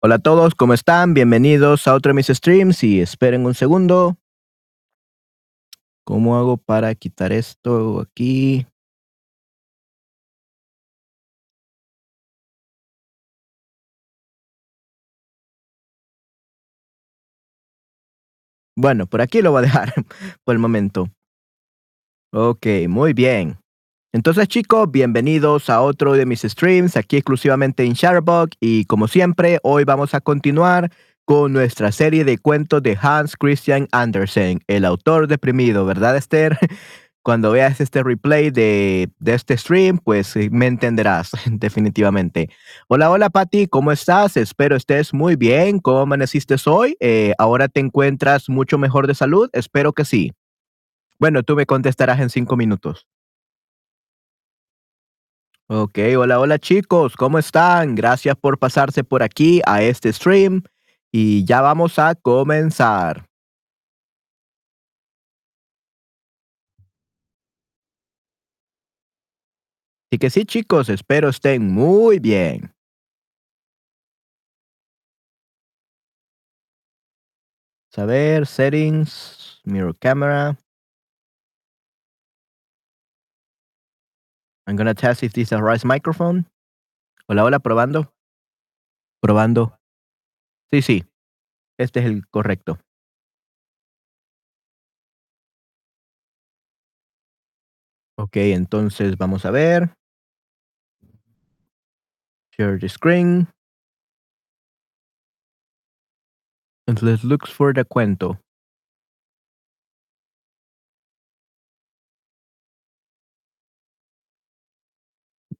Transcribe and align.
Hola 0.08 0.14
a 0.14 0.20
todos, 0.20 0.54
¿cómo 0.54 0.72
están? 0.72 1.12
Bienvenidos 1.12 1.86
a 1.86 1.92
otro 1.92 2.08
de 2.08 2.14
mis 2.14 2.28
streams 2.28 2.82
y 2.82 3.02
esperen 3.02 3.44
un 3.44 3.52
segundo. 3.52 4.16
¿Cómo 6.02 6.38
hago 6.38 6.56
para 6.56 6.94
quitar 6.94 7.30
esto 7.30 8.00
aquí? 8.00 8.66
Bueno, 18.74 19.06
por 19.06 19.20
aquí 19.20 19.42
lo 19.42 19.50
voy 19.50 19.58
a 19.58 19.66
dejar 19.66 19.92
por 20.42 20.54
el 20.54 20.58
momento. 20.58 21.10
Ok, 22.32 22.66
muy 22.88 23.12
bien. 23.12 23.58
Entonces 24.10 24.48
chicos, 24.48 24.90
bienvenidos 24.90 25.68
a 25.68 25.82
otro 25.82 26.14
de 26.14 26.24
mis 26.24 26.40
streams 26.40 26.96
aquí 26.96 27.16
exclusivamente 27.18 27.84
en 27.84 27.92
Shutterbug 27.92 28.48
y 28.58 28.86
como 28.86 29.06
siempre, 29.06 29.58
hoy 29.62 29.84
vamos 29.84 30.14
a 30.14 30.22
continuar 30.22 30.90
con 31.26 31.52
nuestra 31.52 31.92
serie 31.92 32.24
de 32.24 32.38
cuentos 32.38 32.82
de 32.82 32.96
Hans 32.98 33.36
Christian 33.36 33.86
Andersen, 33.92 34.60
el 34.66 34.86
autor 34.86 35.28
deprimido, 35.28 35.84
¿verdad 35.84 36.16
Esther? 36.16 36.56
Cuando 37.22 37.50
veas 37.50 37.82
este 37.82 38.02
replay 38.02 38.50
de, 38.50 39.10
de 39.18 39.34
este 39.34 39.58
stream, 39.58 39.98
pues 39.98 40.34
eh, 40.36 40.48
me 40.50 40.68
entenderás 40.68 41.32
definitivamente. 41.44 42.48
Hola, 42.88 43.10
hola 43.10 43.28
Patti, 43.28 43.66
¿cómo 43.66 43.92
estás? 43.92 44.38
Espero 44.38 44.74
estés 44.74 45.12
muy 45.12 45.36
bien. 45.36 45.80
¿Cómo 45.80 45.98
amaneciste 45.98 46.56
hoy? 46.64 46.96
Eh, 47.00 47.34
¿Ahora 47.36 47.68
te 47.68 47.80
encuentras 47.80 48.48
mucho 48.48 48.78
mejor 48.78 49.06
de 49.06 49.14
salud? 49.14 49.50
Espero 49.52 49.92
que 49.92 50.06
sí. 50.06 50.32
Bueno, 51.18 51.42
tú 51.42 51.56
me 51.56 51.66
contestarás 51.66 52.20
en 52.20 52.30
cinco 52.30 52.56
minutos. 52.56 53.06
Ok, 55.70 55.98
hola, 56.16 56.40
hola 56.40 56.58
chicos, 56.58 57.14
¿cómo 57.14 57.38
están? 57.38 57.94
Gracias 57.94 58.34
por 58.36 58.58
pasarse 58.58 59.04
por 59.04 59.22
aquí 59.22 59.60
a 59.66 59.82
este 59.82 60.10
stream 60.10 60.62
y 61.12 61.44
ya 61.44 61.60
vamos 61.60 61.98
a 61.98 62.14
comenzar. 62.14 63.26
Así 70.10 70.18
que 70.18 70.30
sí 70.30 70.46
chicos, 70.46 70.88
espero 70.88 71.28
estén 71.28 71.70
muy 71.70 72.18
bien. 72.18 72.72
A 77.94 78.06
ver, 78.06 78.46
settings, 78.46 79.60
mirror 79.64 79.94
camera. 79.98 80.56
I'm 84.68 84.76
gonna 84.76 84.92
test 84.92 85.22
if 85.22 85.32
this 85.32 85.48
is 85.48 85.52
a 85.52 85.62
right 85.62 85.82
microphone. 85.82 86.44
Hola, 87.26 87.42
hola, 87.42 87.58
probando. 87.58 88.12
Probando. 89.22 89.78
Sí, 90.70 90.82
sí. 90.82 91.04
Este 91.78 92.00
es 92.00 92.04
el 92.04 92.28
correcto. 92.28 92.78
Ok, 98.18 98.36
entonces 98.36 99.16
vamos 99.16 99.46
a 99.46 99.50
ver. 99.50 99.94
Share 102.50 102.78
the 102.78 102.90
screen. 102.90 103.48
And 106.86 107.02
let's 107.02 107.24
look 107.24 107.46
for 107.46 107.72
the 107.72 107.86
cuento. 107.86 108.38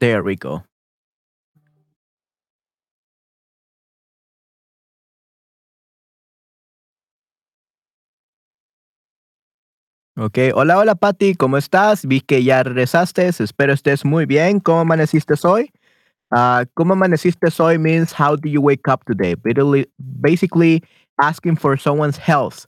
There 0.01 0.23
we 0.23 0.37
go. 0.37 0.65
Ok, 10.17 10.39
hola, 10.55 10.79
hola 10.79 10.97
Patti, 10.97 11.37
¿cómo 11.37 11.59
estás? 11.59 12.05
Vi 12.05 12.21
que 12.21 12.43
ya 12.43 12.65
regresaste, 12.65 13.29
espero 13.29 13.73
estés 13.73 14.05
muy 14.05 14.27
bien. 14.27 14.59
¿Cómo 14.59 14.81
amaneciste 14.81 15.35
hoy? 15.45 15.71
Uh, 16.33 16.65
¿Cómo 16.75 16.95
amaneciste 16.95 17.49
hoy 17.61 17.79
means 17.79 18.13
how 18.13 18.37
do 18.37 18.49
you 18.49 18.61
wake 18.61 18.89
up 18.89 19.05
today? 19.07 19.37
Basically, 20.21 20.83
asking 21.21 21.57
for 21.57 21.79
someone's 21.79 22.19
health 22.19 22.67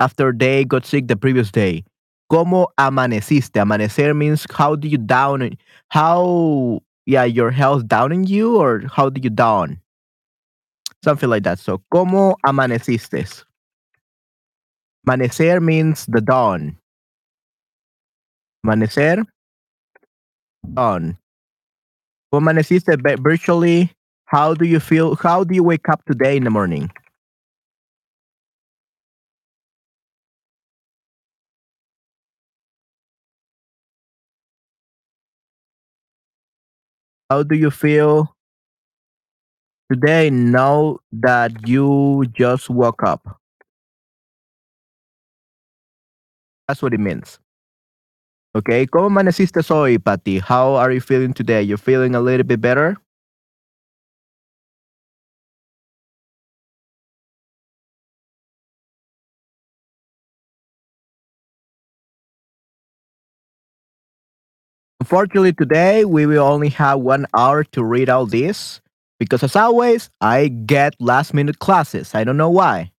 after 0.00 0.32
they 0.36 0.64
got 0.64 0.86
sick 0.86 1.06
the 1.08 1.16
previous 1.16 1.50
day. 1.52 1.84
¿Cómo 2.28 2.68
amaneciste? 2.76 3.60
Amanecer 3.60 4.14
means 4.14 4.46
how 4.50 4.74
do 4.74 4.88
you 4.88 4.98
down, 4.98 5.56
how, 5.90 6.80
yeah, 7.06 7.24
your 7.24 7.50
health 7.50 7.86
down 7.86 8.12
in 8.12 8.24
you 8.24 8.56
or 8.56 8.82
how 8.92 9.08
do 9.08 9.20
you 9.22 9.30
down? 9.30 9.80
Something 11.04 11.30
like 11.30 11.44
that. 11.44 11.60
So, 11.60 11.82
¿cómo 11.92 12.34
amaneciste? 12.44 13.44
Amanecer 15.06 15.62
means 15.62 16.04
the 16.06 16.20
dawn. 16.20 16.76
Amanecer. 18.64 19.24
On. 20.76 21.16
¿Cómo 22.32 22.40
amaneciste 22.40 22.96
virtually? 23.22 23.92
How 24.24 24.54
do 24.54 24.64
you 24.64 24.80
feel? 24.80 25.14
How 25.14 25.44
do 25.44 25.54
you 25.54 25.62
wake 25.62 25.88
up 25.88 26.04
today 26.06 26.36
in 26.36 26.42
the 26.42 26.50
morning? 26.50 26.90
How 37.28 37.42
do 37.42 37.56
you 37.56 37.70
feel 37.72 38.36
today 39.90 40.30
now 40.30 40.98
that 41.12 41.66
you 41.68 42.24
just 42.32 42.70
woke 42.70 43.02
up? 43.02 43.40
That's 46.68 46.82
what 46.82 46.94
it 46.94 47.00
means. 47.00 47.38
Okay, 48.54 48.86
¿cómo 48.86 49.06
amaneciste 49.06 49.60
hoy, 49.68 49.98
Patty? 49.98 50.38
How 50.38 50.76
are 50.76 50.92
you 50.92 51.00
feeling 51.00 51.34
today? 51.34 51.62
You're 51.62 51.76
feeling 51.78 52.14
a 52.14 52.20
little 52.20 52.46
bit 52.46 52.60
better? 52.60 52.96
Unfortunately, 65.06 65.52
today 65.52 66.04
we 66.04 66.26
will 66.26 66.42
only 66.42 66.68
have 66.70 66.98
one 66.98 67.26
hour 67.32 67.62
to 67.62 67.84
read 67.84 68.08
all 68.08 68.26
this 68.26 68.80
because, 69.20 69.44
as 69.44 69.54
always, 69.54 70.10
I 70.20 70.48
get 70.48 70.96
last 70.98 71.32
minute 71.32 71.60
classes. 71.60 72.12
I 72.12 72.24
don't 72.24 72.36
know 72.36 72.50
why. 72.50 72.90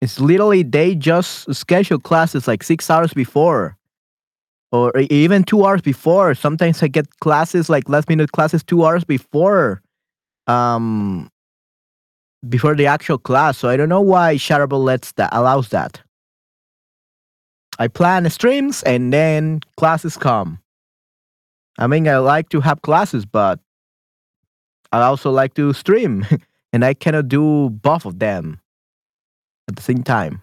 It's 0.00 0.20
literally 0.20 0.62
they 0.62 0.94
just 0.94 1.52
schedule 1.52 1.98
classes 1.98 2.46
like 2.46 2.62
six 2.62 2.88
hours 2.88 3.12
before, 3.12 3.76
or 4.70 4.96
even 5.10 5.42
two 5.42 5.66
hours 5.66 5.82
before. 5.82 6.36
Sometimes 6.36 6.80
I 6.80 6.86
get 6.86 7.18
classes 7.18 7.68
like 7.68 7.88
last 7.88 8.08
minute 8.08 8.30
classes 8.30 8.62
two 8.62 8.84
hours 8.84 9.02
before, 9.02 9.82
um, 10.46 11.28
before 12.48 12.76
the 12.76 12.86
actual 12.86 13.18
class. 13.18 13.58
So 13.58 13.68
I 13.68 13.76
don't 13.76 13.88
know 13.88 14.00
why 14.00 14.36
Shareable 14.36 14.84
lets 14.84 15.10
that 15.14 15.30
allows 15.32 15.70
that. 15.70 16.00
I 17.78 17.88
plan 17.88 18.28
streams 18.30 18.82
and 18.84 19.12
then 19.12 19.60
classes 19.76 20.16
come. 20.16 20.60
I 21.78 21.86
mean, 21.86 22.08
I 22.08 22.18
like 22.18 22.48
to 22.50 22.60
have 22.60 22.80
classes, 22.82 23.26
but 23.26 23.60
I 24.92 25.02
also 25.02 25.30
like 25.30 25.54
to 25.54 25.72
stream, 25.74 26.24
and 26.72 26.84
I 26.84 26.94
cannot 26.94 27.28
do 27.28 27.70
both 27.70 28.06
of 28.06 28.18
them 28.18 28.60
at 29.68 29.76
the 29.76 29.82
same 29.82 30.02
time. 30.02 30.42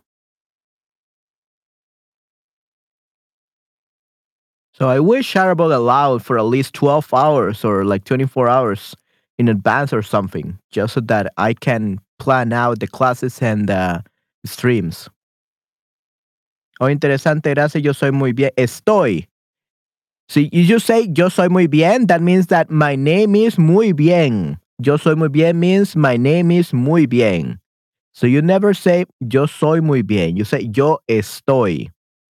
So 4.74 4.90
I 4.90 5.00
wish 5.00 5.32
Shareable 5.32 5.74
allowed 5.74 6.24
for 6.24 6.38
at 6.38 6.46
least 6.46 6.74
12 6.74 7.14
hours 7.14 7.64
or 7.64 7.86
like 7.86 8.06
24 8.06 8.50
hours 8.50 8.96
in 9.38 9.48
advance 9.48 9.94
or 9.94 10.02
something, 10.02 10.58
just 10.72 10.96
so 10.96 11.00
that 11.02 11.32
I 11.38 11.54
can 11.54 12.00
plan 12.20 12.54
out 12.54 12.80
the 12.80 12.88
classes 12.88 13.42
and 13.42 13.70
the 13.70 14.04
streams. 14.46 15.10
Oh, 16.84 16.90
interesante, 16.90 17.52
gracias. 17.52 17.82
Yo 17.82 17.94
soy 17.94 18.12
muy 18.12 18.34
bien. 18.34 18.52
Estoy. 18.58 19.30
Si 20.28 20.50
you 20.52 20.80
say 20.80 21.08
yo 21.14 21.30
soy 21.30 21.48
muy 21.48 21.68
bien, 21.68 22.08
that 22.08 22.20
means 22.20 22.48
that 22.48 22.70
my 22.70 22.98
name 22.98 23.36
is 23.38 23.58
muy 23.58 23.94
bien. 23.94 24.60
Yo 24.80 24.98
soy 24.98 25.16
muy 25.16 25.30
bien 25.30 25.62
means 25.62 25.96
my 25.96 26.18
name 26.18 26.52
is 26.52 26.74
muy 26.74 27.06
bien. 27.06 27.62
So 28.12 28.28
you 28.28 28.42
never 28.42 28.76
say 28.76 29.06
yo 29.22 29.46
soy 29.48 29.80
muy 29.80 30.02
bien. 30.02 30.36
You 30.36 30.44
say 30.44 30.68
yo 30.70 31.00
estoy. 31.08 31.90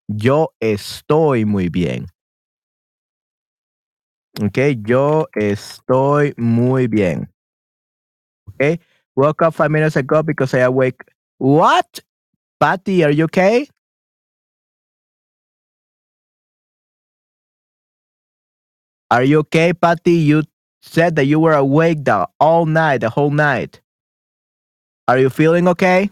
Yo 0.09 0.49
estoy 0.61 1.47
muy 1.47 1.71
bien. 1.71 2.09
Okay, 4.38 4.76
yo 4.85 5.29
estoy 5.35 6.35
muy 6.37 6.88
bien. 6.88 7.26
Okay, 8.55 8.81
woke 9.17 9.41
up 9.41 9.55
five 9.55 9.71
minutes 9.71 9.97
ago 9.97 10.23
because 10.23 10.53
I 10.53 10.59
awake. 10.59 11.05
What? 11.38 12.00
Patty, 12.61 13.03
are 13.03 13.11
you 13.11 13.25
okay? 13.25 13.67
Are 19.12 19.23
you 19.23 19.40
okay, 19.40 19.75
Patty? 19.75 20.12
You 20.25 20.42
said 20.81 21.16
that 21.16 21.26
you 21.26 21.38
were 21.38 21.52
awake 21.52 22.02
the 22.07 22.26
all 22.40 22.64
night, 22.64 23.02
the 23.02 23.11
whole 23.11 23.31
night. 23.31 23.83
Are 25.07 25.19
you 25.19 25.28
feeling 25.28 25.69
okay? 25.69 26.11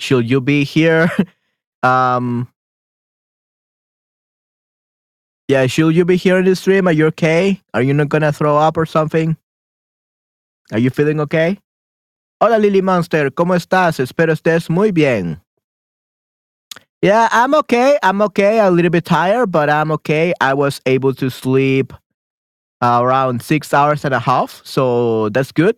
Should 0.00 0.28
you 0.28 0.40
be 0.40 0.64
here? 0.64 1.08
um 1.84 2.48
Yeah, 5.46 5.68
should 5.68 5.94
you 5.94 6.04
be 6.04 6.16
here 6.16 6.38
in 6.38 6.44
the 6.44 6.56
stream? 6.56 6.88
Are 6.88 6.92
you 6.92 7.06
okay? 7.14 7.62
Are 7.72 7.82
you 7.82 7.94
not 7.94 8.08
gonna 8.08 8.32
throw 8.32 8.58
up 8.58 8.76
or 8.76 8.84
something? 8.84 9.36
Are 10.72 10.80
you 10.80 10.90
feeling 10.90 11.20
okay? 11.20 11.60
Hola 12.40 12.58
Lily 12.58 12.82
Monster, 12.82 13.30
¿cómo 13.30 13.54
estás? 13.54 14.00
Espero 14.00 14.32
estés 14.32 14.68
muy 14.68 14.90
bien. 14.90 15.40
Yeah, 17.06 17.28
I'm 17.30 17.54
okay. 17.54 18.00
I'm 18.02 18.20
okay. 18.20 18.58
A 18.58 18.68
little 18.68 18.90
bit 18.90 19.04
tired, 19.04 19.52
but 19.52 19.70
I'm 19.70 19.92
okay. 19.92 20.34
I 20.40 20.54
was 20.54 20.80
able 20.86 21.14
to 21.14 21.30
sleep 21.30 21.92
uh, 22.80 22.98
around 23.00 23.42
six 23.42 23.72
hours 23.72 24.04
and 24.04 24.12
a 24.12 24.18
half, 24.18 24.60
so 24.64 25.28
that's 25.28 25.52
good. 25.52 25.76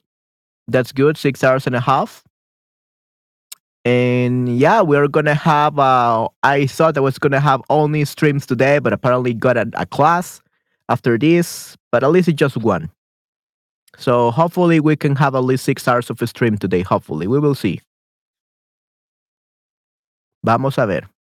That's 0.68 0.90
good. 0.90 1.18
Six 1.18 1.44
hours 1.44 1.66
and 1.66 1.76
a 1.76 1.80
half. 1.80 2.25
And 3.85 4.58
yeah, 4.58 4.80
we're 4.80 5.06
gonna 5.06 5.35
have. 5.35 5.78
Uh, 5.78 6.28
I 6.44 6.66
thought 6.66 6.97
I 6.97 7.00
was 7.00 7.18
gonna 7.18 7.40
have 7.40 7.61
only 7.68 8.06
streams 8.06 8.47
today, 8.47 8.78
but 8.78 8.94
apparently 8.94 9.35
got 9.35 9.58
a, 9.58 9.68
a 9.75 9.85
class 9.85 10.40
after 10.88 11.18
this. 11.18 11.76
But 11.92 12.04
at 12.04 12.11
least 12.11 12.28
it's 12.28 12.38
just 12.38 12.56
one. 12.56 12.90
So 13.99 14.30
hopefully 14.30 14.80
we 14.80 14.97
can 14.97 15.14
have 15.16 15.35
at 15.35 15.44
least 15.44 15.64
six 15.64 15.87
hours 15.87 16.08
of 16.08 16.23
a 16.23 16.26
stream 16.26 16.56
today. 16.56 16.80
Hopefully, 16.80 17.26
we 17.26 17.38
will 17.38 17.54
see. 17.54 17.80
Vamos 20.42 20.78
a 20.78 20.87
ver. 20.87 21.17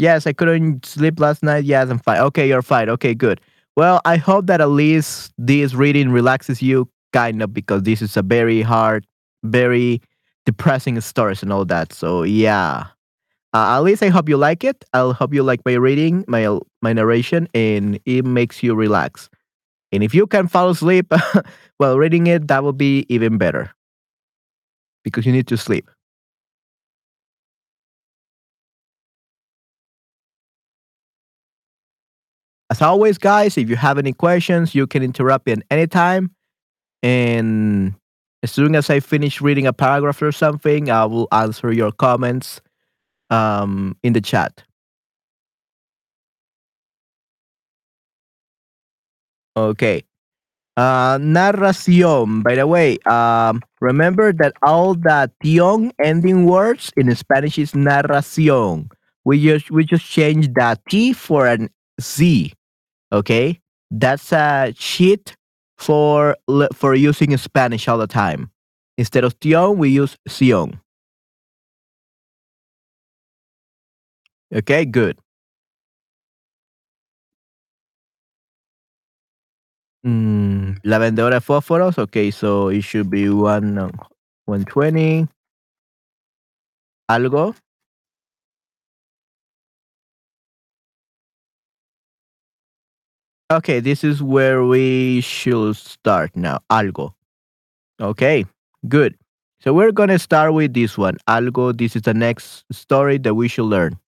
Yes, 0.00 0.26
I 0.26 0.32
couldn't 0.32 0.86
sleep 0.86 1.20
last 1.20 1.42
night. 1.42 1.64
Yes, 1.64 1.90
I'm 1.90 1.98
fine. 1.98 2.20
Okay, 2.20 2.48
you're 2.48 2.62
fine. 2.62 2.88
Okay, 2.88 3.14
good. 3.14 3.38
Well, 3.76 4.00
I 4.06 4.16
hope 4.16 4.46
that 4.46 4.62
at 4.62 4.70
least 4.70 5.32
this 5.36 5.74
reading 5.74 6.10
relaxes 6.10 6.62
you 6.62 6.88
kind 7.12 7.42
of 7.42 7.52
because 7.52 7.82
this 7.82 8.00
is 8.00 8.16
a 8.16 8.22
very 8.22 8.62
hard, 8.62 9.06
very 9.44 10.00
depressing 10.46 10.98
stories 11.02 11.42
and 11.42 11.52
all 11.52 11.66
that. 11.66 11.92
So 11.92 12.22
yeah. 12.22 12.86
Uh, 13.52 13.76
at 13.76 13.80
least 13.80 14.02
I 14.02 14.08
hope 14.08 14.28
you 14.28 14.38
like 14.38 14.64
it. 14.64 14.84
I'll 14.94 15.12
hope 15.12 15.34
you 15.34 15.42
like 15.42 15.60
my 15.66 15.74
reading, 15.74 16.24
my 16.28 16.58
my 16.80 16.94
narration, 16.94 17.46
and 17.52 18.00
it 18.06 18.24
makes 18.24 18.62
you 18.62 18.74
relax. 18.74 19.28
And 19.92 20.02
if 20.02 20.14
you 20.14 20.26
can 20.26 20.48
fall 20.48 20.70
asleep 20.70 21.12
while 21.78 21.98
reading 21.98 22.26
it, 22.28 22.48
that 22.48 22.62
will 22.62 22.72
be 22.72 23.04
even 23.10 23.36
better 23.38 23.70
because 25.04 25.26
you 25.26 25.32
need 25.32 25.48
to 25.48 25.58
sleep. 25.58 25.90
As 32.70 32.80
always, 32.80 33.18
guys, 33.18 33.58
if 33.58 33.68
you 33.68 33.74
have 33.74 33.98
any 33.98 34.12
questions, 34.12 34.76
you 34.76 34.86
can 34.86 35.02
interrupt 35.02 35.46
me 35.46 35.52
at 35.52 35.62
any 35.70 35.88
time. 35.88 36.30
And 37.02 37.94
as 38.44 38.52
soon 38.52 38.76
as 38.76 38.88
I 38.88 39.00
finish 39.00 39.40
reading 39.40 39.66
a 39.66 39.72
paragraph 39.72 40.22
or 40.22 40.30
something, 40.30 40.88
I 40.88 41.04
will 41.04 41.26
answer 41.32 41.72
your 41.72 41.90
comments 41.90 42.60
um, 43.28 43.96
in 44.04 44.12
the 44.12 44.20
chat. 44.20 44.62
Okay. 49.56 50.04
Uh, 50.76 51.18
narración. 51.18 52.44
By 52.44 52.54
the 52.54 52.68
way, 52.68 52.98
um, 53.04 53.62
remember 53.80 54.32
that 54.34 54.54
all 54.62 54.94
the 54.94 55.30
tion 55.44 55.92
ending 56.02 56.46
words 56.46 56.92
in 56.96 57.12
Spanish 57.16 57.58
is 57.58 57.72
narración. 57.72 58.90
We 59.24 59.42
just 59.42 59.70
we 59.70 59.84
just 59.84 60.06
change 60.06 60.48
the 60.54 60.78
T 60.88 61.12
for 61.12 61.46
an 61.46 61.68
Z. 62.00 62.54
Okay, 63.12 63.60
that's 63.90 64.32
a 64.32 64.72
cheat 64.76 65.34
for 65.78 66.36
for 66.74 66.94
using 66.94 67.36
Spanish 67.36 67.88
all 67.88 67.98
the 67.98 68.06
time. 68.06 68.50
Instead 68.98 69.24
of 69.24 69.34
tion, 69.42 69.78
we 69.78 69.90
use 69.90 70.16
sion. 70.28 70.80
Okay, 74.52 74.84
good. 74.84 75.18
Mm, 80.04 80.76
la 80.82 80.98
vendedora 80.98 81.36
de 81.36 81.40
fósforos. 81.40 81.98
Okay, 81.98 82.30
so 82.30 82.70
it 82.70 82.82
should 82.82 83.10
be 83.10 83.28
one, 83.28 83.90
120. 84.46 85.26
Algo. 87.08 87.54
Okay, 93.50 93.80
this 93.80 94.04
is 94.04 94.22
where 94.22 94.64
we 94.64 95.20
should 95.22 95.74
start 95.74 96.30
now. 96.36 96.60
Algo. 96.70 97.14
Okay, 98.00 98.44
good. 98.88 99.16
So 99.60 99.74
we're 99.74 99.90
going 99.90 100.08
to 100.10 100.20
start 100.20 100.54
with 100.54 100.72
this 100.72 100.96
one. 100.96 101.16
Algo. 101.28 101.76
This 101.76 101.96
is 101.96 102.02
the 102.02 102.14
next 102.14 102.64
story 102.70 103.18
that 103.18 103.34
we 103.34 103.48
should 103.48 103.64
learn. 103.64 103.98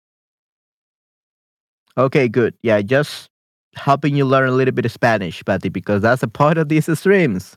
Okay, 1.98 2.28
good. 2.28 2.54
Yeah, 2.62 2.80
just 2.82 3.30
helping 3.74 4.14
you 4.14 4.24
learn 4.24 4.48
a 4.48 4.52
little 4.52 4.72
bit 4.72 4.86
of 4.86 4.92
Spanish, 4.92 5.44
Patty, 5.44 5.70
because 5.70 6.02
that's 6.02 6.22
a 6.22 6.28
part 6.28 6.56
of 6.56 6.68
these 6.68 6.86
streams. 6.96 7.56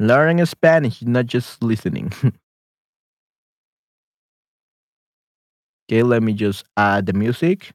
Learning 0.00 0.44
Spanish, 0.44 1.00
not 1.02 1.26
just 1.26 1.62
listening. 1.62 2.12
okay, 5.88 6.02
let 6.02 6.24
me 6.24 6.32
just 6.32 6.64
add 6.76 7.06
the 7.06 7.12
music. 7.12 7.72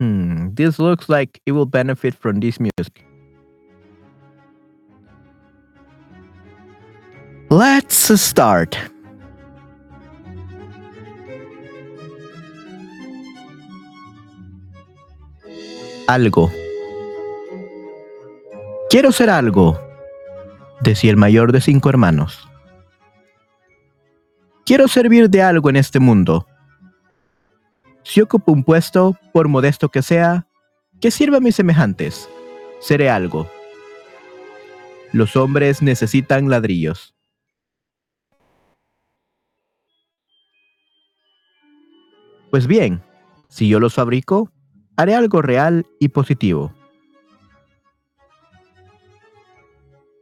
Hmm, 0.00 0.54
this 0.54 0.78
looks 0.78 1.08
like 1.08 1.40
it 1.44 1.52
will 1.52 1.66
benefit 1.66 2.14
from 2.14 2.38
this 2.38 2.60
music. 2.60 3.04
Let's 7.50 7.96
start. 8.20 8.76
Algo. 16.06 16.50
Quiero 18.88 19.12
ser 19.12 19.28
algo, 19.30 19.78
decía 20.80 21.10
el 21.10 21.16
mayor 21.16 21.52
de 21.52 21.60
cinco 21.60 21.90
hermanos. 21.90 22.48
Quiero 24.64 24.86
servir 24.88 25.28
de 25.28 25.42
algo 25.42 25.68
en 25.70 25.76
este 25.76 25.98
mundo 25.98 26.46
si 28.08 28.22
ocupo 28.22 28.52
un 28.52 28.64
puesto, 28.64 29.18
por 29.34 29.48
modesto 29.48 29.90
que 29.90 30.00
sea, 30.00 30.46
que 30.98 31.10
sirva 31.10 31.36
a 31.36 31.40
mis 31.40 31.56
semejantes, 31.56 32.26
seré 32.80 33.10
algo. 33.10 33.50
Los 35.12 35.36
hombres 35.36 35.82
necesitan 35.82 36.48
ladrillos. 36.48 37.14
Pues 42.50 42.66
bien, 42.66 43.02
si 43.50 43.68
yo 43.68 43.78
los 43.78 43.92
fabrico, 43.92 44.50
haré 44.96 45.14
algo 45.14 45.42
real 45.42 45.84
y 46.00 46.08
positivo. 46.08 46.72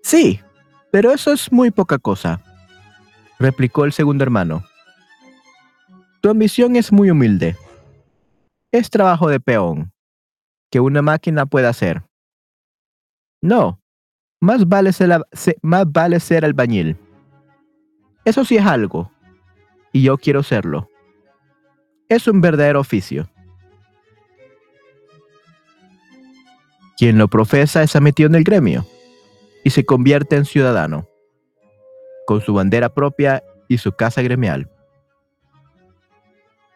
Sí, 0.02 0.40
pero 0.90 1.12
eso 1.12 1.32
es 1.32 1.52
muy 1.52 1.70
poca 1.70 1.98
cosa, 1.98 2.42
replicó 3.38 3.84
el 3.84 3.92
segundo 3.92 4.24
hermano. 4.24 4.64
Tu 6.20 6.28
ambición 6.30 6.74
es 6.74 6.90
muy 6.90 7.12
humilde 7.12 7.56
es 8.72 8.90
trabajo 8.90 9.28
de 9.28 9.40
peón 9.40 9.92
que 10.70 10.80
una 10.80 11.02
máquina 11.02 11.46
puede 11.46 11.66
hacer. 11.66 12.02
No, 13.40 13.80
más 14.40 14.68
vale 14.68 14.92
ser, 14.92 15.22
más 15.62 15.90
vale 15.90 16.20
ser 16.20 16.44
albañil. 16.44 16.96
Eso 18.24 18.44
sí 18.44 18.56
es 18.56 18.66
algo, 18.66 19.10
y 19.92 20.02
yo 20.02 20.18
quiero 20.18 20.42
serlo. 20.42 20.88
Es 22.08 22.26
un 22.26 22.40
verdadero 22.40 22.80
oficio. 22.80 23.28
Quien 26.96 27.18
lo 27.18 27.28
profesa 27.28 27.82
es 27.82 27.94
admitido 27.94 28.28
en 28.28 28.36
el 28.36 28.44
gremio 28.44 28.86
y 29.64 29.70
se 29.70 29.84
convierte 29.84 30.36
en 30.36 30.44
ciudadano, 30.44 31.08
con 32.26 32.40
su 32.40 32.54
bandera 32.54 32.88
propia 32.94 33.42
y 33.68 33.78
su 33.78 33.92
casa 33.92 34.22
gremial. 34.22 34.70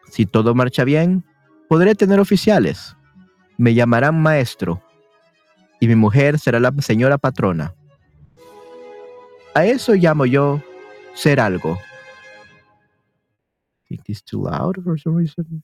Si 0.09 0.25
todo 0.25 0.53
marcha 0.53 0.83
bien, 0.83 1.23
podré 1.71 1.95
tener 1.95 2.19
oficiales. 2.19 2.97
Me 3.57 3.73
llamarán 3.73 4.21
maestro 4.21 4.83
y 5.79 5.87
mi 5.87 5.95
mujer 5.95 6.37
será 6.37 6.59
la 6.59 6.73
señora 6.79 7.17
patrona. 7.17 7.73
A 9.55 9.63
eso 9.63 9.93
llamo 9.93 10.25
yo 10.25 10.61
ser 11.13 11.39
algo. 11.39 11.79
I 13.85 13.87
think 13.87 14.03
this 14.03 14.21
too 14.21 14.43
loud 14.43 14.83
for 14.83 14.99
some 14.99 15.15
reason. 15.15 15.63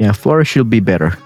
Yeah, 0.00 0.12
four 0.12 0.44
should 0.44 0.68
be 0.68 0.80
better. 0.80 1.16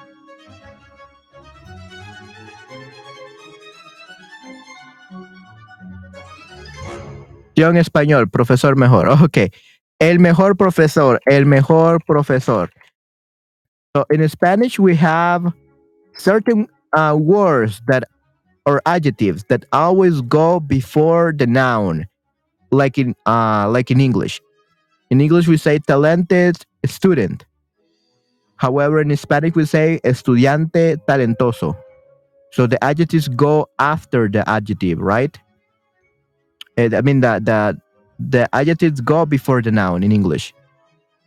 Yo 7.56 7.70
en 7.70 7.76
español, 7.76 8.30
profesor 8.30 8.76
mejor. 8.76 9.08
Ok. 9.22 9.52
El 9.98 10.18
mejor 10.20 10.56
profesor, 10.56 11.20
el 11.26 11.46
mejor 11.46 12.04
profesor. 12.06 12.70
So 13.96 14.04
in 14.10 14.28
Spanish, 14.28 14.78
we 14.78 14.94
have 14.94 15.54
certain 16.18 16.68
uh, 16.94 17.16
words 17.18 17.80
that 17.88 18.04
or 18.66 18.82
adjectives 18.84 19.44
that 19.48 19.64
always 19.72 20.20
go 20.20 20.60
before 20.60 21.32
the 21.32 21.46
noun, 21.46 22.06
like 22.70 22.98
in 22.98 23.14
uh, 23.24 23.70
like 23.70 23.90
in 23.90 24.00
English. 24.02 24.42
In 25.08 25.22
English, 25.22 25.48
we 25.48 25.56
say 25.56 25.78
talented 25.78 26.58
student. 26.84 27.46
However, 28.56 29.00
in 29.00 29.16
Spanish, 29.16 29.54
we 29.54 29.64
say 29.64 29.98
estudiante 30.04 30.98
talentoso. 31.08 31.74
So 32.52 32.66
the 32.66 32.82
adjectives 32.84 33.28
go 33.28 33.68
after 33.78 34.28
the 34.28 34.46
adjective, 34.48 34.98
right? 34.98 35.38
I 36.78 37.00
mean 37.00 37.20
that 37.20 37.44
the 37.44 37.80
the 38.18 38.48
adjectives 38.54 39.00
go 39.00 39.26
before 39.26 39.62
the 39.62 39.70
noun 39.70 40.02
in 40.02 40.12
English, 40.12 40.54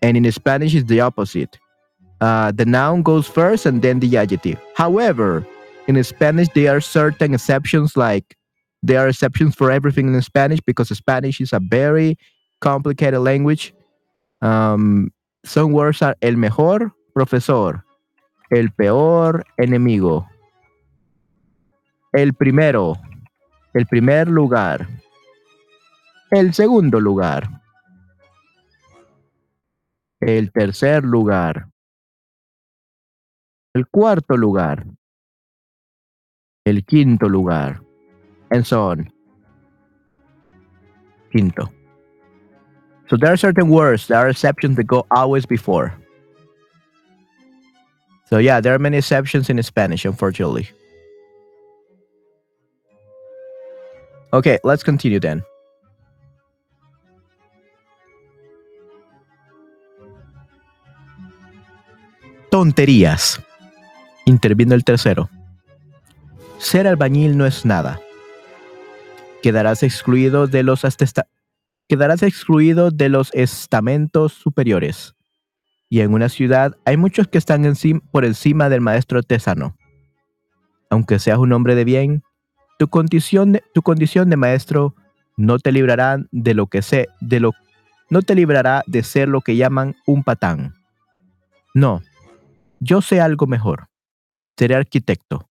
and 0.01 0.17
in 0.17 0.31
Spanish 0.31 0.75
is 0.75 0.85
the 0.85 1.01
opposite. 1.01 1.57
Uh, 2.21 2.51
the 2.51 2.65
noun 2.65 3.01
goes 3.01 3.27
first 3.27 3.65
and 3.65 3.81
then 3.81 3.99
the 3.99 4.17
adjective. 4.17 4.59
However, 4.75 5.45
in 5.87 6.03
Spanish 6.03 6.49
there 6.53 6.75
are 6.75 6.81
certain 6.81 7.33
exceptions, 7.33 7.95
like 7.95 8.35
there 8.83 8.99
are 8.99 9.07
exceptions 9.07 9.55
for 9.55 9.71
everything 9.71 10.13
in 10.13 10.21
Spanish 10.21 10.59
because 10.59 10.89
Spanish 10.89 11.39
is 11.39 11.53
a 11.53 11.59
very 11.59 12.17
complicated 12.59 13.21
language. 13.21 13.73
Um, 14.41 15.11
some 15.45 15.71
words 15.71 16.01
are 16.01 16.15
el 16.21 16.35
mejor 16.35 16.91
profesor, 17.13 17.83
el 18.51 18.69
peor 18.77 19.43
enemigo, 19.57 20.27
el 22.13 22.33
primero, 22.33 22.97
el 23.73 23.85
primer 23.85 24.27
lugar, 24.27 24.87
el 26.31 26.53
segundo 26.53 26.99
lugar, 26.99 27.49
el 30.21 30.51
tercer 30.51 31.03
lugar, 31.03 31.67
el 33.73 33.87
cuarto 33.87 34.37
lugar, 34.37 34.85
el 36.65 36.85
quinto 36.85 37.27
lugar, 37.27 37.81
and 38.51 38.65
so 38.65 38.89
on. 38.89 39.11
Quinto. 41.31 41.69
So 43.09 43.17
there 43.17 43.31
are 43.33 43.37
certain 43.37 43.69
words, 43.69 44.07
there 44.07 44.17
are 44.19 44.29
exceptions 44.29 44.75
that 44.77 44.85
go 44.85 45.05
always 45.11 45.45
before. 45.45 45.93
So 48.29 48.37
yeah, 48.37 48.61
there 48.61 48.75
are 48.75 48.79
many 48.79 48.97
exceptions 48.97 49.49
in 49.49 49.61
Spanish, 49.63 50.05
unfortunately. 50.05 50.69
Okay, 54.31 54.59
let's 54.63 54.83
continue 54.83 55.19
then. 55.19 55.41
Tonterías. 62.59 63.41
Intervino 64.25 64.75
el 64.75 64.83
tercero. 64.83 65.29
Ser 66.57 66.87
albañil 66.87 67.37
no 67.37 67.45
es 67.45 67.63
nada. 67.63 68.01
Quedarás 69.41 69.81
excluido 69.81 70.45
de 70.45 70.63
los 70.63 70.81
quedarás 71.87 72.21
excluido 72.21 72.91
de 72.91 73.07
los 73.07 73.33
estamentos 73.33 74.33
superiores. 74.33 75.15
Y 75.87 76.01
en 76.01 76.13
una 76.13 76.27
ciudad 76.27 76.75
hay 76.83 76.97
muchos 76.97 77.29
que 77.29 77.37
están 77.37 77.63
por 78.11 78.25
encima 78.25 78.67
del 78.67 78.81
maestro 78.81 79.19
artesano. 79.19 79.77
Aunque 80.89 81.17
seas 81.19 81.37
un 81.37 81.53
hombre 81.53 81.75
de 81.75 81.85
bien, 81.85 82.23
tu 82.77 82.89
condición 82.89 83.53
de, 83.53 83.63
tu 83.73 83.83
condición 83.83 84.29
de 84.29 84.35
maestro 84.35 84.95
no 85.37 85.59
te 85.59 85.71
librará 85.71 86.17
de 86.33 86.53
lo 86.53 86.67
que 86.67 86.81
sé, 86.81 87.07
de 87.21 87.39
lo 87.39 87.53
no 88.09 88.21
te 88.21 88.35
librará 88.35 88.83
de 88.85 89.03
ser 89.03 89.29
lo 89.29 89.39
que 89.39 89.55
llaman 89.55 89.95
un 90.05 90.25
patán. 90.25 90.73
No, 91.73 92.01
yo 92.79 93.01
sé 93.01 93.21
algo 93.21 93.47
mejor. 93.47 93.87
Seré 94.57 94.75
arquitecto. 94.75 95.49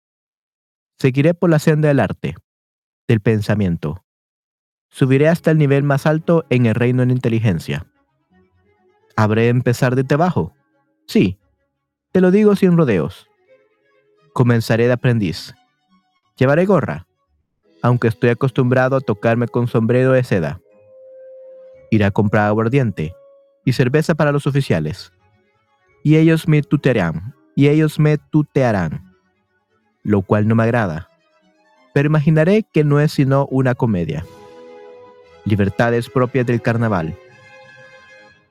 Seguiré 0.99 1.35
por 1.35 1.51
la 1.51 1.59
senda 1.59 1.89
del 1.89 2.01
arte, 2.01 2.35
del 3.07 3.21
pensamiento, 3.21 4.05
Subiré 4.91 5.29
hasta 5.29 5.51
el 5.51 5.59
nivel 5.59 5.83
más 5.83 6.07
alto 6.07 6.45
en 6.51 6.67
el 6.67 6.75
reino 6.75 7.03
de 7.03 7.07
la 7.07 7.13
inteligencia. 7.13 7.87
¿Habré 9.17 9.43
de 9.43 9.49
empezar 9.49 9.97
desde 9.97 10.15
abajo? 10.15 10.55
Sí, 11.07 11.39
te 12.13 12.21
lo 12.21 12.31
digo 12.31 12.57
sin 12.57 12.77
rodeos. 12.77 13.29
Comenzaré 14.33 14.87
de 14.87 14.93
aprendiz. 14.93 15.55
Llevaré 16.37 16.67
gorra, 16.67 17.07
aunque 17.83 18.09
estoy 18.09 18.31
acostumbrado 18.31 18.97
a 18.97 19.01
tocarme 19.01 19.49
con 19.49 19.67
sombrero 19.69 20.13
de 20.13 20.25
seda. 20.25 20.61
Iré 21.91 22.05
a 22.05 22.11
comprar 22.11 22.47
aguardiente 22.47 23.15
y 23.65 23.73
cerveza 23.73 24.15
para 24.15 24.33
los 24.33 24.47
oficiales. 24.47 25.13
Y 26.03 26.17
ellos 26.17 26.49
me 26.49 26.63
tutearán, 26.63 27.35
y 27.55 27.69
ellos 27.69 27.99
me 27.99 28.19
tutearán, 28.19 29.15
lo 30.03 30.23
cual 30.23 30.47
no 30.49 30.55
me 30.55 30.63
agrada. 30.63 31.09
Pero 31.93 32.09
imaginaré 32.09 32.65
que 32.73 32.85
no 32.85 33.01
es 33.01 33.13
sino 33.13 33.47
una 33.47 33.75
comedia 33.75 34.25
libertades 35.49 36.09
propias 36.09 36.47
del 36.47 36.63
carnaval. 36.63 37.17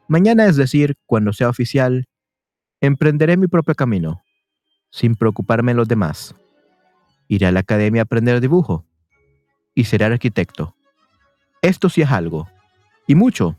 Mañana, 0.07 0.45
es 0.47 0.55
decir, 0.55 0.97
cuando 1.05 1.31
sea 1.31 1.49
oficial, 1.49 2.05
emprenderé 2.81 3.37
mi 3.37 3.47
propio 3.47 3.75
camino, 3.75 4.23
sin 4.89 5.15
preocuparme 5.15 5.71
en 5.71 5.77
los 5.77 5.87
demás. 5.87 6.35
Iré 7.27 7.45
a 7.47 7.51
la 7.51 7.59
academia 7.61 8.01
a 8.01 8.03
aprender 8.03 8.41
dibujo 8.41 8.85
y 9.75 9.83
seré 9.83 10.05
arquitecto. 10.05 10.75
Esto 11.61 11.89
sí 11.89 12.01
es 12.01 12.11
algo, 12.11 12.47
y 13.05 13.15
mucho. 13.15 13.57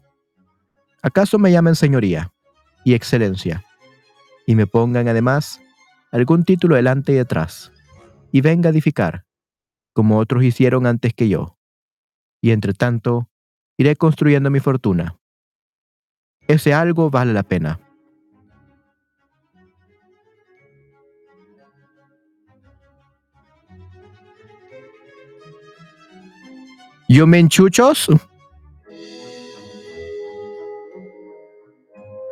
¿Acaso 1.02 1.38
me 1.38 1.52
llamen 1.52 1.76
señoría 1.76 2.32
y 2.84 2.94
excelencia 2.94 3.64
y 4.48 4.54
me 4.54 4.66
pongan 4.66 5.08
además 5.08 5.60
algún 6.10 6.42
título 6.42 6.76
delante 6.76 7.12
y 7.12 7.16
detrás 7.16 7.70
y 8.32 8.40
venga 8.40 8.70
a 8.70 8.72
edificar, 8.72 9.26
como 9.92 10.16
otros 10.18 10.42
hicieron 10.42 10.86
antes 10.86 11.12
que 11.12 11.28
yo? 11.28 11.58
y 12.40 12.52
entre 12.52 12.72
tanto 12.72 13.28
iré 13.76 13.94
construyendo 13.96 14.50
mi 14.50 14.60
fortuna. 14.60 15.18
Ese 16.46 16.72
algo 16.72 17.10
vale 17.10 17.34
la 17.34 17.42
pena. 17.42 17.78
¿You 27.08 27.26
mean 27.26 27.48
chuchos? 27.48 28.08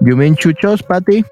¿You 0.01 0.17
mean 0.17 0.37
chuchos, 0.37 0.83
Patty? 0.83 1.25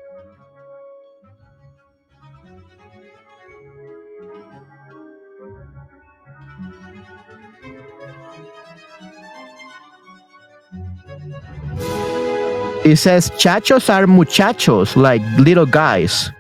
It 12.84 12.96
says 12.96 13.30
chachos 13.30 13.88
are 13.88 14.06
muchachos, 14.06 14.94
like 14.94 15.22
little 15.38 15.64
guys 15.64 16.30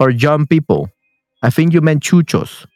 or 0.00 0.10
young 0.10 0.48
people. 0.48 0.90
I 1.42 1.50
think 1.50 1.72
you 1.72 1.80
meant 1.80 2.02
chuchos. 2.02 2.66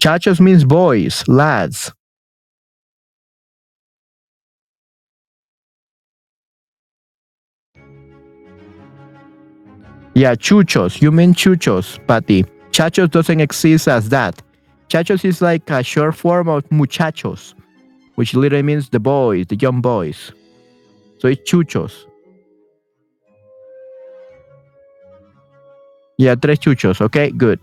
Chachos 0.00 0.40
means 0.40 0.64
boys, 0.64 1.22
lads. 1.28 1.92
Yeah, 10.14 10.34
chuchos. 10.34 11.00
You 11.00 11.12
mean 11.12 11.34
chuchos, 11.34 11.98
Patty. 12.06 12.44
Chachos 12.72 13.10
doesn't 13.10 13.40
exist 13.40 13.88
as 13.88 14.08
that. 14.08 14.42
Chachos 14.88 15.24
is 15.24 15.40
like 15.40 15.70
a 15.70 15.82
short 15.82 16.16
form 16.16 16.48
of 16.48 16.64
muchachos, 16.70 17.54
which 18.16 18.34
literally 18.34 18.62
means 18.62 18.88
the 18.88 18.98
boys, 18.98 19.46
the 19.46 19.56
young 19.56 19.80
boys. 19.80 20.32
So 21.18 21.28
it's 21.28 21.48
chuchos. 21.50 22.06
Yeah, 26.18 26.34
tres 26.34 26.58
chuchos. 26.58 27.00
Okay, 27.00 27.30
good. 27.30 27.60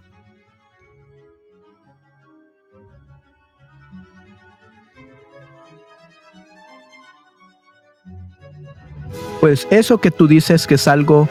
Pues 9.40 9.68
eso 9.70 10.00
que 10.00 10.10
tú 10.10 10.28
dices 10.28 10.66
que 10.66 10.76
es 10.76 10.88
algo 10.88 11.30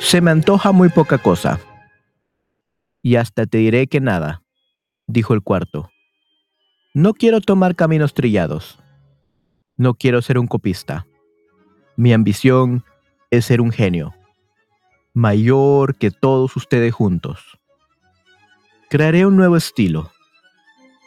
Se 0.00 0.20
me 0.20 0.30
antoja 0.30 0.72
muy 0.72 0.88
poca 0.88 1.18
cosa. 1.18 1.60
Y 3.02 3.16
hasta 3.16 3.46
te 3.46 3.58
diré 3.58 3.88
que 3.88 4.00
nada, 4.00 4.42
dijo 5.06 5.34
el 5.34 5.42
cuarto. 5.42 5.90
No 6.94 7.14
quiero 7.14 7.40
tomar 7.40 7.74
caminos 7.74 8.14
trillados. 8.14 8.78
No 9.76 9.94
quiero 9.94 10.22
ser 10.22 10.38
un 10.38 10.46
copista. 10.46 11.06
Mi 11.96 12.12
ambición 12.12 12.84
es 13.30 13.44
ser 13.46 13.60
un 13.60 13.72
genio, 13.72 14.14
mayor 15.14 15.96
que 15.96 16.10
todos 16.10 16.56
ustedes 16.56 16.94
juntos. 16.94 17.58
Crearé 18.88 19.26
un 19.26 19.36
nuevo 19.36 19.56
estilo. 19.56 20.12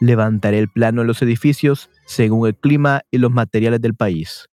Levantaré 0.00 0.58
el 0.58 0.68
plano 0.68 1.00
de 1.00 1.08
los 1.08 1.22
edificios 1.22 1.90
según 2.06 2.46
el 2.46 2.56
clima 2.56 3.02
y 3.10 3.18
los 3.18 3.30
materiales 3.30 3.80
del 3.80 3.94
país, 3.94 4.48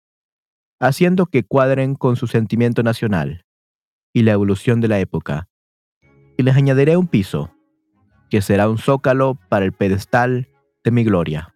haciendo 0.80 1.26
que 1.26 1.44
cuadren 1.44 1.94
con 1.94 2.16
su 2.16 2.26
sentimiento 2.26 2.82
nacional 2.82 3.44
y 4.14 4.22
la 4.22 4.32
evolución 4.32 4.80
de 4.80 4.88
la 4.88 5.00
época. 5.00 5.48
Y 6.38 6.42
les 6.44 6.56
añadiré 6.56 6.96
un 6.96 7.08
piso, 7.08 7.50
que 8.30 8.40
será 8.40 8.70
un 8.70 8.78
zócalo 8.78 9.38
para 9.50 9.66
el 9.66 9.72
pedestal 9.72 10.48
de 10.82 10.90
mi 10.90 11.04
gloria. 11.04 11.52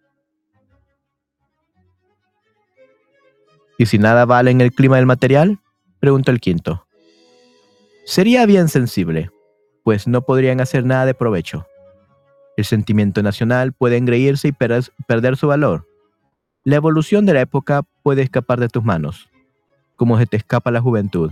¿Y 3.77 3.85
si 3.85 3.97
nada 3.97 4.25
vale 4.25 4.51
en 4.51 4.61
el 4.61 4.73
clima 4.73 4.97
del 4.97 5.05
material? 5.05 5.59
preguntó 5.99 6.31
el 6.31 6.41
quinto. 6.41 6.85
Sería 8.05 8.45
bien 8.45 8.67
sensible, 8.67 9.31
pues 9.83 10.07
no 10.07 10.21
podrían 10.21 10.59
hacer 10.59 10.85
nada 10.85 11.05
de 11.05 11.13
provecho. 11.13 11.65
El 12.57 12.65
sentimiento 12.65 13.23
nacional 13.23 13.71
puede 13.71 13.95
engreírse 13.95 14.49
y 14.49 14.51
perder 14.51 15.37
su 15.37 15.47
valor. 15.47 15.87
La 16.65 16.75
evolución 16.75 17.25
de 17.25 17.33
la 17.33 17.41
época 17.41 17.83
puede 18.03 18.21
escapar 18.21 18.59
de 18.59 18.67
tus 18.67 18.83
manos, 18.83 19.29
como 19.95 20.17
se 20.17 20.25
te 20.25 20.35
escapa 20.35 20.71
la 20.71 20.81
juventud. 20.81 21.31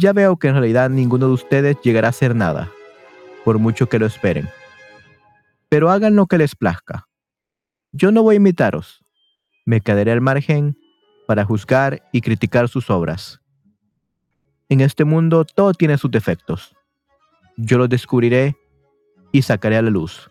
Ya 0.00 0.14
veo 0.14 0.38
que 0.38 0.48
en 0.48 0.54
realidad 0.54 0.88
ninguno 0.88 1.26
de 1.26 1.34
ustedes 1.34 1.76
llegará 1.82 2.08
a 2.08 2.12
ser 2.12 2.34
nada, 2.34 2.72
por 3.44 3.58
mucho 3.58 3.86
que 3.90 3.98
lo 3.98 4.06
esperen. 4.06 4.48
Pero 5.68 5.90
hagan 5.90 6.16
lo 6.16 6.24
que 6.24 6.38
les 6.38 6.56
plazca. 6.56 7.06
Yo 7.92 8.10
no 8.10 8.22
voy 8.22 8.36
a 8.36 8.36
imitaros. 8.36 9.04
Me 9.66 9.82
quedaré 9.82 10.10
al 10.10 10.22
margen 10.22 10.78
para 11.26 11.44
juzgar 11.44 12.02
y 12.12 12.22
criticar 12.22 12.70
sus 12.70 12.88
obras. 12.88 13.42
En 14.70 14.80
este 14.80 15.04
mundo 15.04 15.44
todo 15.44 15.74
tiene 15.74 15.98
sus 15.98 16.10
defectos. 16.10 16.74
Yo 17.58 17.76
los 17.76 17.90
descubriré 17.90 18.56
y 19.32 19.42
sacaré 19.42 19.76
a 19.76 19.82
la 19.82 19.90
luz. 19.90 20.30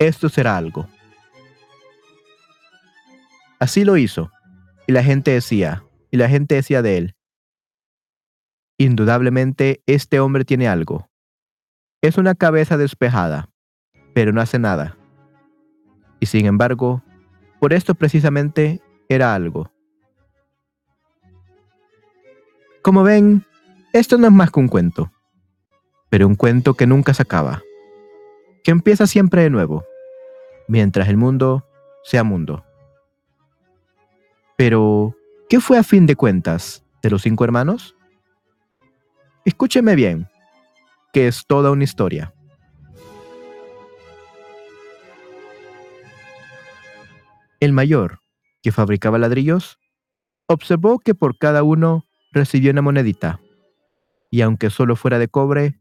Esto 0.00 0.28
será 0.28 0.56
algo. 0.56 0.88
Así 3.60 3.84
lo 3.84 3.96
hizo, 3.96 4.32
y 4.88 4.92
la 4.92 5.04
gente 5.04 5.30
decía, 5.30 5.84
y 6.10 6.16
la 6.16 6.28
gente 6.28 6.56
decía 6.56 6.82
de 6.82 6.98
él, 6.98 7.13
indudablemente 8.78 9.82
este 9.86 10.20
hombre 10.20 10.44
tiene 10.44 10.68
algo. 10.68 11.08
Es 12.02 12.18
una 12.18 12.34
cabeza 12.34 12.76
despejada, 12.76 13.48
pero 14.14 14.32
no 14.32 14.40
hace 14.40 14.58
nada. 14.58 14.96
Y 16.20 16.26
sin 16.26 16.46
embargo, 16.46 17.02
por 17.60 17.72
esto 17.72 17.94
precisamente 17.94 18.80
era 19.08 19.34
algo. 19.34 19.70
Como 22.82 23.02
ven, 23.02 23.44
esto 23.92 24.18
no 24.18 24.26
es 24.26 24.32
más 24.32 24.50
que 24.50 24.60
un 24.60 24.68
cuento, 24.68 25.10
pero 26.10 26.26
un 26.26 26.34
cuento 26.34 26.74
que 26.74 26.86
nunca 26.86 27.14
se 27.14 27.22
acaba, 27.22 27.62
que 28.62 28.70
empieza 28.70 29.06
siempre 29.06 29.42
de 29.42 29.50
nuevo, 29.50 29.84
mientras 30.68 31.08
el 31.08 31.16
mundo 31.16 31.66
sea 32.02 32.24
mundo. 32.24 32.64
Pero, 34.56 35.16
¿qué 35.48 35.60
fue 35.60 35.78
a 35.78 35.82
fin 35.82 36.06
de 36.06 36.16
cuentas 36.16 36.84
de 37.02 37.10
los 37.10 37.22
cinco 37.22 37.44
hermanos? 37.44 37.96
Escúcheme 39.44 39.94
bien, 39.94 40.26
que 41.12 41.28
es 41.28 41.44
toda 41.46 41.70
una 41.70 41.84
historia. 41.84 42.32
El 47.60 47.72
mayor, 47.72 48.20
que 48.62 48.72
fabricaba 48.72 49.18
ladrillos, 49.18 49.78
observó 50.46 50.98
que 50.98 51.14
por 51.14 51.36
cada 51.36 51.62
uno 51.62 52.06
recibió 52.32 52.70
una 52.70 52.80
monedita, 52.80 53.38
y 54.30 54.40
aunque 54.40 54.70
solo 54.70 54.96
fuera 54.96 55.18
de 55.18 55.28
cobre, 55.28 55.78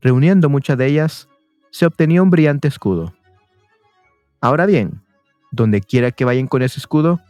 reuniendo 0.00 0.48
muchas 0.48 0.78
de 0.78 0.86
ellas, 0.86 1.28
se 1.70 1.84
obtenía 1.84 2.22
un 2.22 2.30
brillante 2.30 2.66
escudo. 2.66 3.14
Ahora 4.40 4.64
bien, 4.64 5.02
donde 5.52 5.82
quiera 5.82 6.12
que 6.12 6.24
vayan 6.24 6.46
con 6.46 6.62
ese 6.62 6.80
escudo, 6.80 7.20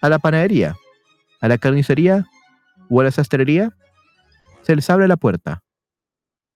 a 0.00 0.08
la 0.08 0.18
panadería, 0.18 0.74
a 1.40 1.46
la 1.46 1.58
carnicería 1.58 2.26
o 2.90 3.00
a 3.00 3.04
la 3.04 3.12
sastrería, 3.12 3.76
se 4.64 4.74
les 4.74 4.88
abre 4.88 5.06
la 5.08 5.16
puerta 5.16 5.62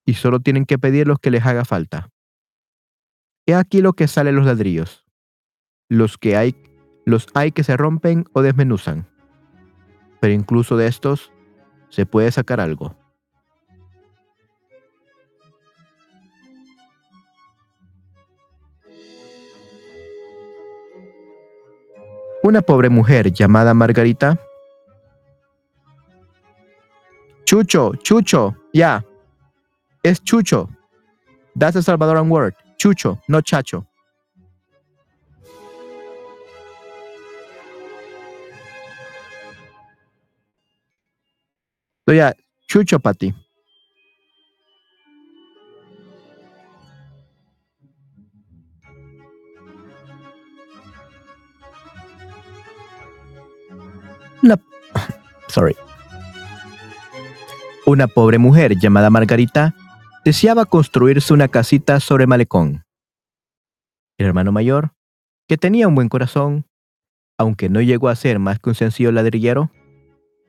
y 0.06 0.14
solo 0.14 0.40
tienen 0.40 0.64
que 0.64 0.78
pedir 0.78 1.06
los 1.06 1.18
que 1.18 1.30
les 1.30 1.44
haga 1.44 1.64
falta. 1.64 2.08
He 3.46 3.54
aquí 3.54 3.82
lo 3.82 3.92
que 3.92 4.08
salen 4.08 4.36
los 4.36 4.46
ladrillos. 4.46 5.04
Los 5.90 6.16
que 6.16 6.36
hay, 6.36 6.56
los 7.04 7.26
hay 7.34 7.52
que 7.52 7.64
se 7.64 7.76
rompen 7.76 8.24
o 8.32 8.40
desmenuzan. 8.40 9.06
Pero 10.20 10.32
incluso 10.32 10.76
de 10.76 10.86
estos 10.86 11.30
se 11.90 12.06
puede 12.06 12.32
sacar 12.32 12.60
algo. 12.60 12.96
Una 22.42 22.62
pobre 22.62 22.88
mujer 22.88 23.32
llamada 23.32 23.74
Margarita. 23.74 24.40
Chucho, 27.48 27.94
Chucho, 28.02 28.54
ya. 28.74 29.02
Es 30.02 30.20
Chucho. 30.20 30.68
That's 31.56 31.76
a 31.76 31.78
Salvadoran 31.80 32.28
word. 32.28 32.54
Chucho, 32.76 33.18
no 33.26 33.40
chacho. 33.40 33.86
So 42.04 42.12
ya, 42.12 42.34
Chucho 42.68 43.02
para 43.02 43.14
ti. 43.14 43.34
Sorry. 55.48 55.74
Una 57.88 58.06
pobre 58.06 58.36
mujer 58.36 58.78
llamada 58.78 59.08
Margarita 59.08 59.74
deseaba 60.22 60.66
construirse 60.66 61.32
una 61.32 61.48
casita 61.48 62.00
sobre 62.00 62.26
malecón. 62.26 62.84
El 64.18 64.26
hermano 64.26 64.52
mayor, 64.52 64.92
que 65.46 65.56
tenía 65.56 65.88
un 65.88 65.94
buen 65.94 66.10
corazón, 66.10 66.66
aunque 67.38 67.70
no 67.70 67.80
llegó 67.80 68.10
a 68.10 68.14
ser 68.14 68.40
más 68.40 68.58
que 68.58 68.68
un 68.68 68.74
sencillo 68.74 69.10
ladrillero, 69.10 69.70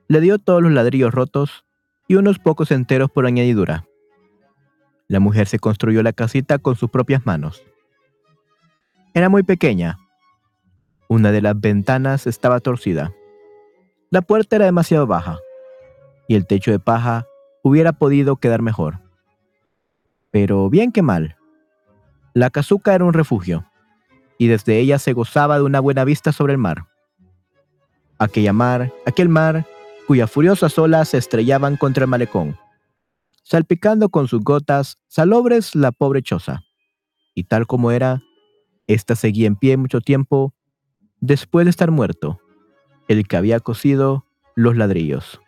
le 0.10 0.20
dio 0.20 0.38
todos 0.38 0.62
los 0.62 0.74
ladrillos 0.74 1.14
rotos 1.14 1.64
y 2.10 2.16
unos 2.16 2.40
pocos 2.40 2.72
enteros 2.72 3.10
por 3.10 3.26
añadidura. 3.26 3.86
La 5.08 5.22
mujer 5.22 5.48
se 5.48 5.60
construyó 5.60 6.04
la 6.04 6.12
casita 6.12 6.58
con 6.58 6.76
sus 6.76 6.90
propias 6.90 7.26
manos. 7.26 7.64
Era 9.14 9.30
muy 9.30 9.44
pequeña. 9.44 9.98
Una 11.08 11.32
de 11.32 11.42
las 11.42 11.58
ventanas 11.58 12.28
estaba 12.28 12.60
torcida. 12.60 13.14
La 14.10 14.22
puerta 14.22 14.58
era 14.58 14.66
demasiado 14.66 15.08
baja 15.08 15.40
y 16.30 16.36
el 16.36 16.46
techo 16.46 16.70
de 16.70 16.80
paja 16.80 17.26
hubiera 17.64 17.92
podido 17.92 18.36
quedar 18.36 18.62
mejor. 18.62 19.00
Pero 20.30 20.70
bien 20.70 20.92
que 20.92 21.02
mal. 21.02 21.36
La 22.36 22.52
casuca 22.52 22.94
era 22.94 23.04
un 23.04 23.14
refugio 23.14 23.66
y 24.38 24.46
desde 24.46 24.78
ella 24.78 25.00
se 25.00 25.14
gozaba 25.14 25.58
de 25.58 25.64
una 25.64 25.80
buena 25.80 26.06
vista 26.06 26.32
sobre 26.32 26.54
el 26.54 26.60
mar. 26.60 26.86
Aquella 28.20 28.54
mar, 28.54 28.94
aquel 29.08 29.28
mar, 29.28 29.66
cuyas 30.06 30.30
furiosas 30.30 30.78
olas 30.78 31.10
se 31.10 31.18
estrellaban 31.18 31.78
contra 31.78 32.04
el 32.04 32.10
malecón, 32.10 32.58
salpicando 33.42 34.10
con 34.10 34.28
sus 34.28 34.42
gotas 34.42 35.00
salobres 35.08 35.74
la 35.74 35.92
pobre 35.92 36.22
choza. 36.22 36.62
Y 37.34 37.46
tal 37.46 37.66
como 37.66 37.90
era, 37.90 38.22
ésta 38.86 39.16
seguía 39.16 39.48
en 39.48 39.56
pie 39.56 39.78
mucho 39.78 40.00
tiempo 40.00 40.54
después 41.22 41.66
de 41.66 41.72
estar 41.72 41.90
muerto 41.90 42.40
el 43.08 43.28
que 43.28 43.36
había 43.36 43.60
cosido 43.60 44.28
los 44.56 44.78
ladrillos. 44.78 45.42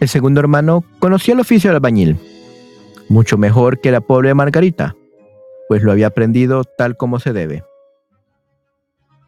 El 0.00 0.08
segundo 0.08 0.38
hermano 0.38 0.84
conocía 1.00 1.34
el 1.34 1.40
oficio 1.40 1.70
del 1.70 1.76
albañil, 1.76 2.18
mucho 3.08 3.36
mejor 3.36 3.80
que 3.80 3.90
la 3.90 4.00
pobre 4.00 4.32
Margarita, 4.32 4.94
pues 5.66 5.82
lo 5.82 5.90
había 5.90 6.06
aprendido 6.06 6.62
tal 6.62 6.96
como 6.96 7.18
se 7.18 7.32
debe. 7.32 7.64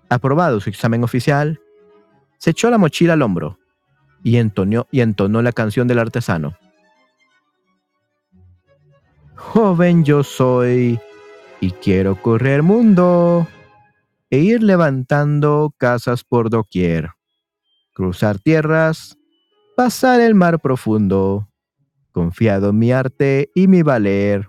Aprobado 0.08 0.60
su 0.60 0.70
examen 0.70 1.02
oficial, 1.02 1.60
se 2.38 2.50
echó 2.50 2.70
la 2.70 2.78
mochila 2.78 3.14
al 3.14 3.22
hombro 3.22 3.58
y 4.22 4.36
entonó, 4.36 4.86
y 4.92 5.00
entonó 5.00 5.42
la 5.42 5.52
canción 5.52 5.88
del 5.88 5.98
artesano. 5.98 6.56
Joven 9.34 10.04
yo 10.04 10.22
soy 10.22 11.00
y 11.60 11.72
quiero 11.72 12.14
correr 12.14 12.62
mundo 12.62 13.48
e 14.30 14.38
ir 14.38 14.62
levantando 14.62 15.74
casas 15.76 16.22
por 16.22 16.48
doquier, 16.48 17.10
cruzar 17.92 18.38
tierras 18.38 19.16
pasar 19.80 20.20
el 20.20 20.34
mar 20.34 20.60
profundo, 20.60 21.48
confiado 22.12 22.68
en 22.68 22.78
mi 22.78 22.92
arte 22.92 23.50
y 23.54 23.66
mi 23.66 23.80
valer. 23.82 24.46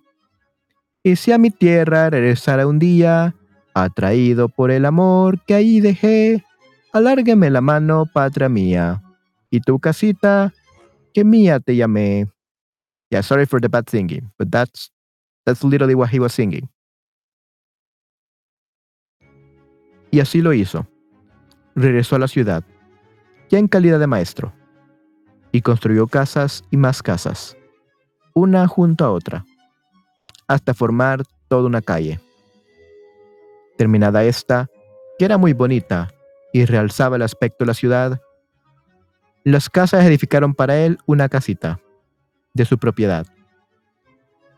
Y 1.03 1.15
si 1.15 1.31
a 1.31 1.37
mi 1.37 1.51
tierra 1.51 2.09
regresara 2.09 2.67
un 2.67 2.79
día, 2.79 3.33
atraído 3.73 4.49
por 4.49 4.71
el 4.71 4.83
amor 4.83 5.41
que 5.45 5.53
ahí 5.53 5.79
dejé, 5.79 6.43
alárgueme 6.91 7.49
la 7.49 7.61
mano, 7.61 8.07
patria 8.13 8.49
mía, 8.49 9.01
y 9.49 9.61
tu 9.61 9.79
casita, 9.79 10.53
que 11.13 11.23
mía 11.23 11.61
te 11.61 11.77
llamé. 11.77 12.27
Yeah, 13.09 13.23
sorry 13.23 13.45
for 13.45 13.61
the 13.61 13.69
bad 13.69 13.87
singing, 13.89 14.29
but 14.37 14.51
that's 14.51 14.91
that's 15.45 15.63
literally 15.63 15.95
what 15.95 16.09
he 16.13 16.19
was 16.19 16.33
singing. 16.33 16.69
Y 20.11 20.19
así 20.19 20.41
lo 20.41 20.51
hizo. 20.51 20.85
Regresó 21.73 22.17
a 22.17 22.19
la 22.19 22.27
ciudad, 22.27 22.65
ya 23.49 23.59
en 23.59 23.69
calidad 23.69 23.97
de 23.97 24.07
maestro 24.07 24.53
y 25.51 25.61
construyó 25.61 26.07
casas 26.07 26.63
y 26.71 26.77
más 26.77 27.03
casas, 27.03 27.57
una 28.33 28.67
junto 28.67 29.05
a 29.05 29.11
otra, 29.11 29.45
hasta 30.47 30.73
formar 30.73 31.23
toda 31.47 31.67
una 31.67 31.81
calle. 31.81 32.19
Terminada 33.77 34.23
esta, 34.23 34.67
que 35.17 35.25
era 35.25 35.37
muy 35.37 35.53
bonita 35.53 36.09
y 36.53 36.65
realzaba 36.65 37.15
el 37.15 37.21
aspecto 37.21 37.63
de 37.63 37.67
la 37.67 37.73
ciudad, 37.73 38.21
las 39.43 39.69
casas 39.69 40.05
edificaron 40.05 40.53
para 40.53 40.77
él 40.77 40.99
una 41.05 41.27
casita 41.27 41.79
de 42.53 42.65
su 42.65 42.77
propiedad. 42.77 43.25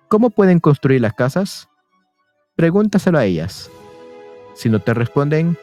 ¿Cómo 0.10 0.30
pueden 0.30 0.60
construir 0.60 1.02
las 1.02 1.14
casas? 1.14 1.70
Pregúntaselo 2.56 3.18
a 3.18 3.26
ellas. 3.26 3.72
Si 4.56 4.70
no 4.70 4.80
te 4.80 4.94
responden, 4.94 5.58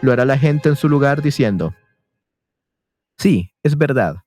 lo 0.00 0.12
hará 0.12 0.24
la 0.24 0.38
gente 0.38 0.68
en 0.68 0.76
su 0.76 0.88
lugar 0.88 1.20
diciendo, 1.20 1.74
sí, 3.18 3.52
es 3.62 3.76
verdad, 3.76 4.22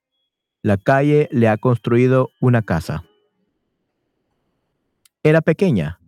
la 0.64 0.78
calle 0.78 1.28
le 1.32 1.48
ha 1.48 1.58
construido 1.58 2.30
una 2.40 2.62
casa. 2.62 3.04
Era 5.24 5.42
pequeña 5.42 6.00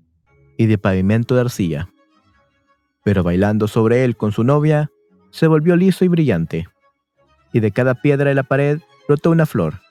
y 0.58 0.68
de 0.68 0.78
pavimento 0.78 1.34
de 1.34 1.42
arcilla, 1.42 1.90
pero 3.04 3.24
bailando 3.24 3.68
sobre 3.68 4.06
él 4.06 4.16
con 4.16 4.32
su 4.32 4.44
novia, 4.44 4.92
se 5.32 5.48
volvió 5.48 5.76
liso 5.76 6.06
y 6.06 6.08
brillante, 6.08 6.68
y 7.52 7.60
de 7.60 7.72
cada 7.72 7.96
piedra 7.96 8.30
de 8.30 8.36
la 8.36 8.44
pared 8.44 8.80
brotó 9.08 9.32
una 9.32 9.48
flor, 9.48 9.82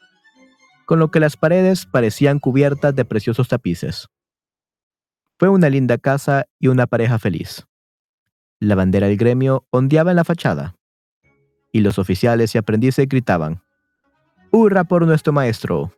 con 0.87 1.01
lo 1.01 1.11
que 1.11 1.19
las 1.19 1.37
paredes 1.37 1.85
parecían 1.85 2.39
cubiertas 2.39 2.95
de 2.95 3.05
preciosos 3.05 3.49
tapices. 3.49 4.09
Fue 5.39 5.49
una 5.49 5.69
linda 5.71 5.99
casa 5.99 6.47
y 6.61 6.69
una 6.69 6.87
pareja 6.87 7.19
feliz. 7.19 7.67
La 8.61 8.77
bandera 8.77 9.09
del 9.09 9.17
gremio 9.17 9.67
ondeaba 9.71 10.13
en 10.13 10.17
la 10.17 10.25
fachada, 10.25 10.77
y 11.73 11.81
los 11.81 11.99
oficiales 11.99 12.55
y 12.55 12.59
aprendices 12.59 13.09
gritaban, 13.09 13.63
¡Hurra 14.53 14.85
por 14.85 15.07
nuestro 15.07 15.33
maestro! 15.33 15.93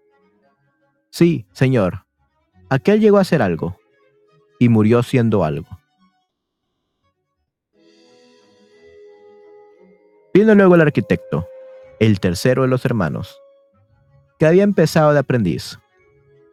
Sí, 1.11 1.45
señor, 1.53 2.07
aquel 2.71 3.01
llegó 3.01 3.19
a 3.19 3.23
hacer 3.23 3.43
algo, 3.43 3.77
y 4.61 4.69
murió 4.69 5.03
siendo 5.03 5.45
algo. 5.45 5.69
Vino 10.33 10.55
luego 10.55 10.77
el 10.77 10.83
arquitecto, 10.83 11.49
el 11.99 12.21
tercero 12.21 12.63
de 12.63 12.69
los 12.69 12.85
hermanos, 12.85 13.41
que 14.39 14.47
había 14.47 14.63
empezado 14.63 15.13
de 15.13 15.19
aprendiz, 15.19 15.79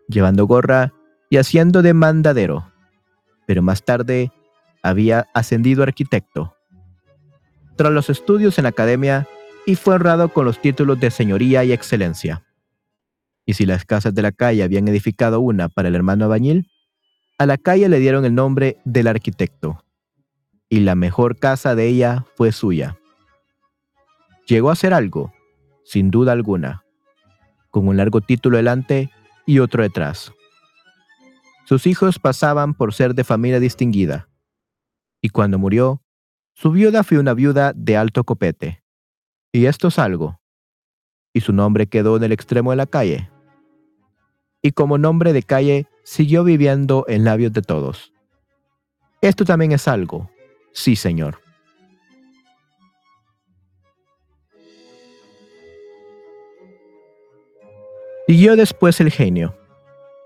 llevando 0.08 0.46
gorra 0.46 0.94
y 1.30 1.38
haciendo 1.38 1.84
de 1.84 1.94
mandadero, 1.94 2.72
pero 3.46 3.62
más 3.62 3.84
tarde 3.84 4.32
había 4.82 5.28
ascendido 5.36 5.84
a 5.84 5.86
arquitecto. 5.86 6.56
Tras 7.76 7.92
los 7.92 8.10
estudios 8.10 8.58
en 8.58 8.64
la 8.64 8.70
academia, 8.70 9.28
y 9.66 9.76
fue 9.76 9.96
honrado 9.96 10.30
con 10.30 10.46
los 10.46 10.60
títulos 10.60 11.00
de 11.00 11.12
señoría 11.12 11.64
y 11.64 11.72
excelencia. 11.72 12.44
Y 13.46 13.54
si 13.54 13.66
las 13.66 13.86
casas 13.86 14.14
de 14.14 14.22
la 14.22 14.32
calle 14.32 14.64
habían 14.64 14.88
edificado 14.88 15.40
una 15.40 15.70
para 15.70 15.88
el 15.88 15.96
hermano 15.96 16.30
Bañil, 16.30 16.70
a 17.38 17.46
la 17.46 17.58
calle 17.58 17.90
le 17.90 18.00
dieron 18.00 18.26
el 18.26 18.36
nombre 18.36 18.78
del 18.86 19.08
arquitecto, 19.08 19.84
y 20.70 20.82
la 20.82 20.96
mejor 20.96 21.38
casa 21.38 21.76
de 21.76 21.88
ella 21.88 22.26
fue 22.36 22.52
suya. 22.52 22.98
Llegó 24.48 24.70
a 24.70 24.76
ser 24.76 24.94
algo, 24.94 25.34
sin 25.84 26.12
duda 26.12 26.32
alguna, 26.32 26.84
con 27.70 27.88
un 27.88 27.98
largo 27.98 28.22
título 28.22 28.58
delante 28.58 29.10
y 29.46 29.60
otro 29.60 29.84
detrás. 29.84 30.32
Sus 31.66 31.88
hijos 31.88 32.20
pasaban 32.20 32.74
por 32.74 32.94
ser 32.94 33.16
de 33.16 33.24
familia 33.24 33.60
distinguida, 33.60 34.30
y 35.22 35.30
cuando 35.30 35.58
murió, 35.58 36.02
su 36.54 36.72
viuda 36.72 37.04
fue 37.04 37.18
una 37.18 37.34
viuda 37.34 37.74
de 37.76 37.98
alto 37.98 38.24
copete. 38.24 38.81
Y 39.52 39.66
esto 39.66 39.90
es 39.90 40.00
algo. 40.00 40.40
Y 41.34 41.42
su 41.42 41.54
nombre 41.54 41.88
quedó 41.88 42.18
en 42.18 42.24
el 42.24 42.32
extremo 42.32 42.72
de 42.72 42.78
la 42.78 42.86
calle. 42.86 43.30
Y 44.62 44.72
como 44.72 44.98
nombre 44.98 45.34
de 45.34 45.44
calle, 45.44 45.88
siguió 46.04 46.44
viviendo 46.44 47.06
en 47.08 47.24
labios 47.24 47.52
de 47.54 47.62
todos. 47.62 48.14
Esto 49.22 49.46
también 49.46 49.72
es 49.72 49.88
algo. 49.88 50.30
Sí, 50.72 50.96
señor. 50.96 51.40
Siguió 58.28 58.56
después 58.56 59.02
el 59.02 59.12
genio, 59.12 59.54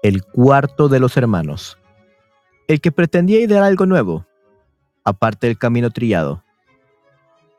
el 0.04 0.24
cuarto 0.24 0.90
de 0.90 1.00
los 1.00 1.18
hermanos, 1.18 1.80
el 2.68 2.80
que 2.80 2.92
pretendía 2.92 3.40
idear 3.40 3.64
algo 3.64 3.88
nuevo, 3.88 4.28
aparte 5.04 5.48
del 5.48 5.58
camino 5.58 5.90
trillado, 5.90 6.45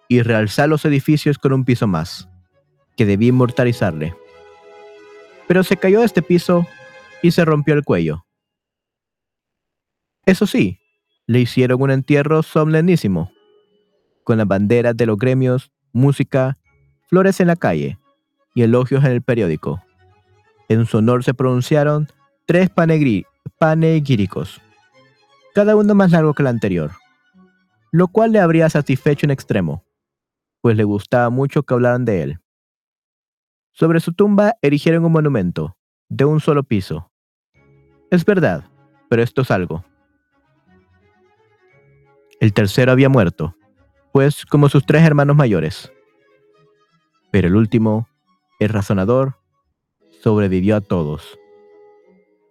y 0.08 0.22
realzar 0.22 0.68
los 0.68 0.84
edificios 0.84 1.38
con 1.38 1.52
un 1.52 1.64
piso 1.64 1.86
más, 1.86 2.28
que 2.96 3.06
debía 3.06 3.28
inmortalizarle. 3.28 4.14
Pero 5.46 5.62
se 5.62 5.76
cayó 5.76 6.00
de 6.00 6.06
este 6.06 6.22
piso 6.22 6.66
y 7.22 7.30
se 7.30 7.44
rompió 7.44 7.74
el 7.74 7.84
cuello. 7.84 8.26
Eso 10.24 10.46
sí, 10.46 10.78
le 11.26 11.40
hicieron 11.40 11.80
un 11.80 11.90
entierro 11.90 12.42
solemnísimo, 12.42 13.30
con 14.24 14.38
las 14.38 14.48
banderas 14.48 14.96
de 14.96 15.06
los 15.06 15.18
gremios, 15.18 15.70
música, 15.92 16.56
flores 17.08 17.40
en 17.40 17.46
la 17.46 17.56
calle 17.56 17.98
y 18.54 18.62
elogios 18.62 19.04
en 19.04 19.12
el 19.12 19.22
periódico. 19.22 19.82
En 20.68 20.84
su 20.86 20.98
honor 20.98 21.22
se 21.22 21.34
pronunciaron 21.34 22.08
tres 22.44 22.70
panegíricos, 23.58 24.60
cada 25.54 25.76
uno 25.76 25.94
más 25.94 26.10
largo 26.10 26.34
que 26.34 26.42
el 26.42 26.48
anterior 26.48 26.90
lo 27.96 28.08
cual 28.08 28.32
le 28.32 28.40
habría 28.40 28.68
satisfecho 28.68 29.24
en 29.24 29.30
extremo, 29.30 29.82
pues 30.60 30.76
le 30.76 30.84
gustaba 30.84 31.30
mucho 31.30 31.62
que 31.62 31.74
hablaran 31.74 32.04
de 32.04 32.22
él. 32.22 32.38
Sobre 33.72 34.00
su 34.00 34.12
tumba 34.12 34.54
erigieron 34.62 35.04
un 35.04 35.12
monumento, 35.12 35.76
de 36.08 36.24
un 36.24 36.40
solo 36.40 36.62
piso. 36.64 37.10
Es 38.10 38.24
verdad, 38.24 38.64
pero 39.08 39.22
esto 39.22 39.42
es 39.42 39.50
algo. 39.50 39.84
El 42.40 42.52
tercero 42.52 42.92
había 42.92 43.08
muerto, 43.08 43.56
pues 44.12 44.44
como 44.46 44.68
sus 44.68 44.84
tres 44.84 45.02
hermanos 45.02 45.36
mayores. 45.36 45.92
Pero 47.30 47.48
el 47.48 47.56
último, 47.56 48.08
el 48.60 48.68
razonador, 48.70 49.36
sobrevivió 50.22 50.76
a 50.76 50.80
todos. 50.80 51.38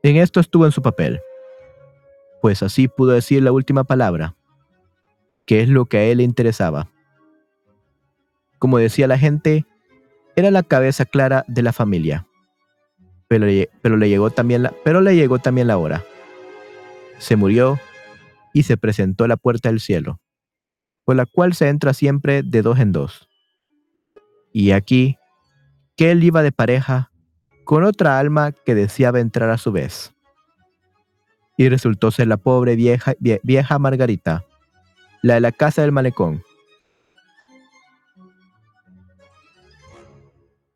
En 0.04 0.18
esto 0.18 0.39
estuvo 0.39 0.65
en 0.65 0.72
su 0.72 0.82
papel, 0.82 1.20
pues 2.41 2.62
así 2.62 2.88
pudo 2.88 3.13
decir 3.13 3.41
la 3.41 3.52
última 3.52 3.84
palabra 3.84 4.36
que 5.46 5.62
es 5.62 5.70
lo 5.70 5.86
que 5.86 5.98
a 5.98 6.04
él 6.04 6.18
le 6.18 6.24
interesaba. 6.24 6.89
Como 8.60 8.78
decía 8.78 9.08
la 9.08 9.18
gente, 9.18 9.65
era 10.36 10.52
la 10.52 10.63
cabeza 10.63 11.06
clara 11.06 11.46
de 11.48 11.62
la 11.62 11.74
familia. 11.74 12.28
Pero, 13.28 13.48
pero, 13.82 13.98
le 13.98 14.10
llegó 14.10 14.30
también 14.30 14.63
la, 14.63 14.74
pero 14.84 15.02
le 15.02 15.15
llegó 15.15 15.39
también 15.39 15.68
la 15.68 15.78
hora. 15.78 16.04
Se 17.18 17.36
murió 17.36 17.80
y 18.54 18.63
se 18.63 18.78
presentó 18.78 19.24
a 19.24 19.28
la 19.28 19.38
puerta 19.38 19.70
del 19.70 19.80
cielo, 19.80 20.20
por 21.06 21.15
la 21.15 21.26
cual 21.26 21.54
se 21.54 21.70
entra 21.70 21.94
siempre 21.94 22.44
de 22.44 22.62
dos 22.62 22.80
en 22.80 22.91
dos. 22.91 23.28
Y 24.54 24.72
aquí, 24.72 25.18
que 25.98 26.12
él 26.12 26.24
iba 26.24 26.44
de 26.44 26.52
pareja 26.52 27.12
con 27.65 27.84
otra 27.84 28.20
alma 28.20 28.52
que 28.52 28.76
deseaba 28.76 29.20
entrar 29.20 29.50
a 29.50 29.58
su 29.58 29.72
vez. 29.72 30.13
Y 31.58 31.68
resultó 31.68 32.12
ser 32.12 32.28
la 32.28 32.38
pobre 32.38 32.76
vieja, 32.76 33.13
vieja 33.20 33.80
Margarita, 33.80 34.46
la 35.22 35.36
de 35.36 35.39
la 35.41 35.52
casa 35.52 35.82
del 35.82 35.91
malecón. 35.91 36.44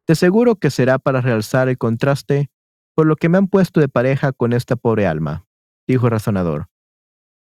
Te 0.09 0.13
aseguro 0.13 0.55
que 0.55 0.71
será 0.71 0.97
para 0.97 1.21
realzar 1.21 1.69
el 1.69 1.77
contraste 1.77 2.49
por 2.95 3.05
lo 3.05 3.15
que 3.15 3.29
me 3.29 3.37
han 3.37 3.47
puesto 3.47 3.79
de 3.79 3.89
pareja 3.89 4.31
con 4.31 4.53
esta 4.53 4.75
pobre 4.75 5.05
alma, 5.05 5.45
dijo 5.85 6.09
razonador. 6.09 6.65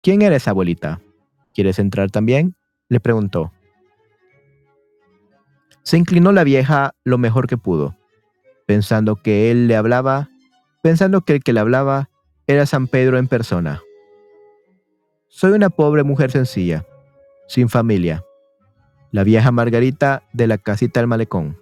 ¿Quién 0.01 0.21
eres, 0.21 0.47
abuelita? 0.47 1.01
¿Quieres 1.53 1.77
entrar 1.77 2.09
también? 2.09 2.55
le 2.87 3.01
preguntó. 3.01 3.51
Se 5.81 5.97
inclinó 5.97 6.31
la 6.31 6.45
vieja 6.45 6.95
lo 7.03 7.17
mejor 7.17 7.47
que 7.47 7.57
pudo, 7.57 7.97
pensando 8.65 9.17
que 9.17 9.51
él 9.51 9.67
le 9.67 9.75
hablaba, 9.75 10.29
pensando 10.81 11.19
que 11.19 11.33
el 11.33 11.43
que 11.43 11.51
le 11.51 11.59
hablaba 11.59 12.09
era 12.47 12.65
San 12.65 12.87
Pedro 12.87 13.17
en 13.17 13.27
persona. 13.27 13.81
Soy 15.27 15.51
una 15.51 15.69
pobre 15.69 16.03
mujer 16.03 16.31
sencilla, 16.31 16.85
sin 17.49 17.67
familia. 17.67 18.23
La 19.11 19.25
vieja 19.25 19.51
Margarita 19.51 20.23
de 20.31 20.47
la 20.47 20.57
casita 20.57 21.01
del 21.01 21.07
malecón. 21.07 21.61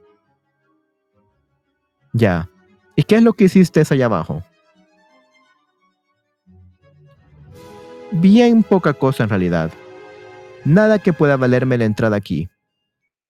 Ya. 2.13 2.49
¿Y 2.95 3.03
qué 3.03 3.15
es 3.15 3.23
lo 3.23 3.33
que 3.33 3.45
hiciste 3.45 3.83
allá 3.89 4.05
abajo? 4.05 4.43
Bien 8.11 8.63
poca 8.63 8.93
cosa 8.93 9.23
en 9.23 9.29
realidad. 9.29 9.71
Nada 10.65 10.99
que 10.99 11.13
pueda 11.13 11.37
valerme 11.37 11.77
la 11.77 11.85
entrada 11.85 12.17
aquí. 12.17 12.49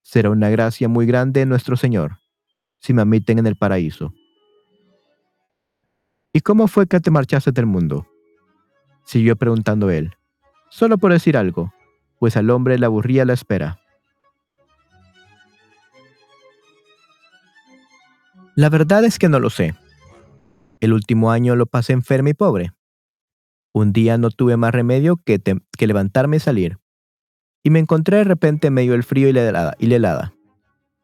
Será 0.01 0.31
una 0.31 0.49
gracia 0.49 0.89
muy 0.89 1.05
grande 1.05 1.45
nuestro 1.45 1.77
Señor, 1.77 2.17
si 2.79 2.93
me 2.93 3.03
admiten 3.03 3.39
en 3.39 3.47
el 3.47 3.55
paraíso. 3.55 4.13
¿Y 6.33 6.41
cómo 6.41 6.67
fue 6.67 6.87
que 6.87 6.99
te 6.99 7.11
marchaste 7.11 7.51
del 7.51 7.67
mundo? 7.67 8.07
Siguió 9.05 9.35
preguntando 9.35 9.89
él, 9.89 10.15
solo 10.69 10.97
por 10.97 11.11
decir 11.11 11.37
algo 11.37 11.71
pues 12.21 12.37
al 12.37 12.51
hombre 12.51 12.77
le 12.77 12.85
aburría 12.85 13.25
la 13.25 13.33
espera. 13.33 13.80
La 18.55 18.69
verdad 18.69 19.05
es 19.05 19.17
que 19.17 19.29
no 19.29 19.39
lo 19.39 19.49
sé. 19.49 19.75
El 20.81 20.93
último 20.93 21.31
año 21.31 21.55
lo 21.55 21.67
pasé 21.67 21.93
enfermo 21.93 22.29
y 22.29 22.33
pobre. 22.33 22.73
Un 23.73 23.93
día 23.93 24.17
no 24.17 24.29
tuve 24.29 24.57
más 24.57 24.73
remedio 24.73 25.17
que, 25.17 25.41
levantarme 25.79 26.37
y 26.37 26.39
salir. 26.41 26.77
Y 27.63 27.69
me 27.69 27.79
encontré 27.79 28.17
de 28.17 28.23
repente 28.25 28.67
en 28.67 28.73
medio 28.73 28.91
del 28.91 29.03
frío 29.03 29.29
y. 29.29 29.31
Y 29.31 29.87
la 29.87 29.95
helada. 29.95 30.33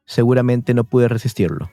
Seguramente 0.05 0.73
no 0.73 0.83
pude 0.83 1.07
resistirlo. 1.07 1.71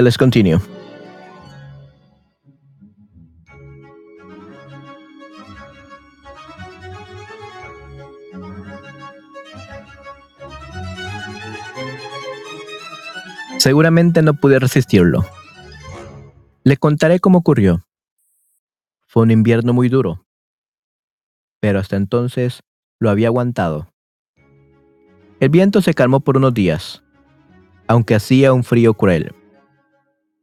Yeah, 0.00 0.04
let's 0.04 0.16
continue. 0.16 0.58
Seguramente 13.58 14.22
no 14.22 14.32
pude 14.32 14.58
resistirlo. 14.58 15.26
Le 16.64 16.78
contaré 16.78 17.20
cómo 17.20 17.38
ocurrió. 17.38 17.84
Fue 19.06 19.24
un 19.24 19.30
invierno 19.30 19.74
muy 19.74 19.90
duro, 19.90 20.24
pero 21.60 21.78
hasta 21.78 21.96
entonces 21.96 22.62
lo 22.98 23.10
había 23.10 23.28
aguantado. 23.28 23.92
El 25.40 25.50
viento 25.50 25.82
se 25.82 25.92
calmó 25.92 26.20
por 26.20 26.38
unos 26.38 26.54
días, 26.54 27.02
aunque 27.86 28.14
hacía 28.14 28.54
un 28.54 28.64
frío 28.64 28.94
cruel 28.94 29.34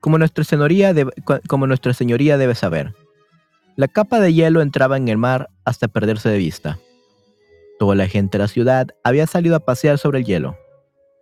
como 0.08 0.20
nuestra, 0.20 0.46
señoría 0.46 0.94
debe, 0.94 1.12
como 1.50 1.68
nuestra 1.68 1.92
señoría 1.92 2.38
debe 2.38 2.56
saber. 2.56 2.96
La 3.76 3.90
capa 3.90 4.22
de 4.22 4.34
hielo 4.34 4.62
entraba 4.62 4.96
en 4.96 5.10
el 5.10 5.18
mar 5.18 5.50
hasta 5.66 5.90
perderse 5.90 6.30
de 6.30 6.38
vista. 6.38 6.80
Toda 7.78 7.94
la 7.94 8.08
gente 8.08 8.38
de 8.38 8.46
la 8.46 8.48
ciudad 8.48 8.88
había 9.04 9.28
salido 9.28 9.58
a 9.58 9.60
pasear 9.60 9.98
sobre 9.98 10.20
el 10.20 10.26
hielo, 10.26 10.58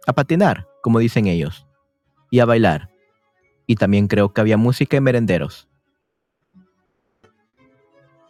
a 0.06 0.14
patinar, 0.14 0.68
como 0.84 1.00
dicen 1.00 1.26
ellos, 1.26 1.66
y 2.30 2.42
a 2.42 2.46
bailar. 2.46 2.92
Y 3.66 3.78
también 3.78 4.08
creo 4.08 4.32
que 4.32 4.42
había 4.42 4.56
música 4.56 4.96
y 4.96 5.02
merenderos. 5.02 5.68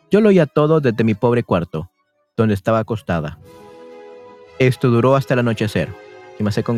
Yo 0.10 0.22
lo 0.22 0.30
oía 0.30 0.46
todo 0.46 0.80
desde 0.80 1.04
mi 1.04 1.16
pobre 1.16 1.44
cuarto, 1.44 1.92
donde 2.38 2.54
estaba 2.54 2.80
acostada. 2.80 3.40
Esto 4.58 4.90
duró 4.90 5.18
hasta 5.18 5.34
el 5.34 5.42
anochecer. 5.42 5.90
Y 6.40 6.44
me 6.44 6.64
con 6.64 6.78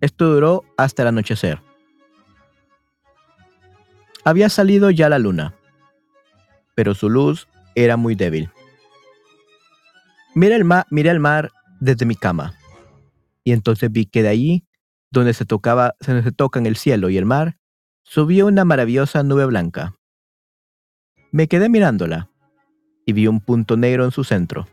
Esto 0.00 0.32
duró 0.32 0.64
hasta 0.76 1.02
el 1.02 1.08
anochecer. 1.08 1.60
Había 4.24 4.48
salido 4.48 4.90
ya 4.90 5.08
la 5.08 5.18
luna, 5.18 5.54
pero 6.74 6.94
su 6.94 7.08
luz 7.08 7.48
era 7.74 7.96
muy 7.96 8.14
débil. 8.14 8.50
Miré 10.34 10.56
el, 10.56 10.64
mar 11.20 11.50
desde 11.80 12.04
mi 12.04 12.14
cama, 12.14 12.54
y 13.42 13.52
entonces 13.52 13.90
vi 13.90 14.06
que 14.06 14.22
de 14.22 14.28
allí, 14.28 14.64
donde 15.10 15.32
se, 15.34 15.44
tocaba, 15.44 15.94
se 16.00 16.30
tocan 16.32 16.66
el 16.66 16.76
cielo 16.76 17.08
y 17.08 17.16
el 17.16 17.24
mar, 17.24 17.56
subió 18.02 18.46
una 18.46 18.64
maravillosa 18.64 19.22
nube 19.22 19.46
blanca. 19.46 19.94
Me 21.32 21.48
quedé 21.48 21.68
mirándola, 21.68 22.30
y 23.06 23.14
vi 23.14 23.26
un 23.26 23.40
punto 23.40 23.76
negro 23.76 24.04
en 24.04 24.10
su 24.10 24.22
centro 24.22 24.68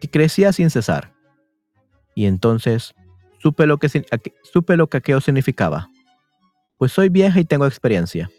que 0.00 0.10
crecía 0.10 0.52
sin 0.52 0.70
cesar. 0.70 1.12
Y 2.14 2.26
entonces 2.26 2.94
supe 3.38 3.66
lo 3.66 3.78
que, 3.78 3.88
supe 4.42 4.76
lo 4.76 4.88
que 4.88 4.98
aquello 4.98 5.20
significaba, 5.20 5.88
pues 6.78 6.92
soy 6.92 7.08
vieja 7.08 7.40
y 7.40 7.44
tengo 7.44 7.66
experiencia, 7.66 8.30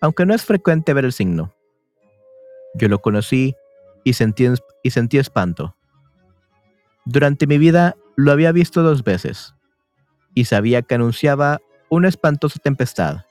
aunque 0.00 0.26
no 0.26 0.34
es 0.34 0.44
frecuente 0.44 0.92
ver 0.92 1.04
el 1.04 1.12
signo. 1.12 1.54
Yo 2.74 2.88
lo 2.88 3.00
conocí 3.00 3.54
y 4.04 4.14
sentí, 4.14 4.48
y 4.82 4.90
sentí 4.90 5.18
espanto. 5.18 5.76
Durante 7.04 7.46
mi 7.46 7.58
vida 7.58 7.96
lo 8.16 8.32
había 8.32 8.52
visto 8.52 8.82
dos 8.82 9.04
veces, 9.04 9.54
y 10.34 10.44
sabía 10.44 10.82
que 10.82 10.94
anunciaba 10.94 11.60
una 11.88 12.08
espantosa 12.08 12.60
tempestad, 12.62 13.24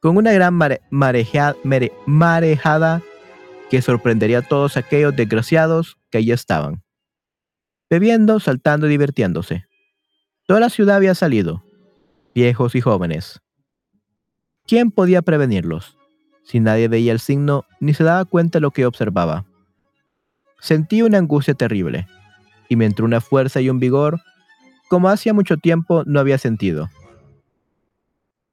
con 0.00 0.16
una 0.16 0.32
gran 0.32 0.58
marejada 0.90 3.02
que 3.70 3.82
sorprendería 3.82 4.38
a 4.38 4.42
todos 4.42 4.76
aquellos 4.76 5.14
desgraciados 5.14 5.96
que 6.10 6.18
allí 6.18 6.32
estaban, 6.32 6.82
bebiendo, 7.90 8.40
saltando 8.40 8.86
y 8.86 8.90
divirtiéndose. 8.90 9.64
Toda 10.46 10.60
la 10.60 10.70
ciudad 10.70 10.96
había 10.96 11.14
salido, 11.14 11.64
viejos 12.34 12.74
y 12.74 12.80
jóvenes. 12.80 13.40
¿Quién 14.66 14.90
podía 14.90 15.22
prevenirlos? 15.22 15.96
Si 16.44 16.60
nadie 16.60 16.88
veía 16.88 17.12
el 17.12 17.20
signo 17.20 17.64
ni 17.80 17.94
se 17.94 18.04
daba 18.04 18.24
cuenta 18.24 18.58
de 18.58 18.60
lo 18.60 18.70
que 18.70 18.86
observaba. 18.86 19.46
Sentí 20.60 21.02
una 21.02 21.18
angustia 21.18 21.54
terrible, 21.54 22.06
y 22.68 22.76
me 22.76 22.86
entró 22.86 23.04
una 23.04 23.20
fuerza 23.20 23.60
y 23.60 23.70
un 23.70 23.80
vigor 23.80 24.20
como 24.88 25.08
hacía 25.08 25.34
mucho 25.34 25.56
tiempo 25.56 26.04
no 26.06 26.20
había 26.20 26.38
sentido. 26.38 26.90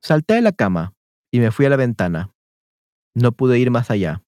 Salté 0.01 0.35
de 0.35 0.41
la 0.41 0.51
cama 0.51 0.93
y 1.31 1.39
me 1.39 1.51
fui 1.51 1.65
a 1.65 1.69
la 1.69 1.75
ventana. 1.75 2.31
No 3.13 3.31
pude 3.31 3.59
ir 3.59 3.69
más 3.69 3.91
allá. 3.91 4.22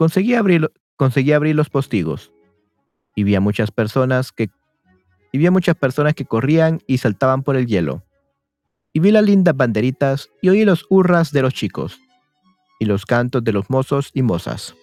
Conseguí 0.00 0.32
abrir, 0.32 0.72
conseguí 0.96 1.32
abrir 1.32 1.54
los 1.54 1.68
postigos 1.68 2.32
y 3.14 3.22
vi 3.22 3.34
a 3.34 3.40
muchas 3.42 3.70
personas 3.70 4.32
que 4.32 4.48
y 5.30 5.36
vi 5.36 5.44
a 5.44 5.50
muchas 5.50 5.76
personas 5.76 6.14
que 6.14 6.24
corrían 6.24 6.80
y 6.86 6.96
saltaban 6.96 7.42
por 7.42 7.54
el 7.54 7.66
hielo. 7.66 8.02
Y 8.94 9.00
vi 9.00 9.10
las 9.10 9.24
lindas 9.24 9.54
banderitas 9.54 10.30
y 10.40 10.48
oí 10.48 10.64
los 10.64 10.86
hurras 10.88 11.32
de 11.32 11.42
los 11.42 11.52
chicos 11.52 12.00
y 12.78 12.86
los 12.86 13.04
cantos 13.04 13.44
de 13.44 13.52
los 13.52 13.68
mozos 13.68 14.10
y 14.14 14.22
mozas. 14.22 14.74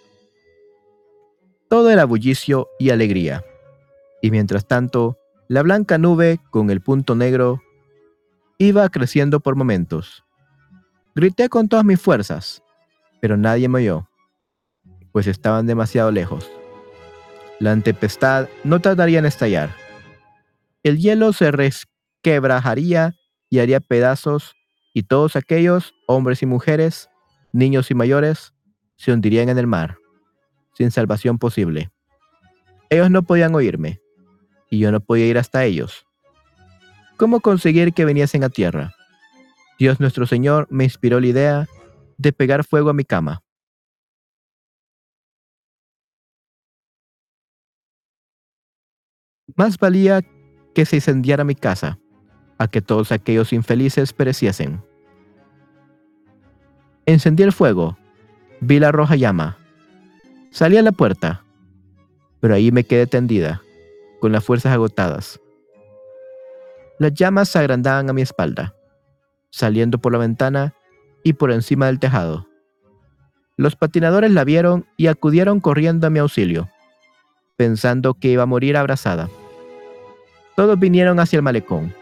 Todo 1.67 1.89
era 1.89 2.05
bullicio 2.05 2.67
y 2.77 2.91
alegría. 2.91 3.43
Y 4.21 4.29
mientras 4.29 4.67
tanto, 4.67 5.17
la 5.47 5.63
blanca 5.63 5.97
nube 5.97 6.39
con 6.51 6.69
el 6.69 6.81
punto 6.81 7.15
negro 7.15 7.59
iba 8.59 8.87
creciendo 8.89 9.39
por 9.39 9.55
momentos. 9.55 10.23
Grité 11.15 11.49
con 11.49 11.69
todas 11.69 11.85
mis 11.85 11.99
fuerzas, 11.99 12.61
pero 13.19 13.35
nadie 13.35 13.67
me 13.67 13.79
oyó 13.79 14.07
pues 15.17 15.25
estaban 15.25 15.65
demasiado 15.65 16.11
lejos. 16.11 16.47
La 17.59 17.75
tempestad 17.77 18.49
no 18.63 18.79
tardaría 18.81 19.17
en 19.17 19.25
estallar. 19.25 19.75
El 20.83 20.99
hielo 20.99 21.33
se 21.33 21.49
resquebrajaría 21.49 23.15
y 23.49 23.57
haría 23.57 23.79
pedazos, 23.79 24.53
y 24.93 25.01
todos 25.01 25.35
aquellos, 25.35 25.95
hombres 26.05 26.43
y 26.43 26.45
mujeres, 26.45 27.09
niños 27.51 27.89
y 27.89 27.95
mayores, 27.95 28.53
se 28.95 29.11
hundirían 29.11 29.49
en 29.49 29.57
el 29.57 29.65
mar, 29.65 29.97
sin 30.75 30.91
salvación 30.91 31.39
posible. 31.39 31.89
Ellos 32.91 33.09
no 33.09 33.23
podían 33.23 33.55
oírme, 33.55 33.99
y 34.69 34.77
yo 34.77 34.91
no 34.91 34.99
podía 34.99 35.25
ir 35.25 35.39
hasta 35.39 35.65
ellos. 35.65 36.05
¿Cómo 37.17 37.39
conseguir 37.39 37.91
que 37.91 38.05
viniesen 38.05 38.43
a 38.43 38.49
tierra? 38.49 38.93
Dios 39.79 39.99
nuestro 39.99 40.27
Señor 40.27 40.67
me 40.69 40.83
inspiró 40.83 41.19
la 41.19 41.25
idea 41.25 41.67
de 42.19 42.33
pegar 42.33 42.63
fuego 42.63 42.91
a 42.91 42.93
mi 42.93 43.03
cama. 43.03 43.41
Más 49.57 49.77
valía 49.77 50.23
que 50.73 50.85
se 50.85 50.97
incendiara 50.97 51.43
mi 51.43 51.55
casa, 51.55 51.99
a 52.57 52.67
que 52.67 52.81
todos 52.81 53.11
aquellos 53.11 53.51
infelices 53.51 54.13
pereciesen. 54.13 54.81
Encendí 57.05 57.43
el 57.43 57.51
fuego, 57.51 57.97
vi 58.61 58.79
la 58.79 58.91
roja 58.91 59.15
llama, 59.15 59.57
salí 60.51 60.77
a 60.77 60.81
la 60.81 60.91
puerta, 60.91 61.43
pero 62.39 62.53
ahí 62.53 62.71
me 62.71 62.83
quedé 62.83 63.07
tendida, 63.07 63.61
con 64.21 64.31
las 64.31 64.43
fuerzas 64.43 64.73
agotadas. 64.73 65.39
Las 66.99 67.13
llamas 67.13 67.49
se 67.49 67.59
agrandaban 67.59 68.09
a 68.09 68.13
mi 68.13 68.21
espalda, 68.21 68.73
saliendo 69.49 69.97
por 69.97 70.13
la 70.13 70.19
ventana 70.19 70.73
y 71.23 71.33
por 71.33 71.51
encima 71.51 71.87
del 71.87 71.99
tejado. 71.99 72.47
Los 73.55 73.75
patinadores 73.75 74.31
la 74.31 74.43
vieron 74.43 74.85
y 74.97 75.07
acudieron 75.07 75.59
corriendo 75.59 76.07
a 76.07 76.09
mi 76.09 76.19
auxilio 76.19 76.69
pensando 77.57 78.13
que 78.13 78.29
iba 78.29 78.43
a 78.43 78.45
morir 78.45 78.77
abrazada. 78.77 79.29
Todos 80.57 80.77
vinieron 80.77 81.21
hacia 81.21 81.37
el 81.37 81.43
malecón. 81.43 81.95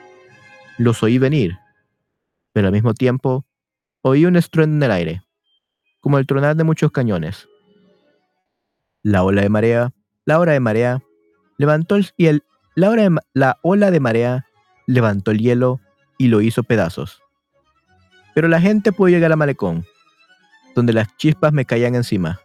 Los 0.80 1.04
oí 1.04 1.20
venir, 1.20 1.60
pero 2.54 2.68
al 2.68 2.74
mismo 2.74 2.96
tiempo 2.96 3.46
Oí 4.08 4.24
un 4.28 4.36
estruendo 4.36 4.76
en 4.76 4.84
el 4.84 4.92
aire, 4.92 5.24
como 6.00 6.20
el 6.20 6.28
tronar 6.28 6.56
de 6.56 6.64
muchos 6.64 6.92
cañones. 6.92 7.50
La 9.02 9.24
ola 9.24 9.42
de 9.42 9.50
marea, 9.50 9.94
la 10.26 10.40
ola 10.40 10.52
de 10.52 10.60
marea, 10.60 11.02
levantó 11.58 11.96
el, 11.96 12.12
y 12.16 12.28
el, 12.28 12.44
la, 12.76 12.92
hora 12.92 13.10
ola 13.64 13.90
de 13.90 14.00
marea 14.00 14.46
levantó 14.86 15.32
el 15.32 15.40
hielo 15.40 15.80
y 16.20 16.28
lo 16.28 16.42
hizo 16.42 16.62
pedazos. 16.62 17.20
Pero 18.36 18.48
la 18.48 18.62
gente 18.62 18.92
pudo 18.92 19.10
llegar 19.10 19.32
a 19.32 19.36
Malecón, 19.36 19.86
donde 20.76 20.94
las 20.94 21.18
chispas 21.18 21.52
me 21.52 21.66
caían 21.66 21.96
encima. 21.96 22.40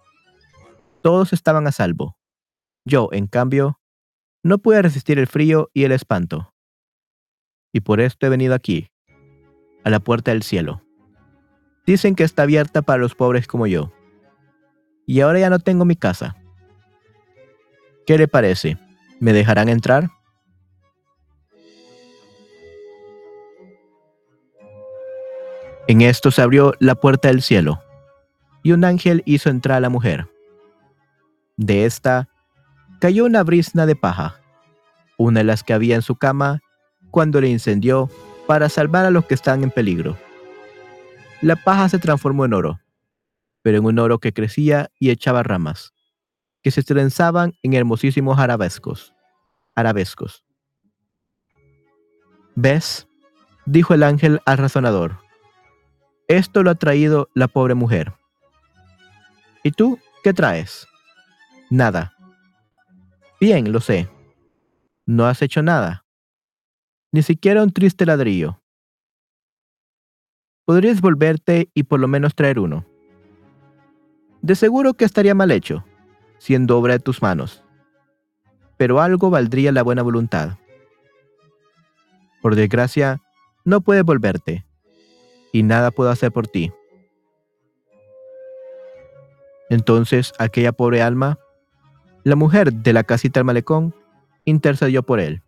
Todos 1.02 1.34
estaban 1.34 1.66
a 1.66 1.72
salvo. 1.72 2.16
Yo, 2.86 3.11
en 3.12 3.26
cambio, 3.26 3.80
no 4.43 4.59
pude 4.59 4.82
resistir 4.82 5.18
el 5.18 5.26
frío 5.26 5.70
y 5.74 5.84
el 5.84 5.93
espanto. 5.93 6.55
Y 7.72 7.80
por 7.80 8.01
esto 8.01 8.26
he 8.26 8.30
venido 8.30 8.55
aquí, 8.55 8.91
a 9.84 9.91
la 9.91 10.01
puerta 10.01 10.30
del 10.30 10.43
cielo. 10.43 10.82
Dicen 11.86 12.14
que 12.14 12.24
está 12.24 12.43
abierta 12.43 12.82
para 12.82 13.01
los 13.01 13.14
pobres 13.14 13.47
como 13.47 13.66
yo. 13.66 13.93
Y 15.07 15.20
ahora 15.20 15.41
ya 15.41 15.51
no 15.51 15.59
tengo 15.59 15.84
mi 15.84 15.97
casa. 15.97 16.36
¿Qué 18.07 18.16
le 18.16 18.28
parece? 18.28 18.78
¿Me 19.18 19.32
dejarán 19.32 19.68
entrar? 19.68 20.11
En 25.86 26.03
esto 26.03 26.30
se 26.30 26.41
abrió 26.41 26.74
la 26.78 26.95
puerta 26.95 27.28
del 27.28 27.43
cielo, 27.43 27.82
y 28.62 28.72
un 28.72 28.84
ángel 28.84 29.22
hizo 29.26 29.51
entrar 29.51 29.78
a 29.78 29.80
la 29.80 29.88
mujer. 29.88 30.28
De 31.57 31.84
esta 31.84 32.30
cayó 33.01 33.24
una 33.24 33.42
brisna 33.42 33.86
de 33.86 33.96
paja, 33.96 34.40
una 35.18 35.40
de 35.40 35.44
las 35.44 35.64
que 35.64 35.72
había 35.72 35.96
en 35.96 36.03
su 36.03 36.16
cama 36.16 36.61
cuando 37.11 37.40
le 37.40 37.48
incendió 37.48 38.11
para 38.46 38.68
salvar 38.68 39.07
a 39.07 39.11
los 39.11 39.24
que 39.24 39.34
están 39.34 39.64
en 39.64 39.70
peligro. 39.70 40.16
La 41.40 41.57
paja 41.57 41.88
se 41.88 41.98
transformó 41.98 42.44
en 42.44 42.53
oro, 42.53 42.80
pero 43.62 43.78
en 43.78 43.86
un 43.86 43.98
oro 43.98 44.18
que 44.18 44.32
crecía 44.32 44.90
y 44.98 45.11
echaba 45.11 45.42
ramas, 45.42 45.94
que 46.62 46.70
se 46.70 46.82
trenzaban 46.82 47.55
en 47.62 47.72
hermosísimos 47.72 48.38
arabescos. 48.38 49.14
arabescos. 49.74 50.44
¿Ves? 52.55 53.09
dijo 53.64 53.94
el 53.94 54.03
ángel 54.03 54.40
al 54.44 54.59
razonador. 54.59 55.18
Esto 56.28 56.62
lo 56.62 56.70
ha 56.70 56.74
traído 56.74 57.30
la 57.34 57.48
pobre 57.48 57.74
mujer. 57.74 58.12
¿Y 59.62 59.70
tú 59.70 59.98
qué 60.22 60.34
traes? 60.34 60.86
Nada. 61.70 62.12
Bien, 63.41 63.72
lo 63.72 63.80
sé. 63.80 64.07
No 65.07 65.24
has 65.24 65.41
hecho 65.41 65.62
nada. 65.62 66.05
Ni 67.11 67.22
siquiera 67.22 67.62
un 67.62 67.72
triste 67.72 68.05
ladrillo. 68.05 68.61
Podrías 70.66 71.01
volverte 71.01 71.70
y 71.72 71.84
por 71.84 72.01
lo 72.01 72.07
menos 72.07 72.34
traer 72.34 72.59
uno. 72.59 72.86
De 74.43 74.55
seguro 74.55 74.93
que 74.93 75.07
estaría 75.07 75.34
mal 75.34 75.51
hecho, 75.51 75.84
siendo 76.38 76.76
obra 76.78 76.93
de 76.93 77.01
tus 77.01 77.22
manos. 77.22 77.64
Pero 78.76 79.01
algo 79.01 79.30
valdría 79.30 79.72
la 79.72 79.82
buena 79.82 80.03
voluntad. 80.03 80.59
Por 82.43 82.55
desgracia, 82.55 83.22
no 83.64 83.80
puedes 83.80 84.05
volverte 84.05 84.66
y 85.51 85.62
nada 85.62 85.91
puedo 85.91 86.11
hacer 86.11 86.30
por 86.30 86.47
ti. 86.47 86.72
Entonces 89.70 90.32
aquella 90.38 90.72
pobre 90.72 91.01
alma, 91.01 91.38
la 92.25 92.37
mujer 92.37 92.73
de 92.73 92.93
la 92.93 93.05
casita 93.05 93.41
del 93.41 93.45
malecón, 93.45 93.95
intercedió 94.45 95.03
por 95.03 95.21
él. 95.21 95.43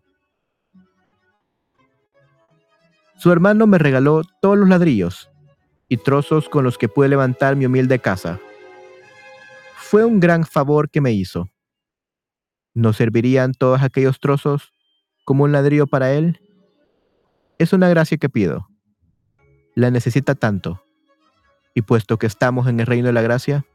Su 3.15 3.31
hermano 3.31 3.67
me 3.67 3.77
regaló 3.77 4.23
todos 4.41 4.57
los 4.57 4.67
ladrillos 4.69 5.29
y 5.87 5.97
trozos 5.97 6.49
con 6.49 6.63
los 6.63 6.77
que 6.77 6.89
pude 6.89 7.09
levantar 7.09 7.55
mi 7.55 7.65
humilde 7.65 7.99
casa. 7.99 8.39
Fue 9.75 10.03
un 10.03 10.19
gran 10.19 10.45
favor 10.45 10.89
que 10.89 11.01
me 11.01 11.13
hizo. 11.13 11.49
¿No 12.73 12.93
servirían 12.93 13.53
todos 13.53 13.81
aquellos 13.81 14.19
trozos 14.19 14.73
como 15.25 15.43
un 15.43 15.51
ladrillo 15.51 15.87
para 15.87 16.13
él? 16.13 16.41
Es 17.59 17.71
una 17.71 17.87
gracia 17.87 18.17
que 18.17 18.29
pido 18.29 18.67
la 19.75 19.91
necesita 19.91 20.35
tanto. 20.35 20.83
Y 21.73 21.81
puesto 21.81 22.17
que 22.17 22.27
estamos 22.27 22.67
en 22.67 22.79
el 22.79 22.85
reino 22.85 23.07
de 23.07 23.13
la 23.13 23.21
gracia, 23.21 23.65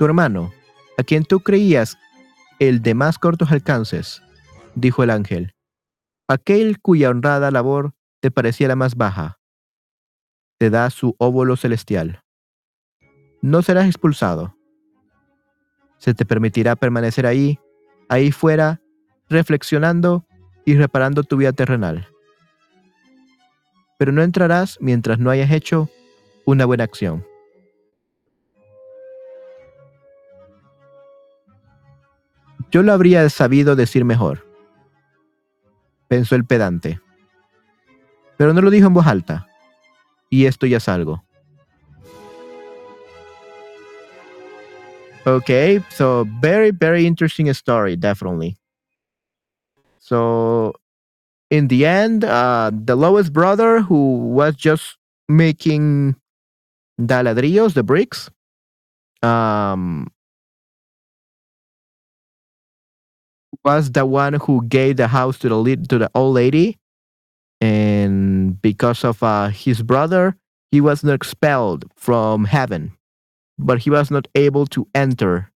tu 0.00 0.06
hermano, 0.06 0.50
a 0.96 1.02
quien 1.02 1.26
tú 1.26 1.40
creías 1.40 1.98
el 2.58 2.80
de 2.80 2.94
más 2.94 3.18
cortos 3.18 3.52
alcances, 3.52 4.22
dijo 4.74 5.02
el 5.02 5.10
ángel, 5.10 5.52
aquel 6.26 6.80
cuya 6.80 7.10
honrada 7.10 7.50
labor 7.50 7.92
te 8.20 8.30
parecía 8.30 8.66
la 8.66 8.76
más 8.76 8.94
baja, 8.94 9.38
te 10.56 10.70
da 10.70 10.88
su 10.88 11.16
óvulo 11.18 11.54
celestial. 11.56 12.22
No 13.42 13.60
serás 13.60 13.84
expulsado. 13.84 14.56
Se 15.98 16.14
te 16.14 16.24
permitirá 16.24 16.76
permanecer 16.76 17.26
ahí, 17.26 17.58
ahí 18.08 18.32
fuera, 18.32 18.80
reflexionando 19.28 20.24
y 20.64 20.76
reparando 20.76 21.24
tu 21.24 21.36
vida 21.36 21.52
terrenal 21.52 22.08
pero 24.00 24.12
no 24.12 24.22
entrarás 24.22 24.78
mientras 24.80 25.18
no 25.18 25.28
hayas 25.28 25.50
hecho 25.50 25.90
una 26.46 26.64
buena 26.64 26.84
acción. 26.84 27.22
Yo 32.70 32.82
lo 32.82 32.92
habría 32.92 33.28
sabido 33.30 33.74
decir 33.74 34.04
mejor, 34.04 34.46
pensó 36.08 36.36
el 36.36 36.44
pedante, 36.44 37.00
pero 38.36 38.54
no 38.54 38.60
lo 38.60 38.70
dijo 38.70 38.86
en 38.86 38.94
voz 38.94 39.06
alta, 39.06 39.48
y 40.30 40.46
esto 40.46 40.66
ya 40.66 40.76
es 40.76 40.88
algo. 40.88 41.24
Okay, 45.26 45.82
so 45.90 46.26
very, 46.40 46.70
very 46.70 47.06
interesting 47.06 47.48
story, 47.50 47.96
definitely. 47.96 48.56
So 49.98 50.72
in 51.50 51.68
the 51.68 51.84
end, 51.84 52.24
uh, 52.24 52.70
the 52.72 52.96
lowest 52.96 53.32
brother 53.32 53.80
who 53.80 54.32
was 54.32 54.54
just 54.56 54.96
making 55.28 56.16
the 56.96 57.22
ladrillos, 57.22 57.74
the 57.74 57.82
bricks, 57.82 58.30
um, 59.22 60.08
was 63.64 63.92
the 63.92 64.06
one 64.06 64.34
who 64.34 64.64
gave 64.66 64.96
the 64.96 65.08
house 65.08 65.38
to 65.38 65.48
the 65.48 65.56
lead, 65.56 65.88
to 65.90 65.98
the 65.98 66.10
old 66.14 66.34
lady, 66.34 66.78
and 67.60 68.60
because 68.62 69.04
of 69.04 69.22
uh, 69.22 69.48
his 69.48 69.82
brother, 69.82 70.36
he 70.70 70.80
was 70.80 71.04
not 71.04 71.14
expelled 71.14 71.84
from 71.96 72.44
heaven, 72.44 72.92
but 73.58 73.78
he 73.80 73.90
was 73.90 74.10
not 74.10 74.28
able 74.34 74.66
to 74.66 74.86
enter 74.94 75.50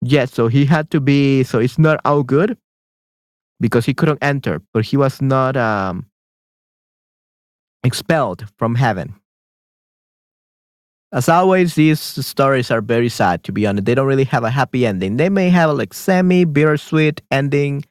yet. 0.00 0.30
So 0.30 0.48
he 0.48 0.64
had 0.64 0.90
to 0.92 1.00
be. 1.00 1.42
So 1.42 1.58
it's 1.58 1.78
not 1.78 2.00
all 2.04 2.22
good 2.22 2.56
because 3.60 3.84
he 3.84 3.94
couldn't 3.94 4.22
enter, 4.22 4.62
but 4.72 4.84
he 4.84 4.96
was 4.96 5.20
not 5.20 5.56
um, 5.56 6.06
expelled 7.82 8.46
from 8.56 8.74
heaven. 8.74 9.14
As 11.14 11.28
always, 11.28 11.76
these 11.76 12.00
stories 12.00 12.72
are 12.72 12.80
very 12.80 13.08
sad, 13.08 13.44
to 13.44 13.52
be 13.52 13.68
honest. 13.68 13.84
They 13.84 13.94
don't 13.94 14.08
really 14.08 14.24
have 14.24 14.42
a 14.42 14.50
happy 14.50 14.84
ending. 14.84 15.16
They 15.16 15.28
may 15.28 15.48
have 15.48 15.70
a 15.70 15.72
like 15.72 15.94
semi 15.94 16.44
bittersweet 16.44 17.22
ending, 17.30 17.84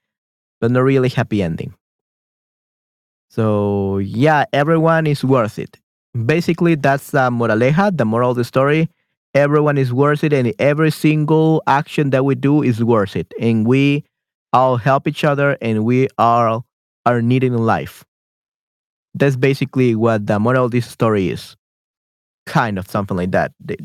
but 0.59 0.71
not 0.71 0.82
really 0.82 1.07
happy 1.07 1.41
ending. 1.41 1.74
So 3.30 3.99
yeah, 3.99 4.43
everyone 4.51 5.07
is 5.07 5.24
worth 5.24 5.57
it. 5.57 5.80
Basically, 6.26 6.76
that's 6.76 7.11
the 7.11 7.32
moraleja, 7.32 7.95
the 7.95 8.03
moral 8.03 8.32
of 8.32 8.36
the 8.36 8.43
story. 8.43 8.89
Everyone 9.34 9.78
is 9.78 9.93
worth 9.93 10.26
it, 10.26 10.34
and 10.34 10.53
every 10.59 10.91
single 10.91 11.63
action 11.65 12.09
that 12.09 12.26
we 12.26 12.36
do 12.36 12.61
is 12.61 12.84
worth 12.84 13.15
it. 13.15 13.34
And 13.39 13.65
we 13.65 14.03
all 14.51 14.76
help 14.76 15.07
each 15.07 15.24
other 15.24 15.57
and 15.61 15.86
we 15.86 16.09
all 16.17 16.65
are 17.05 17.21
needed 17.21 17.53
in 17.53 17.65
life. 17.65 18.03
That's 19.15 19.38
basically 19.38 19.95
what 19.95 20.28
the 20.28 20.39
moral 20.39 20.65
of 20.65 20.71
this 20.71 20.86
story 20.86 21.30
is. 21.30 21.55
Kind 22.46 22.78
of 22.78 22.89
something 22.89 23.16
like 23.18 23.32
that. 23.32 23.54
They, 23.60 23.78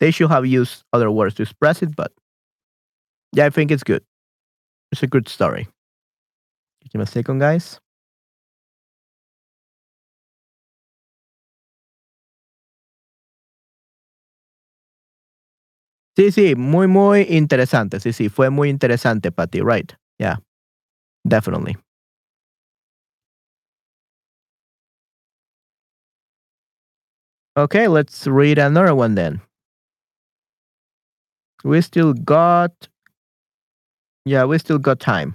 they 0.00 0.10
should 0.10 0.30
have 0.30 0.46
used 0.46 0.84
other 0.92 1.10
words 1.10 1.34
to 1.36 1.42
express 1.42 1.82
it, 1.82 1.96
but 1.96 2.12
yeah, 3.32 3.46
I 3.46 3.50
think 3.50 3.70
it's 3.70 3.84
good. 3.84 4.04
It's 4.92 5.02
a 5.02 5.06
good 5.06 5.28
story. 5.28 5.68
Give 6.90 6.98
me 6.98 7.02
a 7.04 7.06
second, 7.06 7.38
guys. 7.38 7.80
Sí, 16.16 16.32
sí, 16.32 16.54
muy, 16.56 16.88
muy 16.88 17.26
interesante. 17.28 18.00
Sí, 18.00 18.12
sí, 18.12 18.28
fue 18.28 18.50
muy 18.50 18.70
interesante, 18.70 19.30
Patty. 19.30 19.60
Right. 19.60 19.92
Yeah. 20.18 20.36
Definitely. 21.26 21.76
Okay, 27.58 27.88
let's 27.88 28.24
read 28.28 28.56
another 28.56 28.94
one 28.94 29.16
then. 29.16 29.40
We 31.64 31.80
still 31.80 32.12
got, 32.12 32.70
yeah, 34.24 34.44
we 34.44 34.58
still 34.58 34.78
got 34.78 35.00
time. 35.00 35.34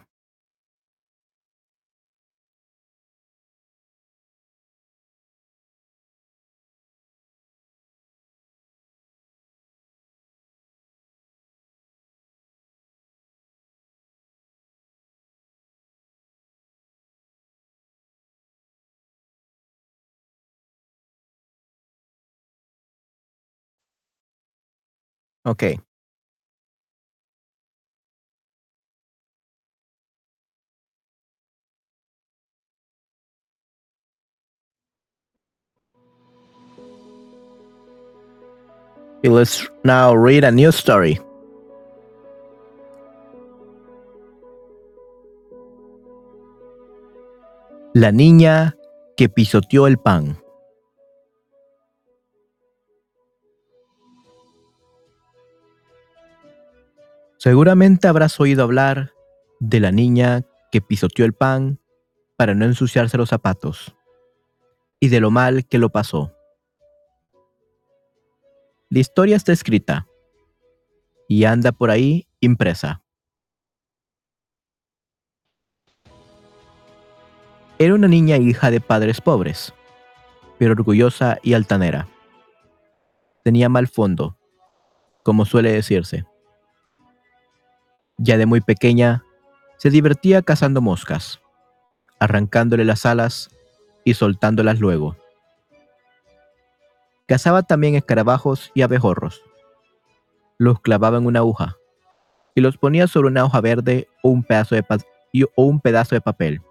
Ok. 25.45 25.63
Let's 39.23 39.69
now 39.85 40.13
read 40.13 40.43
a 40.43 40.51
new 40.51 40.69
story. 40.69 41.17
La 47.93 48.11
niña 48.11 48.75
que 49.15 49.29
pisoteó 49.29 49.87
el 49.87 49.97
pan. 49.97 50.42
Seguramente 57.43 58.07
habrás 58.07 58.39
oído 58.39 58.63
hablar 58.63 59.11
de 59.59 59.81
la 59.81 59.91
niña 59.91 60.45
que 60.71 60.79
pisoteó 60.79 61.25
el 61.25 61.33
pan 61.33 61.77
para 62.37 62.55
no 62.55 62.63
ensuciarse 62.63 63.17
los 63.17 63.27
zapatos 63.27 63.97
y 65.01 65.09
de 65.09 65.19
lo 65.19 65.29
mal 65.29 65.67
que 65.67 65.77
lo 65.77 65.89
pasó. 65.89 66.31
La 68.89 68.99
historia 68.99 69.35
está 69.35 69.51
escrita 69.51 70.07
y 71.27 71.43
anda 71.43 71.73
por 71.73 71.91
ahí 71.91 72.29
impresa. 72.39 73.03
Era 77.77 77.93
una 77.93 78.07
niña 78.07 78.37
hija 78.37 78.71
de 78.71 78.79
padres 78.79 79.19
pobres, 79.19 79.73
pero 80.57 80.71
orgullosa 80.71 81.39
y 81.43 81.55
altanera. 81.55 82.07
Tenía 83.43 83.67
mal 83.67 83.89
fondo, 83.89 84.37
como 85.23 85.43
suele 85.43 85.73
decirse. 85.73 86.25
Ya 88.17 88.37
de 88.37 88.45
muy 88.45 88.61
pequeña, 88.61 89.23
se 89.77 89.89
divertía 89.89 90.41
cazando 90.41 90.81
moscas, 90.81 91.41
arrancándole 92.19 92.85
las 92.85 93.05
alas 93.05 93.49
y 94.03 94.13
soltándolas 94.13 94.79
luego. 94.79 95.17
Cazaba 97.25 97.63
también 97.63 97.95
escarabajos 97.95 98.71
y 98.73 98.81
abejorros. 98.81 99.41
Los 100.57 100.79
clavaba 100.81 101.17
en 101.17 101.25
una 101.25 101.39
aguja 101.39 101.77
y 102.55 102.61
los 102.61 102.77
ponía 102.77 103.07
sobre 103.07 103.29
una 103.29 103.45
hoja 103.45 103.61
verde 103.61 104.07
o 104.21 104.29
un 104.29 104.43
pedazo 104.43 104.75
de, 104.75 106.21
papel. 106.21 106.61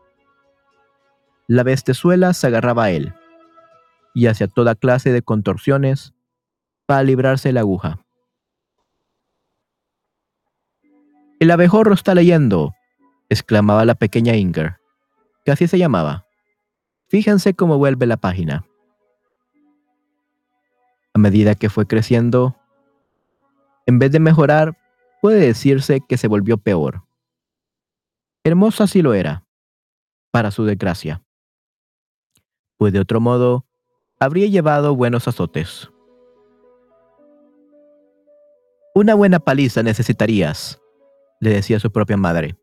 La 1.48 1.62
bestezuela 1.64 2.32
se 2.34 2.46
agarraba 2.46 2.84
a 2.84 2.90
él 2.90 3.14
y 4.14 4.26
hacía 4.26 4.46
toda 4.46 4.74
clase 4.74 5.12
de 5.12 5.22
contorsiones 5.22 6.14
para 6.86 7.02
librarse 7.02 7.48
de 7.48 7.54
la 7.54 7.60
aguja. 7.60 7.98
El 11.42 11.50
abejorro 11.50 11.92
está 11.92 12.14
leyendo, 12.14 12.72
exclamaba 13.28 13.84
la 13.84 13.96
pequeña 13.96 14.36
Inger, 14.36 14.76
que 15.44 15.50
así 15.50 15.66
se 15.66 15.76
llamaba. 15.76 16.24
Fíjense 17.08 17.54
cómo 17.54 17.78
vuelve 17.78 18.06
la 18.06 18.16
página. 18.16 18.64
A 21.12 21.18
medida 21.18 21.56
que 21.56 21.68
fue 21.68 21.88
creciendo, 21.88 22.54
en 23.86 23.98
vez 23.98 24.12
de 24.12 24.20
mejorar, 24.20 24.78
puede 25.20 25.44
decirse 25.44 26.00
que 26.08 26.16
se 26.16 26.28
volvió 26.28 26.58
peor. 26.58 27.02
Hermosa 28.44 28.86
sí 28.86 29.02
lo 29.02 29.12
era, 29.12 29.44
para 30.30 30.52
su 30.52 30.64
desgracia. 30.64 31.24
Pues 32.76 32.92
de 32.92 33.00
otro 33.00 33.20
modo, 33.20 33.66
habría 34.20 34.46
llevado 34.46 34.94
buenos 34.94 35.26
azotes. 35.26 35.90
Una 38.94 39.16
buena 39.16 39.40
paliza 39.40 39.82
necesitarías, 39.82 40.78
le 41.42 41.50
decía 41.50 41.80
su 41.80 41.90
propia 41.90 42.16
madre. 42.16 42.56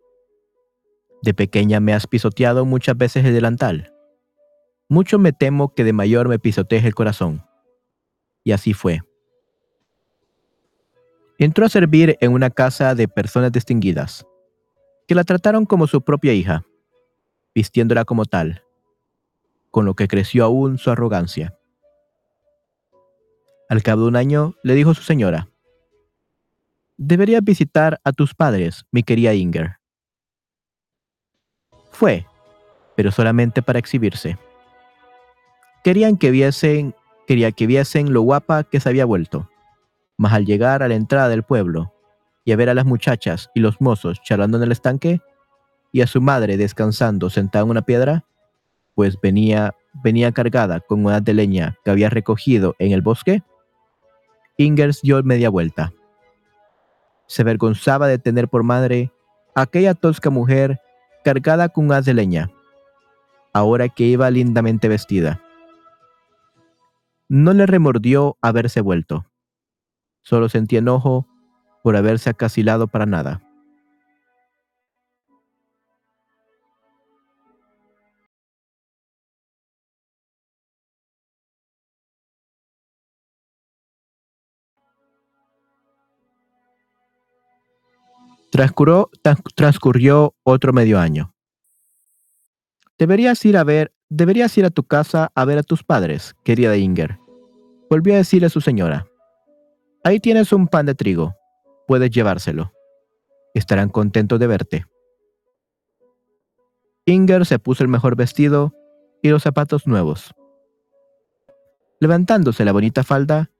De 1.21 1.33
pequeña 1.33 1.81
me 1.81 1.93
has 1.93 2.07
pisoteado 2.07 2.63
muchas 2.63 2.97
veces 2.97 3.25
el 3.25 3.33
delantal. 3.33 3.93
Mucho 4.87 5.19
me 5.19 5.33
temo 5.33 5.73
que 5.75 5.83
de 5.83 5.91
mayor 5.91 6.29
me 6.29 6.39
pisotees 6.39 6.85
el 6.85 6.95
corazón. 6.95 7.45
Y 8.45 8.53
así 8.53 8.73
fue. 8.73 9.01
Entró 11.37 11.65
a 11.65 11.69
servir 11.69 12.17
en 12.21 12.31
una 12.31 12.49
casa 12.51 12.95
de 12.95 13.09
personas 13.09 13.51
distinguidas, 13.51 14.25
que 15.09 15.15
la 15.15 15.25
trataron 15.25 15.65
como 15.65 15.85
su 15.85 16.01
propia 16.01 16.31
hija, 16.31 16.63
vistiéndola 17.53 18.05
como 18.05 18.23
tal, 18.23 18.63
con 19.71 19.83
lo 19.83 19.93
que 19.93 20.07
creció 20.07 20.45
aún 20.45 20.77
su 20.77 20.89
arrogancia. 20.89 21.53
Al 23.67 23.83
cabo 23.83 24.03
de 24.03 24.07
un 24.07 24.15
año 24.15 24.55
le 24.63 24.73
dijo 24.73 24.93
su 24.93 25.03
señora, 25.03 25.49
Deberías 27.01 27.41
visitar 27.41 28.01
a 28.03 28.11
tus 28.11 28.35
padres, 28.35 28.83
mi 28.91 29.03
querida 29.03 29.33
Inger. 29.33 29.77
Fue, 31.91 32.25
pero 32.97 33.09
solamente 33.09 33.61
para 33.61 33.79
exhibirse. 33.79 34.37
Querían 35.81 36.17
que 36.17 36.29
viesen 36.29 36.93
quería 37.25 37.53
que 37.53 37.67
viesen 37.67 38.11
lo 38.11 38.23
guapa 38.23 38.65
que 38.65 38.81
se 38.81 38.89
había 38.89 39.05
vuelto. 39.05 39.49
Mas 40.17 40.33
al 40.33 40.45
llegar 40.45 40.83
a 40.83 40.89
la 40.89 40.95
entrada 40.95 41.29
del 41.29 41.43
pueblo 41.43 41.93
y 42.43 42.51
a 42.51 42.57
ver 42.57 42.69
a 42.69 42.73
las 42.73 42.85
muchachas 42.85 43.49
y 43.55 43.61
los 43.61 43.79
mozos 43.79 44.21
charlando 44.21 44.57
en 44.57 44.63
el 44.63 44.73
estanque 44.73 45.21
y 45.93 46.01
a 46.01 46.07
su 46.07 46.19
madre 46.19 46.57
descansando 46.57 47.29
sentada 47.29 47.63
en 47.63 47.71
una 47.71 47.83
piedra, 47.83 48.25
pues 48.93 49.17
venía, 49.21 49.73
venía 50.03 50.33
cargada 50.33 50.81
con 50.81 51.05
una 51.05 51.21
de 51.21 51.33
leña 51.33 51.77
que 51.85 51.91
había 51.91 52.09
recogido 52.09 52.75
en 52.77 52.91
el 52.91 53.01
bosque, 53.01 53.41
Ingers 54.57 55.01
dio 55.01 55.23
media 55.23 55.49
vuelta. 55.49 55.93
Se 57.29 57.43
avergonzaba 57.43 58.09
de 58.09 58.19
tener 58.19 58.49
por 58.49 58.63
madre 58.63 59.13
aquella 59.55 59.93
tosca 59.93 60.29
mujer 60.29 60.81
cargada 61.23 61.69
con 61.69 61.89
un 61.89 62.03
de 62.03 62.13
leña, 62.13 62.51
ahora 63.53 63.87
que 63.87 64.03
iba 64.03 64.29
lindamente 64.29 64.89
vestida 64.89 65.41
no 67.29 67.53
le 67.53 67.67
remordió 67.67 68.37
haberse 68.41 68.81
vuelto. 68.81 69.27
Solo 70.23 70.49
sentía 70.49 70.79
enojo 70.79 71.27
por 71.83 71.95
haberse 71.95 72.31
acasilado 72.31 72.87
para 72.87 73.05
nada. 73.05 73.41
Transcurrió, 89.55 90.35
otro 90.43 90.73
medio 90.73 90.99
año. 90.99 91.33
Deberías 92.97 93.43
ir 93.45 93.55
a 93.57 93.63
ver 93.63 93.93
Deberías 94.11 94.57
ir 94.57 94.65
a 94.65 94.71
tu 94.71 94.83
casa 94.83 95.31
a 95.35 95.45
ver 95.45 95.59
a 95.59 95.63
tus 95.63 95.83
padres, 95.83 96.35
querida 96.43 96.75
Inger. 96.75 97.19
Volvió 97.91 98.15
a 98.15 98.17
decirle 98.17 98.47
a 98.47 98.49
su 98.49 98.59
señora. 98.59 99.05
Ahí 100.03 100.19
tienes 100.19 100.51
un 100.51 100.67
pan 100.67 100.87
de 100.87 100.95
trigo. 100.95 101.35
Puedes 101.87 102.09
llevárselo. 102.09 102.73
Estarán 103.53 103.89
contentos 103.89 104.39
de 104.39 104.47
verte. 104.47 104.85
Inger 107.05 107.45
se 107.45 107.59
puso 107.59 107.83
el 107.83 107.89
mejor 107.89 108.15
vestido 108.15 108.73
y 109.21 109.29
los 109.29 109.43
zapatos 109.43 109.85
nuevos. 109.85 110.33
Levantándose 111.99 112.65
la 112.65 112.71
bonita 112.71 113.03
falda, 113.03 113.51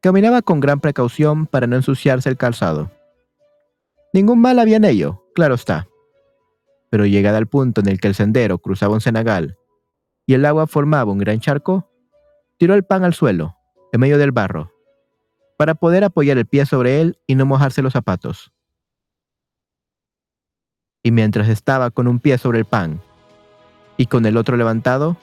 caminaba 0.00 0.42
con 0.42 0.58
gran 0.58 0.80
precaución 0.80 1.46
para 1.46 1.68
no 1.68 1.76
ensuciarse 1.76 2.28
el 2.28 2.36
calzado. 2.36 2.90
Ningún 4.12 4.40
mal 4.40 4.58
había 4.58 4.76
en 4.76 4.84
ello, 4.84 5.24
claro 5.34 5.54
está. 5.54 5.88
Pero 6.90 7.06
llegada 7.06 7.38
al 7.38 7.46
punto 7.46 7.80
en 7.80 7.88
el 7.88 7.98
que 7.98 8.08
el 8.08 8.14
sendero 8.14 8.58
cruzaba 8.58 8.94
un 8.94 9.00
cenagal 9.00 9.56
y 10.26 10.34
el 10.34 10.44
agua 10.44 10.66
formaba 10.66 11.10
un 11.10 11.18
gran 11.18 11.40
charco, 11.40 11.90
tiró 12.58 12.74
el 12.74 12.84
pan 12.84 13.04
al 13.04 13.14
suelo, 13.14 13.56
en 13.92 14.00
medio 14.00 14.18
del 14.18 14.32
barro, 14.32 14.72
para 15.56 15.74
poder 15.74 16.04
apoyar 16.04 16.36
el 16.36 16.46
pie 16.46 16.66
sobre 16.66 17.00
él 17.00 17.18
y 17.26 17.34
no 17.34 17.46
mojarse 17.46 17.82
los 17.82 17.94
zapatos. 17.94 18.52
Y 21.02 21.10
mientras 21.10 21.48
estaba 21.48 21.90
con 21.90 22.06
un 22.06 22.20
pie 22.20 22.38
sobre 22.38 22.58
el 22.58 22.64
pan 22.64 23.00
y 23.96 24.06
con 24.06 24.26
el 24.26 24.36
otro 24.36 24.56
levantado, 24.56 25.16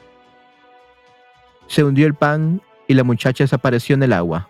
se 1.68 1.84
hundió 1.84 2.08
el 2.08 2.16
pan 2.16 2.62
y 2.88 2.96
la 2.96 3.04
muchacha 3.04 3.44
desapareció 3.44 3.94
en 3.94 4.04
el 4.04 4.14
agua. 4.14 4.50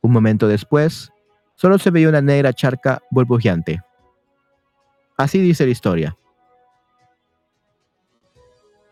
Un 0.00 0.12
momento 0.12 0.46
después, 0.46 1.12
solo 1.54 1.78
se 1.78 1.90
veía 1.90 2.08
una 2.08 2.20
negra 2.20 2.52
charca 2.52 3.00
burbujeante. 3.10 3.82
Así 5.16 5.40
dice 5.40 5.64
la 5.64 5.70
historia. 5.70 6.16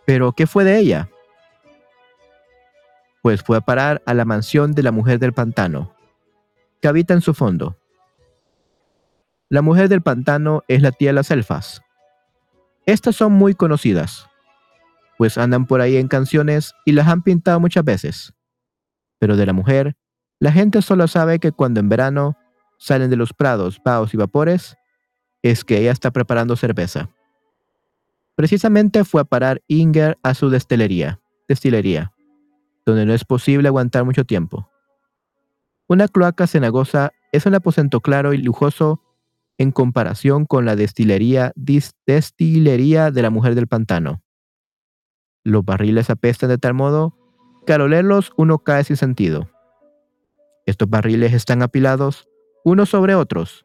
Pero, 0.04 0.32
¿qué 0.32 0.46
fue 0.46 0.64
de 0.64 0.78
ella? 0.78 1.08
Pues 3.22 3.42
fue 3.42 3.56
a 3.56 3.60
parar 3.60 4.02
a 4.06 4.14
la 4.14 4.24
mansión 4.24 4.72
de 4.72 4.82
la 4.82 4.92
mujer 4.92 5.18
del 5.18 5.32
pantano, 5.32 5.94
que 6.80 6.88
habita 6.88 7.14
en 7.14 7.20
su 7.20 7.34
fondo. 7.34 7.76
La 9.48 9.62
mujer 9.62 9.88
del 9.88 10.02
pantano 10.02 10.64
es 10.66 10.82
la 10.82 10.92
tía 10.92 11.10
de 11.10 11.14
las 11.14 11.30
elfas. 11.30 11.82
Estas 12.86 13.14
son 13.14 13.32
muy 13.32 13.54
conocidas, 13.54 14.28
pues 15.18 15.38
andan 15.38 15.66
por 15.66 15.80
ahí 15.80 15.96
en 15.96 16.08
canciones 16.08 16.74
y 16.84 16.92
las 16.92 17.06
han 17.06 17.22
pintado 17.22 17.60
muchas 17.60 17.84
veces. 17.84 18.32
Pero 19.18 19.36
de 19.36 19.46
la 19.46 19.52
mujer, 19.52 19.94
La 20.42 20.50
gente 20.50 20.82
solo 20.82 21.06
sabe 21.06 21.38
que 21.38 21.52
cuando 21.52 21.78
en 21.78 21.88
verano 21.88 22.36
salen 22.82 23.10
de 23.10 23.16
los 23.16 23.32
prados, 23.32 23.80
vaos 23.84 24.12
y 24.12 24.16
vapores, 24.16 24.76
es 25.40 25.64
que 25.64 25.78
ella 25.78 25.92
está 25.92 26.10
preparando 26.10 26.56
cerveza. 26.56 27.10
Precisamente 28.34 29.04
fue 29.04 29.20
a 29.20 29.24
parar 29.24 29.62
Inger 29.68 30.18
a 30.24 30.34
su 30.34 30.50
destilería, 30.50 31.20
destilería, 31.48 32.12
donde 32.84 33.06
no 33.06 33.14
es 33.14 33.24
posible 33.24 33.68
aguantar 33.68 34.04
mucho 34.04 34.24
tiempo. 34.24 34.68
Una 35.86 36.08
cloaca 36.08 36.48
cenagosa 36.48 37.12
es 37.30 37.46
un 37.46 37.54
aposento 37.54 38.00
claro 38.00 38.32
y 38.32 38.38
lujoso 38.38 39.00
en 39.58 39.70
comparación 39.70 40.44
con 40.44 40.64
la 40.64 40.74
destilería, 40.74 41.52
destilería 41.54 43.12
de 43.12 43.22
la 43.22 43.30
mujer 43.30 43.54
del 43.54 43.68
pantano. 43.68 44.24
Los 45.44 45.64
barriles 45.64 46.10
apestan 46.10 46.48
de 46.48 46.58
tal 46.58 46.74
modo 46.74 47.16
que 47.64 47.74
al 47.74 47.82
olerlos 47.82 48.32
uno 48.36 48.58
cae 48.58 48.82
sin 48.82 48.96
sentido. 48.96 49.48
Estos 50.66 50.90
barriles 50.90 51.32
están 51.32 51.62
apilados 51.62 52.28
unos 52.64 52.90
sobre 52.90 53.14
otros 53.14 53.64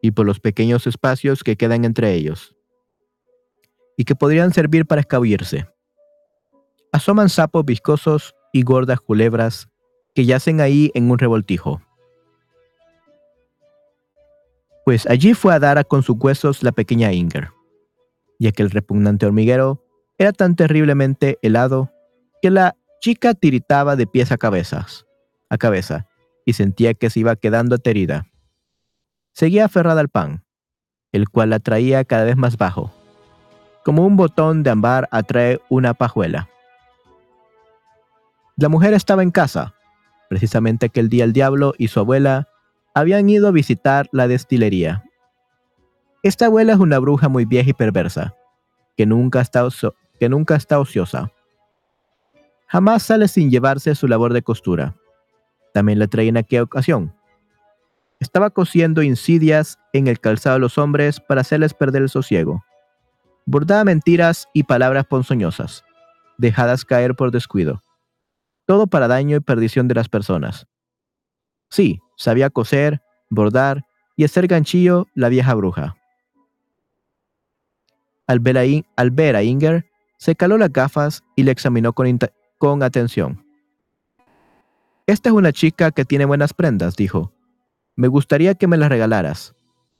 y 0.00 0.10
por 0.10 0.26
los 0.26 0.40
pequeños 0.40 0.86
espacios 0.86 1.44
que 1.44 1.56
quedan 1.56 1.84
entre 1.84 2.12
ellos, 2.14 2.56
y 3.96 4.04
que 4.04 4.16
podrían 4.16 4.52
servir 4.52 4.86
para 4.86 5.00
escabullirse. 5.00 5.68
Asoman 6.90 7.28
sapos 7.28 7.64
viscosos 7.64 8.34
y 8.52 8.62
gordas 8.62 9.00
culebras 9.00 9.68
que 10.14 10.26
yacen 10.26 10.60
ahí 10.60 10.90
en 10.94 11.10
un 11.10 11.18
revoltijo. 11.18 11.80
Pues 14.84 15.06
allí 15.06 15.34
fue 15.34 15.54
a 15.54 15.60
dar 15.60 15.86
con 15.86 16.02
sus 16.02 16.16
huesos 16.18 16.62
la 16.62 16.72
pequeña 16.72 17.12
Inger, 17.12 17.50
y 18.38 18.48
aquel 18.48 18.70
repugnante 18.70 19.26
hormiguero 19.26 19.84
era 20.18 20.32
tan 20.32 20.56
terriblemente 20.56 21.38
helado 21.42 21.92
que 22.42 22.50
la 22.50 22.76
chica 23.00 23.34
tiritaba 23.34 23.94
de 23.94 24.06
pies 24.06 24.32
a 24.32 24.36
cabezas, 24.36 25.06
a 25.48 25.58
cabeza, 25.58 26.08
y 26.44 26.54
sentía 26.54 26.94
que 26.94 27.08
se 27.08 27.20
iba 27.20 27.36
quedando 27.36 27.76
aterida. 27.76 28.31
Seguía 29.32 29.64
aferrada 29.64 30.00
al 30.00 30.08
pan, 30.08 30.44
el 31.10 31.28
cual 31.28 31.50
la 31.50 31.58
traía 31.58 32.04
cada 32.04 32.24
vez 32.24 32.36
más 32.36 32.56
bajo, 32.56 32.92
como 33.84 34.06
un 34.06 34.16
botón 34.16 34.62
de 34.62 34.70
ámbar 34.70 35.08
atrae 35.10 35.60
una 35.68 35.94
pajuela. 35.94 36.48
La 38.56 38.68
mujer 38.68 38.92
estaba 38.92 39.22
en 39.22 39.30
casa, 39.30 39.74
precisamente 40.28 40.86
aquel 40.86 41.08
día 41.08 41.24
el 41.24 41.32
diablo 41.32 41.74
y 41.78 41.88
su 41.88 42.00
abuela 42.00 42.48
habían 42.94 43.28
ido 43.28 43.48
a 43.48 43.52
visitar 43.52 44.08
la 44.12 44.28
destilería. 44.28 45.04
Esta 46.22 46.46
abuela 46.46 46.74
es 46.74 46.78
una 46.78 46.98
bruja 46.98 47.28
muy 47.28 47.46
vieja 47.46 47.70
y 47.70 47.74
perversa, 47.74 48.34
que 48.96 49.06
nunca 49.06 49.40
está, 49.40 49.66
que 50.20 50.28
nunca 50.28 50.56
está 50.56 50.78
ociosa. 50.78 51.32
Jamás 52.66 53.02
sale 53.02 53.28
sin 53.28 53.50
llevarse 53.50 53.94
su 53.94 54.06
labor 54.06 54.32
de 54.32 54.42
costura. 54.42 54.94
También 55.72 55.98
la 55.98 56.06
trae 56.06 56.28
en 56.28 56.36
aquella 56.36 56.62
ocasión, 56.62 57.14
estaba 58.22 58.50
cosiendo 58.50 59.02
insidias 59.02 59.80
en 59.92 60.06
el 60.06 60.20
calzado 60.20 60.54
de 60.54 60.60
los 60.60 60.78
hombres 60.78 61.18
para 61.18 61.40
hacerles 61.40 61.74
perder 61.74 62.02
el 62.02 62.08
sosiego. 62.08 62.64
Bordaba 63.46 63.82
mentiras 63.82 64.48
y 64.54 64.62
palabras 64.62 65.06
ponzoñosas, 65.06 65.84
dejadas 66.38 66.84
caer 66.84 67.16
por 67.16 67.32
descuido. 67.32 67.82
Todo 68.64 68.86
para 68.86 69.08
daño 69.08 69.36
y 69.36 69.40
perdición 69.40 69.88
de 69.88 69.96
las 69.96 70.08
personas. 70.08 70.68
Sí, 71.68 71.98
sabía 72.16 72.48
coser, 72.48 73.02
bordar 73.28 73.84
y 74.16 74.22
hacer 74.22 74.46
ganchillo 74.46 75.08
la 75.14 75.28
vieja 75.28 75.52
bruja. 75.54 75.96
Al 78.28 78.38
ver, 78.38 78.56
a, 79.36 79.42
Inger, 79.42 79.90
se 80.16 80.36
caló 80.36 80.58
las 80.58 80.72
gafas 80.72 81.24
y 81.34 81.42
le 81.42 81.50
examinó 81.50 81.92
con, 81.92 82.20
con 82.58 82.84
atención. 82.84 83.44
Esta 85.08 85.30
es 85.30 85.34
una 85.34 85.52
chica 85.52 85.90
que 85.90 86.04
tiene 86.04 86.24
buenas 86.24 86.54
prendas, 86.54 86.94
dijo. 86.94 87.32
Me 88.02 88.08
gustaría 88.08 88.56
que 88.56 88.66
me 88.66 88.76
las 88.76 88.88
regalaras, 88.88 89.54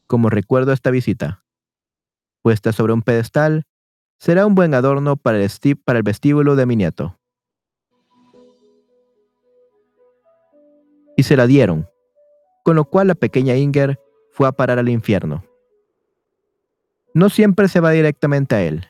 como 0.09 0.29
recuerdo 0.29 0.73
a 0.73 0.75
esta 0.75 0.91
visita. 0.91 1.45
Puesta 2.43 2.73
sobre 2.73 2.93
un 2.93 3.03
pedestal, 3.03 3.63
será 4.19 4.45
un 4.45 4.57
buen 4.57 4.75
adorno 4.75 5.17
para 5.17 5.39
el, 5.39 5.77
para 5.85 6.01
el 6.01 6.03
vestíbulo 6.03 6.57
de 6.57 6.67
mi 6.67 6.75
nieto. 6.75 7.17
Y 11.17 11.23
se 11.23 11.37
la 11.37 11.47
dieron, 11.47 11.89
con 12.65 12.75
lo 12.75 12.87
cual 12.87 13.07
la 13.07 13.15
pequeña 13.15 13.55
Inger 13.55 14.01
fue 14.33 14.49
a 14.49 14.53
parar 14.53 14.81
al 14.81 14.89
infierno. 14.89 15.45
No 17.15 17.29
siempre 17.29 17.69
se 17.69 17.79
va 17.79 17.93
directamente 17.93 18.57
a 18.57 18.63
él. 18.65 18.85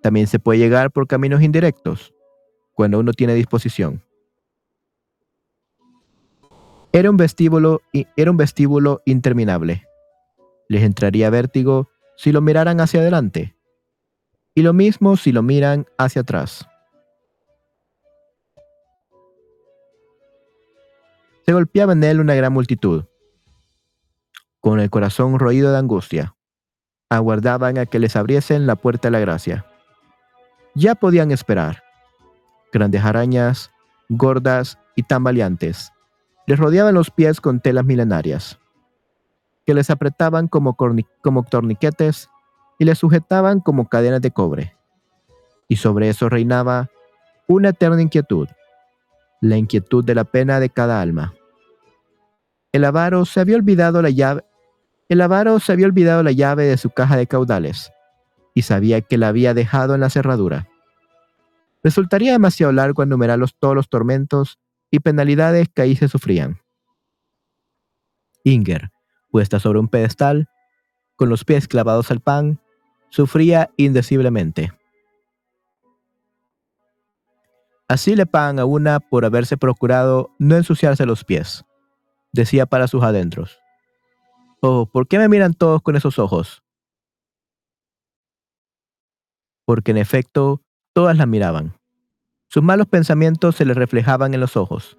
También 0.00 0.28
se 0.28 0.38
puede 0.38 0.60
llegar 0.60 0.90
por 0.92 1.06
caminos 1.06 1.42
indirectos, 1.42 2.14
cuando 2.72 2.98
uno 3.00 3.12
tiene 3.12 3.34
disposición. 3.34 4.02
Era 6.94 7.10
un 7.10 7.16
vestíbulo, 7.16 7.82
era 8.14 8.30
un 8.30 8.36
vestíbulo 8.36 9.02
interminable. 9.04 9.84
Les 10.68 10.84
entraría 10.84 11.28
vértigo 11.28 11.90
si 12.16 12.30
lo 12.30 12.40
miraran 12.40 12.80
hacia 12.80 13.00
adelante, 13.00 13.56
y 14.54 14.62
lo 14.62 14.72
mismo 14.74 15.16
si 15.16 15.32
lo 15.32 15.42
miran 15.42 15.86
hacia 15.98 16.22
atrás. 16.22 16.68
Se 21.44 21.52
golpeaba 21.52 21.94
en 21.94 22.04
él 22.04 22.20
una 22.20 22.36
gran 22.36 22.52
multitud. 22.52 23.06
Con 24.60 24.78
el 24.78 24.88
corazón 24.88 25.40
roído 25.40 25.72
de 25.72 25.78
angustia, 25.78 26.36
aguardaban 27.10 27.76
a 27.76 27.86
que 27.86 27.98
les 27.98 28.14
abriesen 28.14 28.68
la 28.68 28.76
puerta 28.76 29.08
de 29.08 29.12
la 29.12 29.18
gracia. 29.18 29.66
Ya 30.76 30.94
podían 30.94 31.32
esperar. 31.32 31.82
Grandes 32.72 33.04
arañas, 33.04 33.72
gordas 34.08 34.78
y 34.94 35.02
tambaleantes, 35.02 35.90
les 36.46 36.58
rodeaban 36.58 36.94
los 36.94 37.10
pies 37.10 37.40
con 37.40 37.60
telas 37.60 37.84
milenarias, 37.84 38.58
que 39.66 39.74
les 39.74 39.90
apretaban 39.90 40.48
como, 40.48 40.76
torniquetes 41.50 42.28
y 42.78 42.84
les 42.84 42.98
sujetaban 42.98 43.60
como 43.60 43.88
cadenas 43.88 44.20
de 44.20 44.30
cobre. 44.30 44.76
Y 45.68 45.76
sobre 45.76 46.08
eso 46.10 46.28
reinaba 46.28 46.90
una 47.48 47.70
eterna 47.70 48.02
inquietud, 48.02 48.48
la 49.40 49.56
inquietud 49.56 50.04
de 50.04 50.14
la 50.14 50.24
pena 50.24 50.60
de 50.60 50.68
cada 50.68 51.00
alma. 51.00 51.34
El 52.72 52.84
avaro 52.84 53.24
se 53.24 53.40
había 53.40 53.56
olvidado 53.56 54.02
la 54.02 54.10
llave, 54.10 54.44
el 55.08 55.20
avaro 55.20 55.60
se 55.60 55.72
había 55.72 55.86
olvidado 55.86 56.22
la 56.22 56.32
llave 56.32 56.64
de 56.64 56.76
su 56.76 56.90
caja 56.90 57.16
de 57.16 57.26
caudales 57.26 57.92
y 58.54 58.62
sabía 58.62 59.00
que 59.00 59.18
la 59.18 59.28
había 59.28 59.54
dejado 59.54 59.94
en 59.94 60.00
la 60.00 60.10
cerradura. 60.10 60.68
Resultaría 61.82 62.32
demasiado 62.32 62.72
largo 62.72 63.02
enumerar 63.02 63.38
todos 63.58 63.74
los 63.74 63.88
tormentos 63.88 64.58
y 64.94 65.00
penalidades 65.00 65.68
que 65.74 65.82
ahí 65.82 65.96
se 65.96 66.06
sufrían. 66.06 66.60
Inger, 68.44 68.92
puesta 69.28 69.58
sobre 69.58 69.80
un 69.80 69.88
pedestal, 69.88 70.48
con 71.16 71.28
los 71.28 71.44
pies 71.44 71.66
clavados 71.66 72.12
al 72.12 72.20
pan, 72.20 72.60
sufría 73.10 73.70
indeciblemente. 73.76 74.72
Así 77.88 78.14
le 78.14 78.24
pagan 78.24 78.60
a 78.60 78.66
una 78.66 79.00
por 79.00 79.24
haberse 79.24 79.56
procurado 79.56 80.30
no 80.38 80.54
ensuciarse 80.54 81.06
los 81.06 81.24
pies, 81.24 81.64
decía 82.32 82.66
para 82.66 82.86
sus 82.86 83.02
adentros. 83.02 83.58
Oh, 84.60 84.86
¿por 84.86 85.08
qué 85.08 85.18
me 85.18 85.28
miran 85.28 85.54
todos 85.54 85.82
con 85.82 85.96
esos 85.96 86.20
ojos? 86.20 86.62
Porque 89.64 89.90
en 89.90 89.96
efecto, 89.96 90.62
todas 90.92 91.16
la 91.16 91.26
miraban. 91.26 91.74
Sus 92.54 92.62
malos 92.62 92.86
pensamientos 92.86 93.56
se 93.56 93.64
le 93.64 93.74
reflejaban 93.74 94.32
en 94.32 94.38
los 94.38 94.56
ojos 94.56 94.96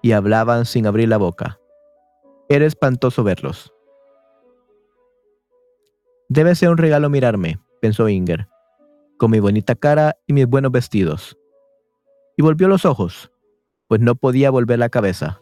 y 0.00 0.12
hablaban 0.12 0.64
sin 0.64 0.86
abrir 0.86 1.08
la 1.08 1.16
boca. 1.16 1.58
Era 2.48 2.66
espantoso 2.66 3.24
verlos. 3.24 3.74
Debe 6.28 6.54
ser 6.54 6.68
un 6.68 6.78
regalo 6.78 7.10
mirarme, 7.10 7.58
pensó 7.80 8.08
Inger, 8.08 8.46
con 9.18 9.32
mi 9.32 9.40
bonita 9.40 9.74
cara 9.74 10.14
y 10.28 10.34
mis 10.34 10.46
buenos 10.46 10.70
vestidos. 10.70 11.36
Y 12.36 12.44
volvió 12.44 12.68
los 12.68 12.84
ojos, 12.84 13.32
pues 13.88 14.00
no 14.00 14.14
podía 14.14 14.52
volver 14.52 14.78
la 14.78 14.88
cabeza, 14.88 15.40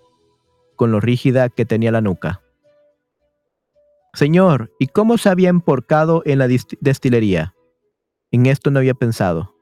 con 0.76 0.90
lo 0.90 1.00
rígida 1.00 1.50
que 1.50 1.66
tenía 1.66 1.92
la 1.92 2.00
nuca. 2.00 2.40
Señor, 4.14 4.72
¿y 4.78 4.86
cómo 4.86 5.18
se 5.18 5.28
había 5.28 5.50
emporcado 5.50 6.22
en 6.24 6.38
la 6.38 6.48
destilería? 6.48 7.54
En 8.30 8.46
esto 8.46 8.70
no 8.70 8.78
había 8.78 8.94
pensado. 8.94 9.54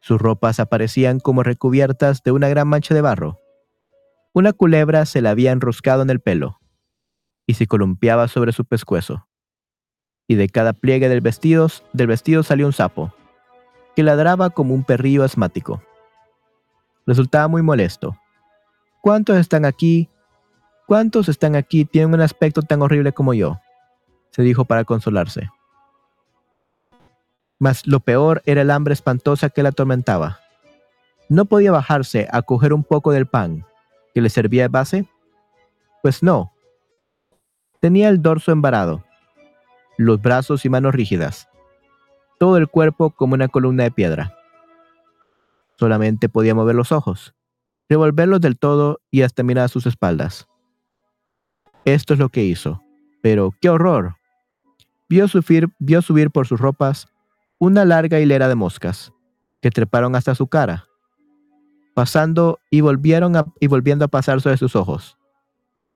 Sus 0.00 0.20
ropas 0.20 0.60
aparecían 0.60 1.20
como 1.20 1.42
recubiertas 1.42 2.22
de 2.22 2.32
una 2.32 2.48
gran 2.48 2.68
mancha 2.68 2.94
de 2.94 3.00
barro. 3.00 3.40
Una 4.32 4.52
culebra 4.52 5.04
se 5.06 5.20
la 5.20 5.30
había 5.30 5.52
enroscado 5.52 6.02
en 6.02 6.10
el 6.10 6.20
pelo 6.20 6.60
y 7.46 7.54
se 7.54 7.66
columpiaba 7.66 8.28
sobre 8.28 8.52
su 8.52 8.64
pescuezo. 8.64 9.26
Y 10.28 10.34
de 10.36 10.48
cada 10.48 10.72
pliegue 10.72 11.08
del 11.08 11.20
vestido, 11.20 11.68
del 11.92 12.06
vestido 12.06 12.42
salió 12.42 12.66
un 12.66 12.72
sapo, 12.72 13.12
que 13.96 14.02
ladraba 14.02 14.50
como 14.50 14.74
un 14.74 14.84
perrillo 14.84 15.24
asmático. 15.24 15.82
Resultaba 17.06 17.48
muy 17.48 17.62
molesto. 17.62 18.16
¿Cuántos 19.00 19.38
están 19.38 19.64
aquí? 19.64 20.10
¿Cuántos 20.86 21.28
están 21.28 21.56
aquí 21.56 21.84
tienen 21.84 22.14
un 22.14 22.20
aspecto 22.20 22.62
tan 22.62 22.82
horrible 22.82 23.12
como 23.12 23.34
yo? 23.34 23.60
se 24.30 24.42
dijo 24.42 24.66
para 24.66 24.84
consolarse 24.84 25.48
mas 27.58 27.86
lo 27.86 28.00
peor 28.00 28.42
era 28.46 28.62
el 28.62 28.70
hambre 28.70 28.94
espantosa 28.94 29.50
que 29.50 29.62
la 29.62 29.70
atormentaba. 29.70 30.40
No 31.28 31.44
podía 31.44 31.72
bajarse 31.72 32.28
a 32.30 32.42
coger 32.42 32.72
un 32.72 32.84
poco 32.84 33.12
del 33.12 33.26
pan, 33.26 33.66
que 34.14 34.20
le 34.20 34.30
servía 34.30 34.62
de 34.62 34.68
base? 34.68 35.06
Pues 36.02 36.22
no. 36.22 36.52
Tenía 37.80 38.08
el 38.08 38.22
dorso 38.22 38.52
embarado, 38.52 39.04
los 39.96 40.20
brazos 40.20 40.64
y 40.64 40.68
manos 40.68 40.94
rígidas, 40.94 41.48
todo 42.38 42.56
el 42.56 42.68
cuerpo 42.68 43.10
como 43.10 43.34
una 43.34 43.48
columna 43.48 43.84
de 43.84 43.90
piedra. 43.90 44.34
Solamente 45.76 46.28
podía 46.28 46.54
mover 46.54 46.74
los 46.74 46.92
ojos, 46.92 47.34
revolverlos 47.88 48.40
del 48.40 48.58
todo 48.58 49.00
y 49.10 49.22
hasta 49.22 49.42
mirar 49.42 49.66
a 49.66 49.68
sus 49.68 49.86
espaldas. 49.86 50.48
Esto 51.84 52.14
es 52.14 52.20
lo 52.20 52.28
que 52.28 52.44
hizo. 52.44 52.82
Pero, 53.22 53.52
¡qué 53.60 53.68
horror! 53.68 54.16
Vio 55.08 55.26
subir, 55.26 55.68
vio 55.78 56.02
subir 56.02 56.30
por 56.30 56.46
sus 56.46 56.60
ropas 56.60 57.08
una 57.58 57.84
larga 57.84 58.20
hilera 58.20 58.48
de 58.48 58.54
moscas, 58.54 59.12
que 59.60 59.70
treparon 59.70 60.14
hasta 60.14 60.34
su 60.34 60.46
cara, 60.46 60.86
pasando 61.94 62.60
y, 62.70 62.80
volvieron 62.80 63.34
y 63.58 63.66
volviendo 63.66 64.04
a 64.04 64.08
pasar 64.08 64.40
sobre 64.40 64.56
sus 64.56 64.76
ojos. 64.76 65.18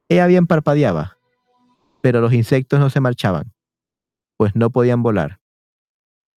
Ella 0.09 0.27
bien 0.27 0.47
parpadeaba, 0.47 1.19
pero 2.01 2.21
los 2.21 2.33
insectos 2.33 2.81
no 2.81 2.91
se 2.91 3.01
marchaban, 3.01 3.53
pues 4.37 4.57
no 4.57 4.71
podían 4.71 5.03
volar. 5.03 5.41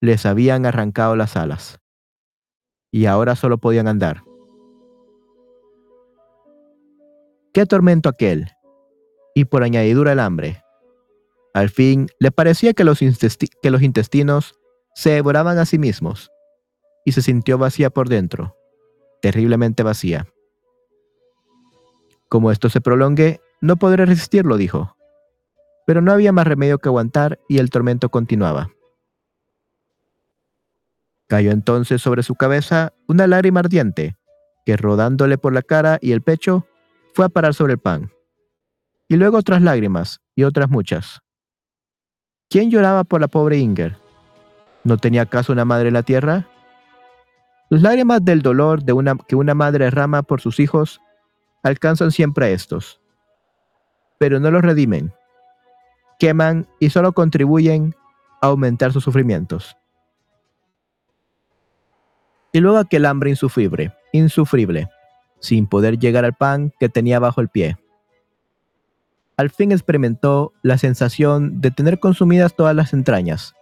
Les 0.01 0.27
habían 0.27 0.67
arrancado 0.67 1.15
las 1.15 1.37
alas, 1.37 1.79
y 2.91 3.07
ahora 3.07 3.37
solo 3.37 3.59
podían 3.59 3.87
andar. 3.87 4.25
¡Qué 7.55 7.67
tormento 7.67 8.09
aquel! 8.09 8.51
Y 9.35 9.45
por 9.45 9.63
añadidura 9.63 10.13
el 10.13 10.21
hambre. 10.21 10.63
Al 11.55 11.69
fin, 11.69 12.09
le 12.19 12.33
parecía 12.33 12.73
que 12.73 12.83
los, 12.83 12.99
que 12.99 13.71
los 13.71 13.83
intestinos 13.83 14.59
se 14.95 15.11
devoraban 15.11 15.59
a 15.59 15.65
sí 15.65 15.79
mismos, 15.79 16.31
y 17.05 17.13
se 17.13 17.23
sintió 17.23 17.59
vacía 17.59 17.91
por 17.91 18.09
dentro, 18.09 18.57
terriblemente 19.21 19.83
vacía. 19.83 20.27
Como 22.29 22.51
esto 22.51 22.69
se 22.69 22.81
prolongue, 22.81 23.41
no 23.61 23.77
podré 23.77 24.07
resistirlo, 24.07 24.57
dijo. 24.57 24.97
Pero 25.87 26.01
no 26.01 26.13
había 26.13 26.33
más 26.33 26.47
remedio 26.47 26.79
que 26.79 26.89
aguantar 26.89 27.39
y 27.49 27.59
el 27.59 27.71
tormento 27.71 28.09
continuaba. 28.09 28.71
Cayó 31.29 31.51
entonces 31.51 32.03
sobre 32.03 32.23
su 32.23 32.35
cabeza 32.35 32.93
una 33.09 33.27
lágrima 33.27 33.61
ardiente, 33.61 34.17
que 34.65 34.77
rodándole 34.77 35.39
por 35.39 35.53
la 35.53 35.63
cara 35.63 35.99
y 36.01 36.13
el 36.13 36.23
pecho, 36.23 36.67
fue 37.15 37.27
a 37.27 37.29
parar 37.29 37.55
sobre 37.55 37.75
el 37.75 37.79
pan. 37.79 38.11
Y 39.09 39.17
luego 39.17 39.39
otras 39.39 39.63
lágrimas, 39.63 40.21
y 40.35 40.45
otras 40.45 40.71
muchas. 40.71 41.21
¿Quién 42.49 42.71
lloraba 42.71 43.05
por 43.05 43.21
la 43.21 43.29
pobre 43.29 43.59
Inger? 43.59 43.97
¿No 44.85 44.97
tenía 44.97 45.23
acaso 45.23 45.53
una 45.53 45.65
madre 45.65 45.89
en 45.89 45.95
la 45.95 46.03
tierra? 46.03 46.49
Las 47.69 47.83
lágrimas 47.83 48.25
del 48.25 48.43
dolor 48.43 48.83
de 48.83 48.93
una, 48.93 49.17
que 49.17 49.37
una 49.37 49.55
madre 49.55 49.85
derrama 49.85 50.23
por 50.23 50.41
sus 50.41 50.59
hijos 50.61 51.01
alcanzan 51.63 52.11
siempre 52.11 52.47
a 52.47 52.51
estos, 52.51 53.01
pero 54.19 54.41
no 54.41 54.51
los 54.51 54.63
redimen, 54.63 55.13
queman 56.19 56.67
y 56.81 56.91
solo 56.91 57.13
contribuyen 57.13 57.95
a 58.41 58.49
aumentar 58.49 58.93
sus 58.93 59.05
sufrimientos. 59.05 59.77
Y 62.53 62.61
luego 62.61 62.79
aquel 62.79 63.07
hambre 63.07 63.31
insufrible, 63.31 63.95
insufrible, 64.13 64.89
sin 65.39 65.67
poder 65.67 65.99
llegar 65.99 66.25
al 66.25 66.35
pan 66.35 66.73
que 66.79 66.89
tenía 66.89 67.21
bajo 67.21 67.41
el 67.41 67.49
pie. 67.49 67.79
Al 69.37 69.49
fin 69.49 69.73
experimentó 69.73 70.53
la 70.63 70.77
sensación 70.77 71.61
de 71.61 71.71
tener 71.71 72.01
consumidas 72.01 72.55
todas 72.55 72.77
las 72.77 72.93
entrañas 72.93 73.55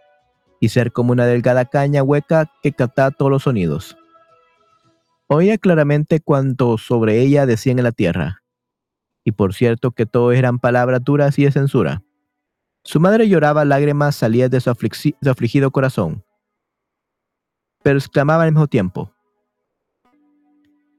y 0.61 0.69
ser 0.69 0.93
como 0.93 1.13
una 1.13 1.27
delgada 1.27 1.65
caña 1.65 2.03
hueca 2.03 2.53
que 2.63 2.73
captaba 2.73 3.11
todos 3.11 3.31
los 3.31 3.43
sonidos. 3.45 3.97
Oía 5.27 5.59
claramente 5.59 6.21
cuanto 6.21 6.77
sobre 6.77 7.21
ella 7.21 7.47
decían 7.47 7.79
en 7.79 7.85
la 7.85 7.93
tierra, 7.93 8.43
y 9.25 9.33
por 9.33 9.55
cierto 9.55 9.93
que 9.93 10.07
todo 10.07 10.33
eran 10.33 10.59
palabras 10.59 11.03
duras 11.03 11.39
y 11.39 11.45
de 11.45 11.53
censura. 11.53 12.03
Su 12.85 13.01
madre 13.01 13.29
lloraba 13.29 13.65
lágrimas 13.65 14.17
salidas 14.17 14.51
de 14.51 14.61
su, 14.61 14.71
su 14.71 15.31
afligido 15.31 15.71
corazón, 15.71 16.25
pero 17.83 17.99
exclamaba 17.99 18.45
al 18.45 18.53
mismo 18.53 18.67
tiempo, 18.67 19.13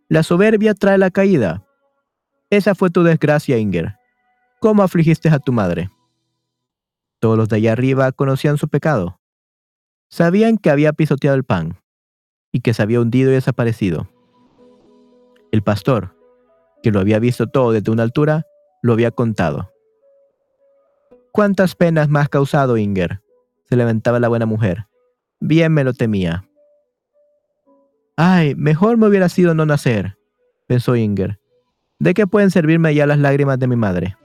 La 0.09 0.23
soberbia 0.23 0.73
trae 0.73 0.97
la 0.97 1.11
caída. 1.11 1.65
Esa 2.49 2.75
fue 2.75 2.89
tu 2.89 3.03
desgracia, 3.03 3.57
Inger. 3.57 3.95
¿Cómo 4.59 4.83
afligiste 4.83 5.29
a 5.29 5.39
tu 5.39 5.53
madre? 5.53 5.89
Todos 7.19 7.37
los 7.37 7.47
de 7.47 7.57
allá 7.57 7.71
arriba 7.71 8.11
conocían 8.11 8.57
su 8.57 8.67
pecado. 8.67 9.20
Sabían 10.11 10.57
que 10.57 10.69
había 10.69 10.91
pisoteado 10.91 11.37
el 11.37 11.45
pan 11.45 11.77
y 12.51 12.59
que 12.59 12.73
se 12.73 12.81
había 12.81 12.99
hundido 12.99 13.31
y 13.31 13.35
desaparecido. 13.35 14.09
El 15.53 15.63
pastor, 15.63 16.17
que 16.83 16.91
lo 16.91 16.99
había 16.99 17.17
visto 17.19 17.47
todo 17.47 17.71
desde 17.71 17.91
una 17.91 18.03
altura, 18.03 18.45
lo 18.81 18.91
había 18.91 19.11
contado. 19.11 19.71
¿Cuántas 21.31 21.75
penas 21.75 22.09
has 22.13 22.29
causado, 22.29 22.77
Inger? 22.77 23.21
se 23.63 23.77
levantaba 23.77 24.19
la 24.19 24.27
buena 24.27 24.45
mujer. 24.45 24.87
Bien 25.39 25.71
me 25.71 25.85
lo 25.85 25.93
temía. 25.93 26.43
Ay, 28.17 28.53
mejor 28.55 28.97
me 28.97 29.07
hubiera 29.07 29.29
sido 29.29 29.53
no 29.53 29.65
nacer, 29.65 30.17
pensó 30.67 30.97
Inger. 30.97 31.39
¿De 31.99 32.13
qué 32.13 32.27
pueden 32.27 32.51
servirme 32.51 32.93
ya 32.93 33.07
las 33.07 33.17
lágrimas 33.17 33.59
de 33.59 33.67
mi 33.67 33.77
madre? 33.77 34.17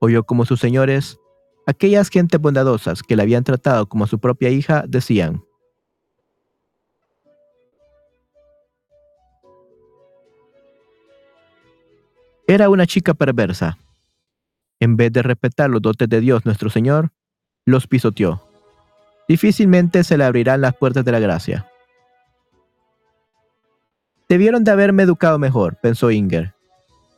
Oyó 0.00 0.24
como 0.24 0.44
sus 0.46 0.58
señores 0.58 1.20
Aquellas 1.66 2.08
gentes 2.08 2.40
bondadosas 2.40 3.02
que 3.02 3.16
la 3.16 3.22
habían 3.22 3.44
tratado 3.44 3.86
como 3.86 4.04
a 4.04 4.08
su 4.08 4.18
propia 4.18 4.50
hija 4.50 4.84
decían, 4.86 5.42
Era 12.48 12.68
una 12.68 12.86
chica 12.86 13.14
perversa. 13.14 13.78
En 14.80 14.96
vez 14.96 15.12
de 15.12 15.22
respetar 15.22 15.70
los 15.70 15.80
dotes 15.80 16.08
de 16.08 16.20
Dios 16.20 16.44
nuestro 16.44 16.68
Señor, 16.68 17.10
los 17.64 17.86
pisoteó. 17.86 18.42
Difícilmente 19.28 20.02
se 20.04 20.18
le 20.18 20.24
abrirán 20.24 20.60
las 20.60 20.76
puertas 20.76 21.04
de 21.04 21.12
la 21.12 21.20
gracia. 21.20 21.66
Debieron 24.28 24.64
de 24.64 24.70
haberme 24.70 25.04
educado 25.04 25.38
mejor, 25.38 25.76
pensó 25.80 26.10
Inger, 26.10 26.54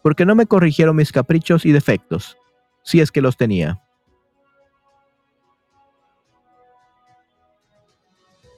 porque 0.02 0.26
no 0.26 0.34
me 0.34 0.46
corrigieron 0.46 0.96
mis 0.96 1.10
caprichos 1.10 1.64
y 1.64 1.72
defectos, 1.72 2.36
si 2.82 3.00
es 3.00 3.10
que 3.10 3.22
los 3.22 3.36
tenía. 3.36 3.83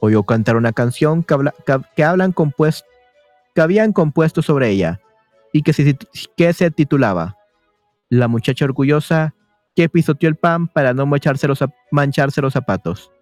Oyó 0.07 0.23
cantar 0.25 0.57
una 0.57 0.73
canción 0.73 1.23
que, 1.23 1.35
hablan 1.35 2.35
que 3.55 3.61
habían 3.61 3.93
compuesto 3.93 4.43
sobre 4.43 4.71
ella 4.71 5.01
y 5.53 5.63
que 5.63 5.73
se, 5.73 5.97
que 6.37 6.53
se 6.53 6.71
titulaba 6.71 7.37
La 8.09 8.29
muchacha 8.29 8.65
orgullosa 8.65 9.35
que 9.75 9.89
pisoteó 9.89 10.29
el 10.29 10.37
pan 10.37 10.69
para 10.69 10.95
no 10.95 11.07
mancharse 11.07 11.47
los, 11.47 11.63
mancharse 11.91 12.41
los 12.41 12.55
zapatos 12.55 13.13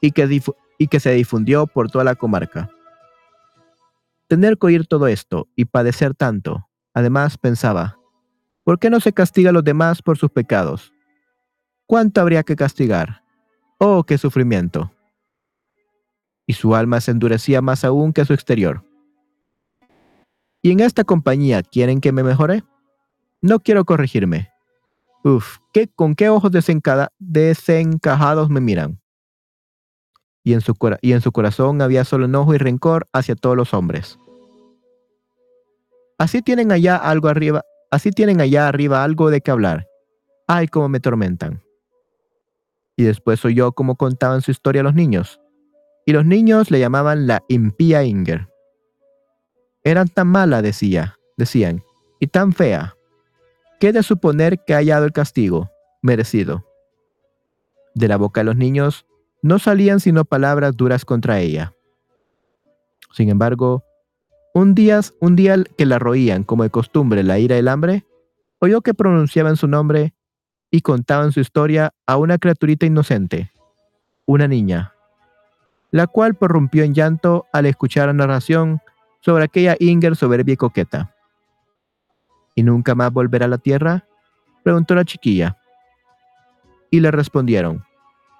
y 0.00 0.12
que, 0.12 0.42
y 0.78 0.86
que 0.86 1.00
se 1.00 1.12
difundió 1.12 1.66
por 1.66 1.90
toda 1.90 2.04
la 2.04 2.14
comarca. 2.14 2.70
Tener 4.26 4.56
que 4.56 4.66
oír 4.66 4.86
todo 4.86 5.08
esto 5.08 5.48
y 5.56 5.66
padecer 5.66 6.14
tanto, 6.14 6.68
además 6.94 7.36
pensaba, 7.36 7.98
¿por 8.64 8.78
qué 8.78 8.88
no 8.88 9.00
se 9.00 9.12
castiga 9.12 9.50
a 9.50 9.52
los 9.52 9.64
demás 9.64 10.00
por 10.02 10.16
sus 10.16 10.30
pecados? 10.30 10.92
¿Cuánto 11.86 12.20
habría 12.20 12.44
que 12.44 12.56
castigar? 12.56 13.22
¡Oh, 13.78 14.04
qué 14.04 14.16
sufrimiento! 14.16 14.92
Y 16.50 16.52
su 16.52 16.74
alma 16.74 17.00
se 17.00 17.12
endurecía 17.12 17.62
más 17.62 17.84
aún 17.84 18.12
que 18.12 18.24
su 18.24 18.32
exterior. 18.32 18.82
¿Y 20.62 20.72
en 20.72 20.80
esta 20.80 21.04
compañía 21.04 21.62
quieren 21.62 22.00
que 22.00 22.10
me 22.10 22.24
mejore? 22.24 22.64
No 23.40 23.60
quiero 23.60 23.84
corregirme. 23.84 24.50
Uf, 25.22 25.58
¿qué, 25.72 25.86
¿con 25.86 26.16
qué 26.16 26.28
ojos 26.28 26.50
desencajados 27.20 28.50
me 28.50 28.60
miran? 28.60 29.00
Y 30.42 30.54
en, 30.54 30.60
su, 30.60 30.74
y 31.02 31.12
en 31.12 31.20
su 31.20 31.30
corazón 31.30 31.82
había 31.82 32.04
solo 32.04 32.24
enojo 32.24 32.52
y 32.52 32.58
rencor 32.58 33.06
hacia 33.12 33.36
todos 33.36 33.56
los 33.56 33.72
hombres. 33.72 34.18
Así 36.18 36.42
tienen 36.42 36.72
allá 36.72 36.96
algo 36.96 37.28
arriba, 37.28 37.62
así 37.92 38.10
tienen 38.10 38.40
allá 38.40 38.66
arriba 38.66 39.04
algo 39.04 39.30
de 39.30 39.40
qué 39.40 39.52
hablar. 39.52 39.86
Ay, 40.48 40.66
cómo 40.66 40.88
me 40.88 40.98
tormentan. 40.98 41.62
Y 42.96 43.04
después 43.04 43.44
oyó 43.44 43.70
cómo 43.70 43.94
contaban 43.94 44.42
su 44.42 44.50
historia 44.50 44.80
a 44.80 44.84
los 44.84 44.94
niños 44.94 45.40
y 46.06 46.12
los 46.12 46.24
niños 46.24 46.70
le 46.70 46.80
llamaban 46.80 47.26
la 47.26 47.42
impía 47.48 48.04
Inger. 48.04 48.48
Eran 49.82 50.08
tan 50.08 50.28
mala, 50.28 50.62
decía, 50.62 51.18
decían, 51.36 51.82
y 52.18 52.26
tan 52.26 52.52
fea, 52.52 52.96
que 53.78 53.92
de 53.92 54.02
suponer 54.02 54.62
que 54.64 54.74
ha 54.74 54.78
hallado 54.78 55.06
el 55.06 55.12
castigo 55.12 55.70
merecido. 56.02 56.66
De 57.94 58.08
la 58.08 58.16
boca 58.16 58.40
de 58.40 58.44
los 58.44 58.56
niños 58.56 59.06
no 59.42 59.58
salían 59.58 60.00
sino 60.00 60.24
palabras 60.24 60.76
duras 60.76 61.04
contra 61.04 61.40
ella. 61.40 61.72
Sin 63.12 63.30
embargo, 63.30 63.84
un 64.54 64.74
día, 64.74 65.00
un 65.20 65.36
día 65.36 65.56
que 65.76 65.86
la 65.86 65.98
roían 65.98 66.44
como 66.44 66.62
de 66.62 66.70
costumbre 66.70 67.22
la 67.22 67.38
ira 67.38 67.56
y 67.56 67.60
el 67.60 67.68
hambre, 67.68 68.04
oyó 68.58 68.82
que 68.82 68.94
pronunciaban 68.94 69.56
su 69.56 69.66
nombre 69.66 70.14
y 70.70 70.82
contaban 70.82 71.32
su 71.32 71.40
historia 71.40 71.92
a 72.06 72.16
una 72.16 72.38
criaturita 72.38 72.86
inocente, 72.86 73.50
una 74.26 74.46
niña, 74.46 74.94
la 75.90 76.06
cual 76.06 76.34
prorrumpió 76.34 76.84
en 76.84 76.94
llanto 76.94 77.46
al 77.52 77.66
escuchar 77.66 78.06
la 78.06 78.12
narración 78.12 78.80
sobre 79.20 79.44
aquella 79.44 79.76
Inger 79.78 80.16
soberbia 80.16 80.54
y 80.54 80.56
coqueta. 80.56 81.14
¿Y 82.54 82.62
nunca 82.62 82.94
más 82.94 83.12
volverá 83.12 83.46
a 83.46 83.48
la 83.48 83.58
tierra? 83.58 84.06
preguntó 84.62 84.94
la 84.94 85.04
chiquilla. 85.04 85.56
Y 86.90 87.00
le 87.00 87.10
respondieron, 87.10 87.84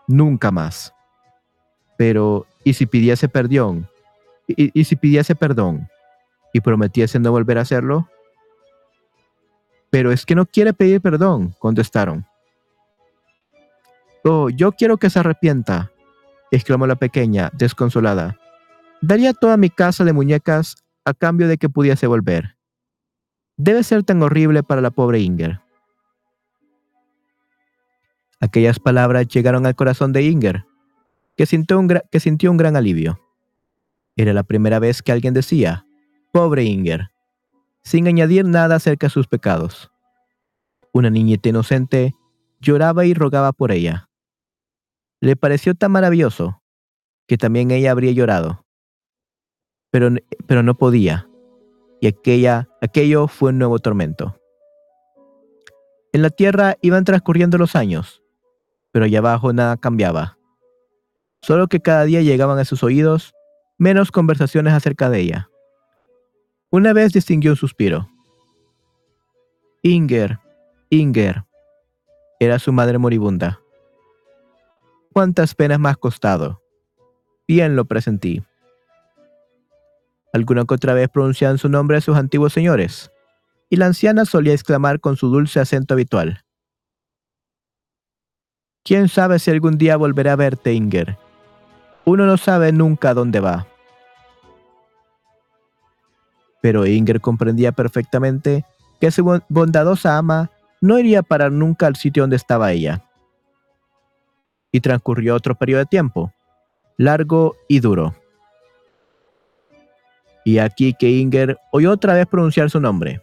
nunca 0.06 0.50
más. 0.50 0.92
Pero, 1.96 2.46
¿y 2.64 2.74
si 2.74 2.86
pidiese 2.86 3.28
perdón? 3.28 3.88
¿Y, 4.46 4.78
y 4.78 4.84
si 4.84 4.96
pidiese 4.96 5.34
perdón? 5.34 5.88
¿Y 6.52 6.60
prometiese 6.60 7.18
no 7.18 7.30
volver 7.30 7.58
a 7.58 7.62
hacerlo? 7.62 8.08
Pero 9.90 10.12
es 10.12 10.24
que 10.24 10.34
no 10.34 10.46
quiere 10.46 10.72
pedir 10.72 11.00
perdón, 11.00 11.54
contestaron. 11.58 12.26
Oh, 14.24 14.50
yo 14.50 14.72
quiero 14.72 14.98
que 14.98 15.10
se 15.10 15.18
arrepienta, 15.18 15.90
exclamó 16.50 16.86
la 16.86 16.96
pequeña, 16.96 17.50
desconsolada. 17.52 18.38
Daría 19.00 19.32
toda 19.32 19.56
mi 19.56 19.70
casa 19.70 20.04
de 20.04 20.12
muñecas 20.12 20.76
a 21.04 21.14
cambio 21.14 21.48
de 21.48 21.56
que 21.56 21.68
pudiese 21.68 22.06
volver. 22.06 22.56
Debe 23.56 23.82
ser 23.82 24.02
tan 24.02 24.22
horrible 24.22 24.62
para 24.62 24.80
la 24.80 24.90
pobre 24.90 25.20
Inger. 25.20 25.60
Aquellas 28.40 28.78
palabras 28.78 29.28
llegaron 29.28 29.66
al 29.66 29.74
corazón 29.74 30.12
de 30.12 30.22
Inger, 30.22 30.64
que 31.36 31.46
sintió 31.46 31.78
un, 31.78 31.88
que 32.10 32.20
sintió 32.20 32.50
un 32.50 32.56
gran 32.56 32.76
alivio. 32.76 33.20
Era 34.16 34.32
la 34.32 34.42
primera 34.42 34.78
vez 34.78 35.02
que 35.02 35.12
alguien 35.12 35.34
decía, 35.34 35.86
pobre 36.32 36.64
Inger, 36.64 37.10
sin 37.82 38.06
añadir 38.06 38.44
nada 38.44 38.76
acerca 38.76 39.06
de 39.06 39.10
sus 39.10 39.26
pecados. 39.26 39.90
Una 40.92 41.10
niñita 41.10 41.48
inocente 41.48 42.14
lloraba 42.60 43.06
y 43.06 43.14
rogaba 43.14 43.52
por 43.52 43.72
ella. 43.72 44.09
Le 45.20 45.36
pareció 45.36 45.74
tan 45.74 45.92
maravilloso 45.92 46.62
que 47.26 47.36
también 47.36 47.70
ella 47.70 47.92
habría 47.92 48.12
llorado. 48.12 48.64
Pero, 49.90 50.10
pero 50.46 50.62
no 50.62 50.76
podía, 50.76 51.28
y 52.00 52.06
aquella, 52.06 52.68
aquello 52.80 53.28
fue 53.28 53.50
un 53.50 53.58
nuevo 53.58 53.78
tormento. 53.78 54.40
En 56.12 56.22
la 56.22 56.30
tierra 56.30 56.76
iban 56.80 57.04
transcurriendo 57.04 57.58
los 57.58 57.76
años, 57.76 58.22
pero 58.92 59.04
allá 59.04 59.18
abajo 59.18 59.52
nada 59.52 59.76
cambiaba. 59.76 60.38
Solo 61.42 61.68
que 61.68 61.80
cada 61.80 62.04
día 62.04 62.22
llegaban 62.22 62.58
a 62.58 62.64
sus 62.64 62.82
oídos 62.82 63.32
menos 63.78 64.10
conversaciones 64.10 64.72
acerca 64.72 65.08
de 65.10 65.20
ella. 65.20 65.50
Una 66.70 66.92
vez 66.92 67.12
distinguió 67.12 67.52
un 67.52 67.56
suspiro. 67.56 68.08
Inger, 69.82 70.38
Inger. 70.90 71.44
Era 72.38 72.58
su 72.58 72.72
madre 72.72 72.98
moribunda. 72.98 73.59
¿Cuántas 75.20 75.54
penas 75.54 75.78
me 75.78 75.94
costado? 75.96 76.62
Bien 77.46 77.76
lo 77.76 77.84
presentí. 77.84 78.42
Alguna 80.32 80.64
que 80.64 80.72
otra 80.72 80.94
vez 80.94 81.10
pronunciaban 81.10 81.58
su 81.58 81.68
nombre 81.68 81.98
a 81.98 82.00
sus 82.00 82.16
antiguos 82.16 82.54
señores, 82.54 83.12
y 83.68 83.76
la 83.76 83.84
anciana 83.84 84.24
solía 84.24 84.54
exclamar 84.54 84.98
con 84.98 85.18
su 85.18 85.28
dulce 85.28 85.60
acento 85.60 85.92
habitual. 85.92 86.42
¿Quién 88.82 89.10
sabe 89.10 89.38
si 89.38 89.50
algún 89.50 89.76
día 89.76 89.98
volveré 89.98 90.30
a 90.30 90.36
verte, 90.36 90.72
Inger? 90.72 91.18
Uno 92.06 92.24
no 92.24 92.38
sabe 92.38 92.72
nunca 92.72 93.12
dónde 93.12 93.40
va 93.40 93.66
pero 96.62 96.86
Inger 96.86 97.20
comprendía 97.20 97.72
perfectamente 97.72 98.64
que 99.02 99.10
su 99.10 99.42
bondadosa 99.50 100.16
ama 100.16 100.50
no 100.80 100.98
iría 100.98 101.22
parar 101.22 101.52
nunca 101.52 101.86
al 101.86 101.96
sitio 101.96 102.22
donde 102.22 102.36
estaba 102.36 102.72
ella. 102.72 103.04
Y 104.72 104.80
transcurrió 104.80 105.34
otro 105.34 105.54
periodo 105.54 105.80
de 105.80 105.86
tiempo, 105.86 106.32
largo 106.96 107.56
y 107.68 107.80
duro. 107.80 108.14
Y 110.44 110.58
aquí 110.58 110.94
que 110.94 111.10
Inger 111.10 111.58
oyó 111.72 111.92
otra 111.92 112.14
vez 112.14 112.26
pronunciar 112.26 112.70
su 112.70 112.80
nombre, 112.80 113.20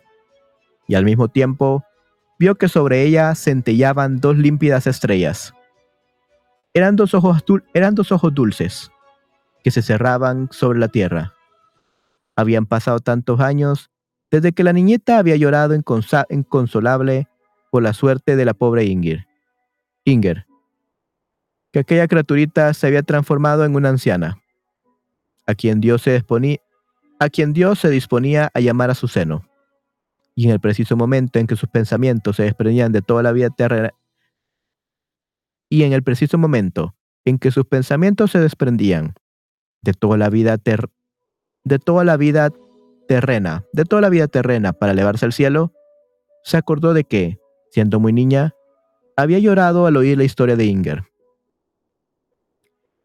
y 0.88 0.96
al 0.96 1.06
mismo 1.06 1.30
tiempo 1.30 1.84
vio 2.38 2.56
que 2.56 2.68
sobre 2.68 3.04
ella 3.04 3.34
centellaban 3.36 4.20
dos 4.20 4.38
límpidas 4.38 4.88
estrellas. 4.88 5.54
Eran 6.74 6.96
dos 6.96 7.14
ojos, 7.14 7.44
eran 7.74 7.96
dos 7.96 8.12
ojos 8.12 8.34
dulces, 8.34 8.92
que 9.64 9.72
se 9.72 9.82
cerraban 9.82 10.50
sobre 10.52 10.80
la 10.80 10.90
tierra 10.90 11.34
habían 12.38 12.68
pasado 12.68 13.00
tantos 13.00 13.42
años 13.42 13.90
desde 14.32 14.54
que 14.54 14.64
la 14.64 14.72
niñeta 14.72 15.18
había 15.18 15.36
llorado 15.36 15.74
inconsolable 16.30 17.28
por 17.72 17.84
la 17.84 17.94
suerte 17.94 18.36
de 18.36 18.46
la 18.46 18.54
pobre 18.54 18.86
Inger. 18.86 19.28
Inger. 20.06 20.47
Que 21.78 21.82
aquella 21.82 22.08
criaturita 22.08 22.74
se 22.74 22.88
había 22.88 23.04
transformado 23.04 23.64
en 23.64 23.76
una 23.76 23.90
anciana, 23.90 24.42
a 25.46 25.54
quien 25.54 25.80
Dios 25.80 26.02
se 26.02 26.12
disponía, 26.12 26.58
a 27.20 27.30
quien 27.30 27.54
Dios 27.54 27.78
se 27.78 27.92
disponía 27.92 28.50
a 28.56 28.60
llamar 28.62 28.90
a 28.90 28.96
su 28.96 29.08
seno. 29.08 29.48
Y 30.34 30.46
en 30.46 30.54
el 30.54 30.60
preciso 30.60 30.98
momento 30.98 31.38
en 31.38 31.46
que 31.46 31.56
sus 31.56 31.70
pensamientos 31.70 32.38
se 32.38 32.42
desprendían 32.42 32.92
de 32.92 33.04
toda 33.04 33.22
la 33.22 33.32
vida 33.32 33.52
terrena, 33.52 33.92
y 35.70 35.84
en 35.84 35.94
el 35.94 36.02
preciso 36.02 36.40
momento 36.40 36.96
en 37.26 37.38
que 37.38 37.52
sus 37.52 37.66
pensamientos 37.66 38.32
se 38.32 38.40
desprendían 38.40 39.14
de 39.84 39.94
toda 39.94 40.18
la 40.18 40.32
vida 40.32 40.58
ter 40.58 40.90
de 41.64 41.78
toda 41.78 42.04
la 42.04 42.18
vida 42.18 42.50
terrena, 43.08 43.66
de 43.72 43.86
toda 43.86 44.02
la 44.02 44.10
vida 44.10 44.28
terrena 44.28 44.74
para 44.74 44.94
elevarse 44.94 45.26
al 45.26 45.34
cielo, 45.34 45.74
se 46.44 46.58
acordó 46.58 46.96
de 46.96 47.04
que, 47.04 47.38
siendo 47.70 48.00
muy 48.00 48.14
niña, 48.14 48.56
había 49.16 49.38
llorado 49.38 49.86
al 49.86 49.96
oír 49.96 50.18
la 50.18 50.24
historia 50.24 50.56
de 50.56 50.66
Inger. 50.66 51.04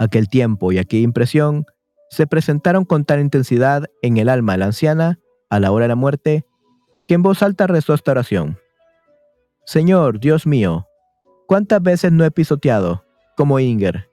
Aquel 0.02 0.28
tiempo 0.28 0.72
y 0.72 0.78
aquella 0.78 1.04
impresión 1.04 1.64
se 2.10 2.26
presentaron 2.26 2.84
con 2.84 3.04
tal 3.04 3.20
intensidad 3.20 3.84
en 4.02 4.16
el 4.16 4.28
alma 4.28 4.54
de 4.54 4.58
la 4.58 4.66
anciana 4.66 5.20
a 5.48 5.60
la 5.60 5.70
hora 5.70 5.84
de 5.84 5.90
la 5.90 5.94
muerte, 5.94 6.44
que 7.06 7.14
en 7.14 7.22
voz 7.22 7.40
alta 7.40 7.68
rezó 7.68 7.94
esta 7.94 8.10
oración. 8.10 8.58
Señor, 9.64 10.18
Dios 10.18 10.44
mío, 10.44 10.88
¿cuántas 11.46 11.80
veces 11.80 12.10
no 12.10 12.24
he 12.24 12.32
pisoteado, 12.32 13.04
como 13.36 13.60
Inger, 13.60 14.10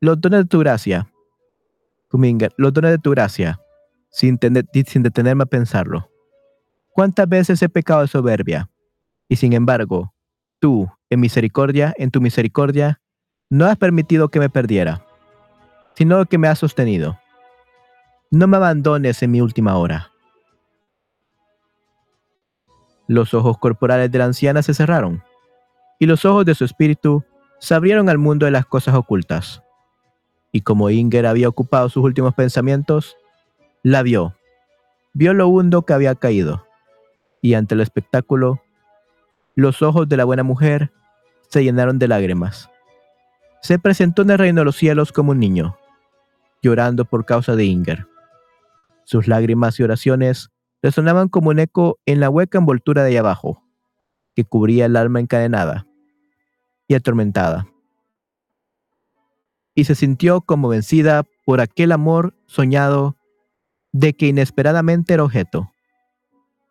los 0.00 0.20
dones 0.20 0.42
de 0.42 0.46
tu 0.46 0.60
gracia? 0.60 1.10
Como 2.06 2.24
Inger, 2.26 2.52
los 2.56 2.72
dones 2.72 2.92
de 2.92 2.98
tu 2.98 3.10
gracia 3.10 3.60
sin, 4.10 4.38
sin 4.86 5.02
detenerme 5.02 5.42
a 5.42 5.46
pensarlo. 5.46 6.08
¿Cuántas 6.90 7.28
veces 7.28 7.60
he 7.62 7.68
pecado 7.68 8.02
de 8.02 8.06
soberbia? 8.06 8.70
Y 9.28 9.34
sin 9.34 9.54
embargo, 9.54 10.14
tú, 10.60 10.88
en 11.10 11.18
misericordia, 11.18 11.92
en 11.98 12.12
tu 12.12 12.20
misericordia, 12.20 13.00
no 13.50 13.66
has 13.66 13.76
permitido 13.76 14.28
que 14.28 14.38
me 14.38 14.48
perdiera, 14.50 15.05
sino 15.96 16.26
que 16.26 16.38
me 16.38 16.48
has 16.48 16.58
sostenido. 16.58 17.18
No 18.30 18.46
me 18.46 18.58
abandones 18.58 19.22
en 19.22 19.30
mi 19.30 19.40
última 19.40 19.76
hora. 19.76 20.10
Los 23.08 23.34
ojos 23.34 23.56
corporales 23.58 24.10
de 24.10 24.18
la 24.18 24.26
anciana 24.26 24.62
se 24.62 24.74
cerraron, 24.74 25.22
y 25.98 26.06
los 26.06 26.24
ojos 26.24 26.44
de 26.44 26.54
su 26.54 26.64
espíritu 26.64 27.24
se 27.58 27.74
abrieron 27.74 28.08
al 28.08 28.18
mundo 28.18 28.44
de 28.44 28.52
las 28.52 28.66
cosas 28.66 28.94
ocultas. 28.94 29.62
Y 30.52 30.60
como 30.60 30.90
Inger 30.90 31.26
había 31.26 31.48
ocupado 31.48 31.88
sus 31.88 32.04
últimos 32.04 32.34
pensamientos, 32.34 33.16
la 33.82 34.02
vio. 34.02 34.34
Vio 35.14 35.32
lo 35.32 35.48
hundo 35.48 35.82
que 35.82 35.94
había 35.94 36.14
caído. 36.14 36.66
Y 37.40 37.54
ante 37.54 37.74
el 37.74 37.80
espectáculo, 37.80 38.60
los 39.54 39.80
ojos 39.80 40.08
de 40.08 40.16
la 40.16 40.24
buena 40.24 40.42
mujer 40.42 40.92
se 41.48 41.62
llenaron 41.62 41.98
de 41.98 42.08
lágrimas. 42.08 42.68
Se 43.62 43.78
presentó 43.78 44.22
en 44.22 44.30
el 44.30 44.38
reino 44.38 44.60
de 44.60 44.66
los 44.66 44.76
cielos 44.76 45.12
como 45.12 45.30
un 45.30 45.38
niño, 45.38 45.78
llorando 46.66 47.04
por 47.04 47.24
causa 47.24 47.54
de 47.54 47.64
Inger. 47.64 48.06
Sus 49.04 49.28
lágrimas 49.28 49.78
y 49.78 49.84
oraciones 49.84 50.50
resonaban 50.82 51.28
como 51.28 51.50
un 51.50 51.60
eco 51.60 51.98
en 52.06 52.20
la 52.20 52.28
hueca 52.28 52.58
envoltura 52.58 53.02
de 53.02 53.10
allá 53.10 53.20
abajo, 53.20 53.62
que 54.34 54.44
cubría 54.44 54.86
el 54.86 54.96
alma 54.96 55.20
encadenada 55.20 55.86
y 56.88 56.94
atormentada. 56.94 57.66
Y 59.74 59.84
se 59.84 59.94
sintió 59.94 60.40
como 60.40 60.68
vencida 60.68 61.24
por 61.44 61.60
aquel 61.60 61.92
amor 61.92 62.34
soñado 62.46 63.16
de 63.92 64.14
que 64.14 64.26
inesperadamente 64.26 65.14
era 65.14 65.24
objeto. 65.24 65.70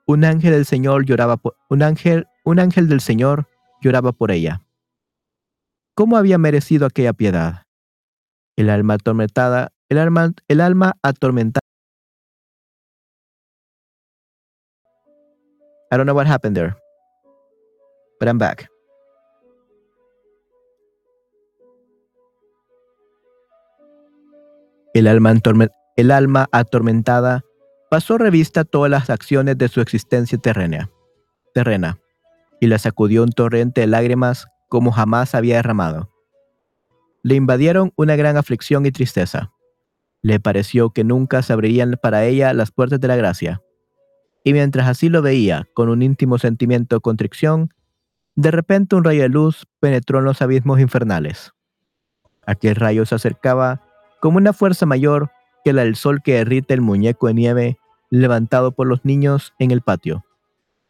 Un 0.06 0.26
ángel 0.26 0.52
del 0.52 0.66
Señor 0.66 1.06
lloraba 1.06 1.38
por, 1.38 1.56
un 1.70 1.84
ángel, 1.84 2.28
un 2.44 2.60
ángel 2.60 2.90
del 2.90 3.02
Señor 3.02 3.48
lloraba 3.82 4.12
por 4.12 4.32
ella. 4.32 4.62
¿Cómo 5.94 6.18
había 6.18 6.38
merecido 6.38 6.86
aquella 6.86 7.14
piedad? 7.14 7.64
El 8.56 8.70
alma 8.70 8.96
atormentada, 8.96 9.72
el 9.90 9.98
alma, 9.98 10.34
el 10.48 10.62
alma 10.62 10.94
atormentada. 11.04 11.60
I 15.92 15.98
don't 15.98 16.06
know 16.06 16.16
what 16.16 16.28
happened 16.28 16.56
there, 16.56 16.76
but 18.20 18.28
I'm 18.28 18.38
back. 18.38 18.70
El 24.94 25.08
alma, 25.08 25.34
el 25.98 26.12
alma 26.12 26.48
atormentada 26.52 27.44
pasó 27.90 28.18
revista 28.18 28.64
todas 28.64 28.90
las 28.90 29.10
acciones 29.10 29.58
de 29.58 29.68
su 29.68 29.82
existencia 29.82 30.38
terrena, 30.38 30.90
terrena 31.54 32.00
y 32.60 32.68
la 32.68 32.80
sacudió 32.80 33.24
un 33.24 33.32
torrente 33.32 33.82
de 33.82 33.88
lágrimas 33.88 34.48
como 34.70 34.92
jamás 34.92 35.36
había 35.36 35.58
derramado. 35.58 36.10
Le 37.24 37.36
invadieron 37.36 37.92
una 37.96 38.16
gran 38.16 38.38
aflicción 38.38 38.86
y 38.86 38.92
tristeza. 38.92 39.52
Le 40.26 40.40
pareció 40.40 40.90
que 40.90 41.04
nunca 41.04 41.44
se 41.44 41.54
abrirían 41.54 42.00
para 42.02 42.26
ella 42.26 42.52
las 42.56 42.72
puertas 42.72 43.00
de 43.00 43.08
la 43.08 43.16
gracia. 43.16 43.62
y 44.44 44.54
mientras 44.54 44.88
así 44.88 45.08
lo 45.08 45.22
veía 45.22 45.68
con 45.76 45.88
un 45.88 46.02
íntimo 46.02 46.40
sentimiento 46.40 46.96
de 46.96 47.02
contrición, 47.02 47.74
de 48.36 48.50
repente 48.50 48.96
un 48.96 49.04
rayo 49.04 49.22
de 49.22 49.30
luz 49.30 49.68
penetró 49.80 50.18
en 50.18 50.26
los 50.26 50.42
abismos 50.42 50.80
infernales. 50.80 51.54
Aquel 52.48 52.76
rayo 52.76 53.06
se 53.06 53.14
acercaba 53.14 53.84
como 54.20 54.38
una 54.38 54.54
fuerza 54.54 54.88
mayor 54.88 55.30
que 55.64 55.74
la 55.74 55.84
del 55.84 55.96
sol 55.96 56.24
que 56.24 56.34
derrite 56.34 56.74
el 56.74 56.82
muñeco 56.82 57.28
de 57.28 57.36
nieve 57.36 57.78
levantado 58.10 58.72
por 58.72 58.88
los 58.88 59.06
niños 59.06 59.54
en 59.60 59.70
el 59.70 59.82
patio, 59.82 60.26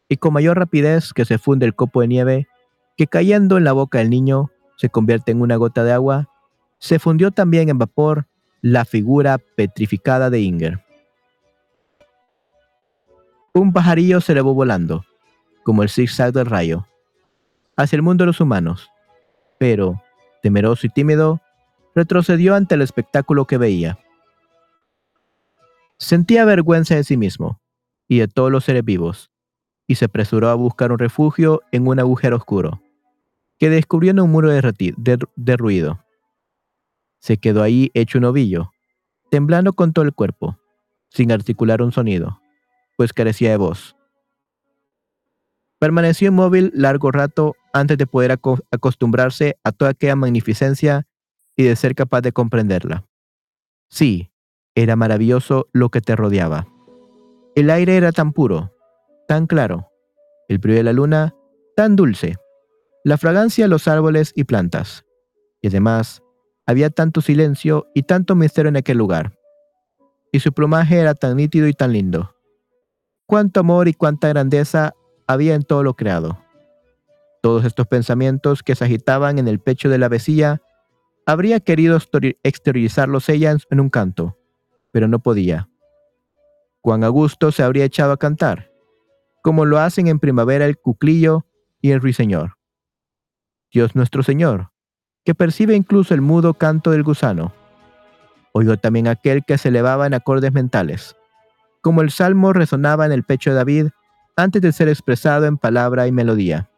y 0.07 0.15
con 0.15 0.31
mayor 0.31 0.57
rapidez 0.57 1.11
que 1.11 1.25
se 1.25 1.39
funde 1.39 1.65
el 1.65 1.75
copo 1.75 1.99
de 1.99 2.07
nieve, 2.07 2.47
que 2.95 3.07
cayendo 3.07 3.57
en 3.57 3.65
la 3.65 3.73
boca 3.73 3.97
del 3.97 4.09
niño 4.09 4.49
se 4.77 4.89
convierte 4.89 5.33
en 5.33 5.41
una 5.41 5.57
gota 5.57 5.83
de 5.83 5.91
agua, 5.91 6.29
se 6.79 6.99
fundió 6.99 7.31
también 7.31 7.67
en 7.67 7.77
vapor 7.77 8.27
la 8.65 8.83
figura 8.83 9.37
petrificada 9.37 10.31
de 10.31 10.39
Inger. 10.41 10.83
Un 13.53 13.71
pajarillo 13.71 14.21
se 14.21 14.31
elevó 14.31 14.55
volando, 14.55 15.05
como 15.63 15.83
el 15.83 15.89
zigzag 15.89 16.33
del 16.33 16.47
rayo, 16.47 16.87
hacia 17.77 17.95
el 17.95 18.01
mundo 18.01 18.23
de 18.23 18.25
los 18.25 18.41
humanos, 18.41 18.89
pero, 19.59 20.01
temeroso 20.41 20.87
y 20.87 20.89
tímido, 20.89 21.41
retrocedió 21.93 22.55
ante 22.55 22.73
el 22.73 22.81
espectáculo 22.81 23.45
que 23.45 23.59
veía. 23.59 23.99
Sentía 25.99 26.43
vergüenza 26.43 26.95
de 26.95 27.03
sí 27.03 27.17
mismo 27.17 27.61
y 28.07 28.17
de 28.17 28.27
todos 28.27 28.51
los 28.51 28.65
seres 28.65 28.83
vivos, 28.83 29.29
y 29.85 29.93
se 29.93 30.05
apresuró 30.05 30.49
a 30.49 30.55
buscar 30.55 30.91
un 30.91 30.97
refugio 30.97 31.61
en 31.71 31.87
un 31.87 31.99
agujero 31.99 32.37
oscuro, 32.37 32.81
que 33.59 33.69
descubrió 33.69 34.09
en 34.09 34.21
un 34.21 34.31
muro 34.31 34.49
de, 34.49 35.55
ruido. 35.55 36.04
Se 37.25 37.37
quedó 37.37 37.63
ahí 37.63 37.89
hecho 37.95 38.19
un 38.19 38.25
ovillo, 38.25 38.71
temblando 39.31 39.73
con 39.73 39.93
todo 39.93 40.05
el 40.05 40.13
cuerpo, 40.13 40.59
sin 41.09 41.31
articular 41.31 41.81
un 41.81 41.91
sonido, 41.91 42.39
pues 42.97 43.13
carecía 43.13 43.49
de 43.49 43.57
voz. 43.57 43.95
Permaneció 45.79 46.27
inmóvil 46.27 46.71
largo 46.75 47.09
rato 47.09 47.55
antes 47.73 47.97
de 47.97 48.05
poder 48.05 48.39
acostumbrarse 48.69 49.57
a 49.63 49.71
toda 49.71 49.89
aquella 49.89 50.15
magnificencia 50.15 51.07
y 51.55 51.63
de 51.63 51.75
ser 51.75 51.95
capaz 51.95 52.21
de 52.21 52.31
comprenderla. 52.31 53.07
Sí, 53.89 54.29
era 54.75 54.95
maravilloso 54.95 55.67
lo 55.73 55.89
que 55.89 56.01
te 56.01 56.15
rodeaba. 56.15 56.67
El 57.55 57.71
aire 57.71 57.97
era 57.97 58.11
tan 58.11 58.33
puro, 58.33 58.71
tan 59.27 59.47
claro, 59.47 59.89
el 60.47 60.59
brillo 60.59 60.77
de 60.77 60.83
la 60.83 60.93
luna 60.93 61.35
tan 61.75 61.95
dulce, 61.95 62.35
la 63.03 63.17
fragancia 63.17 63.65
de 63.65 63.69
los 63.69 63.87
árboles 63.87 64.31
y 64.35 64.43
plantas. 64.43 65.07
Y 65.59 65.69
además, 65.69 66.21
había 66.65 66.89
tanto 66.89 67.21
silencio 67.21 67.87
y 67.93 68.03
tanto 68.03 68.35
misterio 68.35 68.69
en 68.69 68.77
aquel 68.77 68.97
lugar. 68.97 69.37
Y 70.31 70.39
su 70.39 70.51
plumaje 70.51 70.99
era 70.99 71.13
tan 71.13 71.37
nítido 71.37 71.67
y 71.67 71.73
tan 71.73 71.93
lindo. 71.93 72.35
Cuánto 73.25 73.59
amor 73.59 73.87
y 73.87 73.93
cuánta 73.93 74.27
grandeza 74.27 74.93
había 75.27 75.55
en 75.55 75.63
todo 75.63 75.83
lo 75.83 75.95
creado. 75.95 76.37
Todos 77.41 77.65
estos 77.65 77.87
pensamientos 77.87 78.63
que 78.63 78.75
se 78.75 78.85
agitaban 78.85 79.39
en 79.39 79.47
el 79.47 79.59
pecho 79.59 79.89
de 79.89 79.97
la 79.97 80.09
vecilla, 80.09 80.61
habría 81.25 81.59
querido 81.59 81.99
exteriorizarlos 82.43 83.29
ella 83.29 83.55
en 83.69 83.79
un 83.79 83.89
canto, 83.89 84.37
pero 84.91 85.07
no 85.07 85.19
podía. 85.19 85.69
Juan 86.81 87.03
Augusto 87.03 87.51
se 87.51 87.63
habría 87.63 87.85
echado 87.85 88.11
a 88.11 88.17
cantar, 88.17 88.71
como 89.41 89.65
lo 89.65 89.79
hacen 89.79 90.07
en 90.07 90.19
primavera 90.19 90.65
el 90.65 90.77
cuclillo 90.77 91.45
y 91.81 91.91
el 91.91 92.01
ruiseñor. 92.01 92.57
Dios 93.71 93.95
nuestro 93.95 94.23
Señor, 94.23 94.71
que 95.25 95.35
percibe 95.35 95.75
incluso 95.75 96.13
el 96.13 96.21
mudo 96.21 96.53
canto 96.53 96.91
del 96.91 97.03
gusano, 97.03 97.53
oyó 98.53 98.77
también 98.77 99.07
aquel 99.07 99.43
que 99.43 99.57
se 99.57 99.69
elevaba 99.69 100.07
en 100.07 100.13
acordes 100.13 100.53
mentales, 100.53 101.15
como 101.81 102.01
el 102.01 102.11
salmo 102.11 102.53
resonaba 102.53 103.05
en 103.05 103.11
el 103.11 103.23
pecho 103.23 103.49
de 103.49 103.57
David 103.57 103.87
antes 104.37 104.61
de 104.61 104.71
ser 104.71 104.87
expresado 104.87 105.45
en 105.45 105.57
palabra 105.57 106.07
y 106.07 106.11
melodía. 106.11 106.69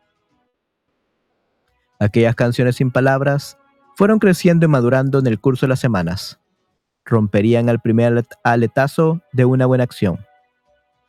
Aquellas 1.99 2.35
canciones 2.35 2.77
sin 2.77 2.91
palabras 2.91 3.57
fueron 3.95 4.19
creciendo 4.19 4.65
y 4.65 4.69
madurando 4.69 5.19
en 5.19 5.27
el 5.27 5.39
curso 5.39 5.65
de 5.65 5.69
las 5.69 5.79
semanas 5.79 6.39
romperían 7.07 7.69
al 7.69 7.79
primer 7.79 8.25
aletazo 8.43 9.21
de 9.31 9.45
una 9.45 9.65
buena 9.65 9.83
acción. 9.83 10.25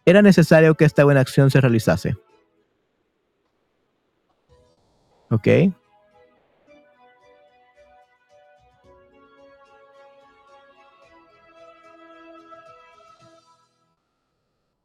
Era 0.07 0.23
necesario 0.23 0.75
que 0.75 0.85
esta 0.85 1.05
buena 1.05 1.21
acción 1.21 1.51
se 1.51 1.61
realizase. 1.61 2.17
¿Ok? 5.31 5.49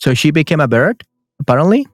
So 0.04 0.14
she 0.14 0.34
became 0.34 0.62
a 0.62 0.68
bird, 0.68 0.97
apparently. 1.39 1.88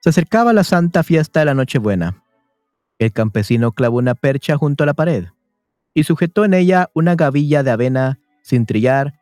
Se 0.00 0.10
acercaba 0.10 0.52
la 0.52 0.62
santa 0.62 1.02
fiesta 1.02 1.40
de 1.40 1.46
la 1.46 1.54
Nochebuena. 1.54 2.22
El 2.98 3.12
campesino 3.12 3.72
clavó 3.72 3.96
una 3.96 4.14
percha 4.14 4.58
junto 4.58 4.84
a 4.84 4.86
la 4.86 4.92
pared 4.92 5.28
y 5.94 6.04
sujetó 6.04 6.44
en 6.44 6.52
ella 6.52 6.90
una 6.92 7.14
gavilla 7.14 7.62
de 7.62 7.70
avena 7.70 8.18
sin 8.42 8.66
trillar 8.66 9.14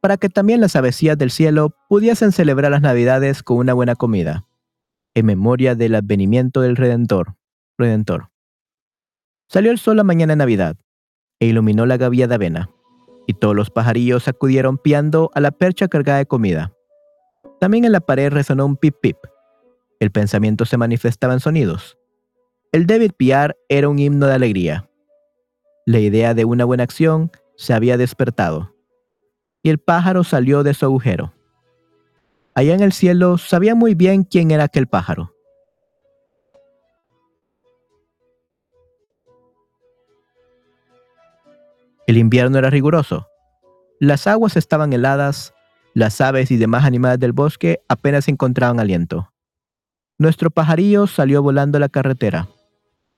para 0.00 0.16
que 0.16 0.28
también 0.28 0.60
las 0.60 0.74
avecillas 0.74 1.16
del 1.16 1.30
cielo 1.30 1.72
pudiesen 1.88 2.32
celebrar 2.32 2.72
las 2.72 2.82
navidades 2.82 3.44
con 3.44 3.58
una 3.58 3.72
buena 3.72 3.94
comida, 3.94 4.48
en 5.14 5.26
memoria 5.26 5.76
del 5.76 5.94
advenimiento 5.94 6.60
del 6.60 6.74
Redentor. 6.74 7.36
Redentor. 7.78 8.30
Salió 9.46 9.70
el 9.70 9.78
sol 9.78 9.98
la 9.98 10.02
mañana 10.02 10.32
de 10.32 10.38
Navidad 10.38 10.76
e 11.38 11.46
iluminó 11.46 11.86
la 11.86 11.98
gavilla 11.98 12.26
de 12.26 12.34
avena, 12.34 12.68
y 13.26 13.34
todos 13.34 13.54
los 13.54 13.70
pajarillos 13.70 14.28
acudieron 14.28 14.78
piando 14.78 15.30
a 15.34 15.40
la 15.40 15.50
percha 15.50 15.88
cargada 15.88 16.18
de 16.18 16.26
comida. 16.26 16.72
También 17.60 17.84
en 17.84 17.92
la 17.92 18.00
pared 18.00 18.32
resonó 18.32 18.66
un 18.66 18.76
pip 18.76 18.96
pip. 19.00 19.16
El 20.00 20.10
pensamiento 20.10 20.64
se 20.64 20.76
manifestaba 20.76 21.32
en 21.32 21.40
sonidos, 21.40 21.96
el 22.74 22.86
David 22.86 23.12
Piar 23.14 23.58
era 23.68 23.90
un 23.90 23.98
himno 23.98 24.26
de 24.26 24.32
alegría. 24.32 24.88
La 25.84 25.98
idea 25.98 26.32
de 26.32 26.46
una 26.46 26.64
buena 26.64 26.84
acción 26.84 27.30
se 27.54 27.74
había 27.74 27.98
despertado, 27.98 28.74
y 29.62 29.68
el 29.68 29.76
pájaro 29.76 30.24
salió 30.24 30.62
de 30.62 30.72
su 30.72 30.86
agujero. 30.86 31.34
Allá 32.54 32.72
en 32.72 32.80
el 32.80 32.94
cielo 32.94 33.36
sabía 33.36 33.74
muy 33.74 33.94
bien 33.94 34.24
quién 34.24 34.50
era 34.50 34.64
aquel 34.64 34.86
pájaro. 34.86 35.31
El 42.06 42.18
invierno 42.18 42.58
era 42.58 42.70
riguroso. 42.70 43.28
Las 44.00 44.26
aguas 44.26 44.56
estaban 44.56 44.92
heladas, 44.92 45.54
las 45.94 46.20
aves 46.20 46.50
y 46.50 46.56
demás 46.56 46.84
animales 46.84 47.20
del 47.20 47.32
bosque 47.32 47.80
apenas 47.88 48.28
encontraban 48.28 48.80
aliento. 48.80 49.32
Nuestro 50.18 50.50
pajarillo 50.50 51.06
salió 51.06 51.42
volando 51.42 51.76
a 51.76 51.80
la 51.80 51.88
carretera 51.88 52.48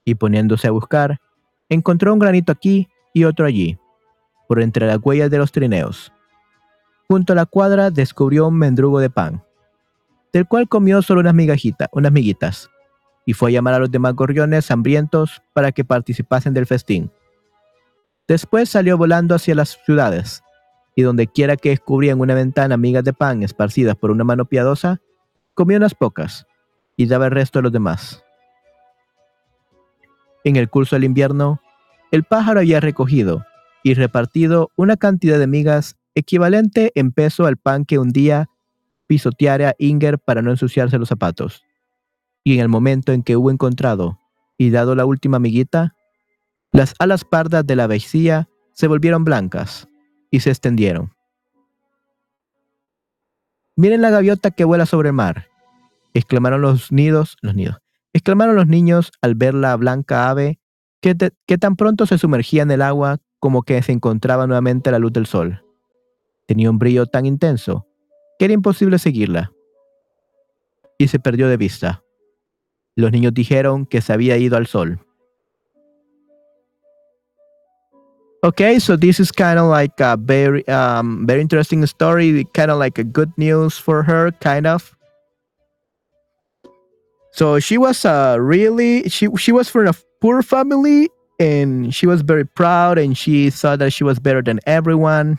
y 0.05 0.17
poniéndose 0.17 0.69
a 0.69 0.71
buscar, 0.71 1.21
encontró 1.69 2.13
un 2.13 2.19
granito 2.19 2.53
aquí 2.53 2.89
y 3.15 3.25
otro 3.25 3.47
allí, 3.47 3.79
por 4.49 4.61
entre 4.61 4.87
las 4.87 4.99
huellas 5.03 5.31
de 5.31 5.39
los 5.39 5.53
trineos. 5.53 6.13
Junto 7.09 7.33
a 7.33 7.37
la 7.37 7.47
cuadra 7.47 7.91
descubrió 7.91 8.49
un 8.49 8.59
mendrugo 8.59 9.01
de 9.01 9.11
pan, 9.11 9.43
del 10.33 10.47
cual 10.47 10.69
comió 10.69 11.01
solo 11.01 11.21
unas 11.21 11.35
migajitas, 11.35 11.89
unas 11.93 12.13
miguitas, 12.13 12.71
y 13.25 13.33
fue 13.33 13.51
a 13.51 13.53
llamar 13.53 13.75
a 13.75 13.79
los 13.79 13.91
demás 13.91 14.15
gorriones 14.15 14.71
hambrientos 14.71 15.43
para 15.55 15.73
que 15.73 15.85
participasen 15.85 16.53
del 16.53 16.67
festín. 16.67 17.11
Después 18.27 18.71
salió 18.71 18.97
volando 18.97 19.35
hacia 19.35 19.55
las 19.55 19.79
ciudades, 19.85 20.43
y 20.97 21.03
donde 21.03 21.27
quiera 21.27 21.57
que 21.57 21.71
descubría 21.71 22.13
en 22.13 22.21
una 22.21 22.35
ventana 22.35 22.77
migas 22.77 23.05
de 23.05 23.13
pan 23.13 23.43
esparcidas 23.43 23.97
por 23.97 24.11
una 24.11 24.25
mano 24.25 24.47
piadosa, 24.47 25.01
comió 25.55 25.77
unas 25.77 25.95
pocas, 25.95 26.47
y 26.97 27.07
daba 27.07 27.27
el 27.27 27.33
resto 27.33 27.59
a 27.59 27.63
los 27.63 27.73
demás. 27.73 28.25
En 30.45 30.57
el 30.57 30.69
curso 30.69 30.97
del 30.97 31.05
invierno, 31.05 31.61
el 32.11 32.25
pájaro 32.25 32.61
había 32.61 32.81
recogido 32.81 33.45
y 33.83 33.95
repartido 33.95 34.71
una 34.77 34.97
cantidad 34.97 35.39
de 35.39 35.47
migas 35.47 35.97
equivalente 36.15 36.93
en 36.95 37.13
peso 37.13 37.47
al 37.47 37.57
pan 37.57 37.85
que 37.85 37.99
un 37.99 38.11
día 38.11 38.49
pisoteara 39.07 39.75
Inger 39.79 40.19
para 40.19 40.43
no 40.43 40.51
ensuciarse 40.51 40.99
los 40.99 41.09
zapatos. 41.09 41.63
Y 42.43 42.55
en 42.55 42.61
el 42.61 42.69
momento 42.69 43.13
en 43.13 43.23
que 43.23 43.37
hubo 43.37 43.51
encontrado 43.51 44.19
y 44.57 44.71
dado 44.71 44.95
la 44.95 45.05
última 45.05 45.39
miguita, 45.39 45.95
las 46.75 46.93
alas 46.99 47.25
pardas 47.25 47.65
de 47.65 47.77
la 47.77 47.87
vecía 47.87 48.49
se 48.73 48.89
volvieron 48.89 49.23
blancas 49.25 49.87
y 50.33 50.41
se 50.41 50.51
extendieron. 50.51 51.15
Miren 53.77 54.03
la 54.03 54.11
gaviota 54.11 54.51
que 54.51 54.65
vuela 54.65 54.85
sobre 54.85 55.11
el 55.11 55.15
mar, 55.15 55.47
exclamaron 56.15 56.63
los 56.63 56.91
nidos, 56.91 57.37
los 57.43 57.55
nidos, 57.55 57.77
exclamaron 58.13 58.57
los 58.57 58.67
niños 58.67 59.13
al 59.23 59.37
ver 59.37 59.55
la 59.55 59.77
blanca 59.77 60.29
ave 60.29 60.59
que, 61.01 61.15
tan 61.15 61.77
pronto 61.77 62.07
se 62.07 62.19
sumergía 62.19 62.65
en 62.65 62.73
el 62.73 62.83
agua 62.83 63.19
como 63.39 63.63
que 63.63 63.81
se 63.81 63.93
encontraba 63.93 64.49
nuevamente 64.49 64.89
a 64.89 64.93
la 64.93 64.99
luz 64.99 65.13
del 65.13 65.27
sol. 65.27 65.65
Tenía 66.47 66.71
un 66.71 66.81
brillo 66.81 67.07
tan 67.07 67.25
intenso 67.25 67.87
que 68.37 68.47
era 68.47 68.55
imposible 68.55 68.99
seguirla. 68.99 69.53
Y 70.99 71.07
se 71.07 71.21
perdió 71.21 71.47
de 71.49 71.57
vista. 71.57 72.03
Los 72.97 73.13
niños 73.13 73.33
dijeron 73.33 73.87
que 73.87 74.01
se 74.01 74.13
había 74.13 74.37
ido 74.39 74.57
al 74.57 74.67
sol. 74.67 74.99
Okay, 78.45 78.79
so 78.79 78.95
this 78.95 79.19
is 79.19 79.33
kind 79.33 79.59
of 79.59 79.71
like 79.73 79.99
a 80.01 80.19
very 80.21 80.69
um 80.69 81.25
very 81.27 81.41
interesting 81.41 81.81
story, 81.87 82.45
kind 82.53 82.71
of 82.71 82.79
like 82.79 82.99
a 82.99 83.05
good 83.05 83.33
news 83.39 83.79
for 83.79 84.03
her, 84.03 84.33
kind 84.45 84.67
of. 84.67 84.95
So 87.33 87.59
she 87.59 87.79
was 87.79 88.05
uh 88.05 88.37
really 88.39 89.09
she 89.09 89.29
she 89.39 89.51
was 89.51 89.71
from 89.71 89.89
a 89.89 89.95
poor 90.21 90.43
family 90.43 91.09
and 91.41 91.95
she 91.95 92.07
was 92.07 92.21
very 92.21 92.45
proud 92.45 92.99
and 92.99 93.17
she 93.17 93.49
thought 93.49 93.79
that 93.79 93.95
she 93.95 94.05
was 94.05 94.19
better 94.19 94.43
than 94.43 94.61
everyone 94.67 95.39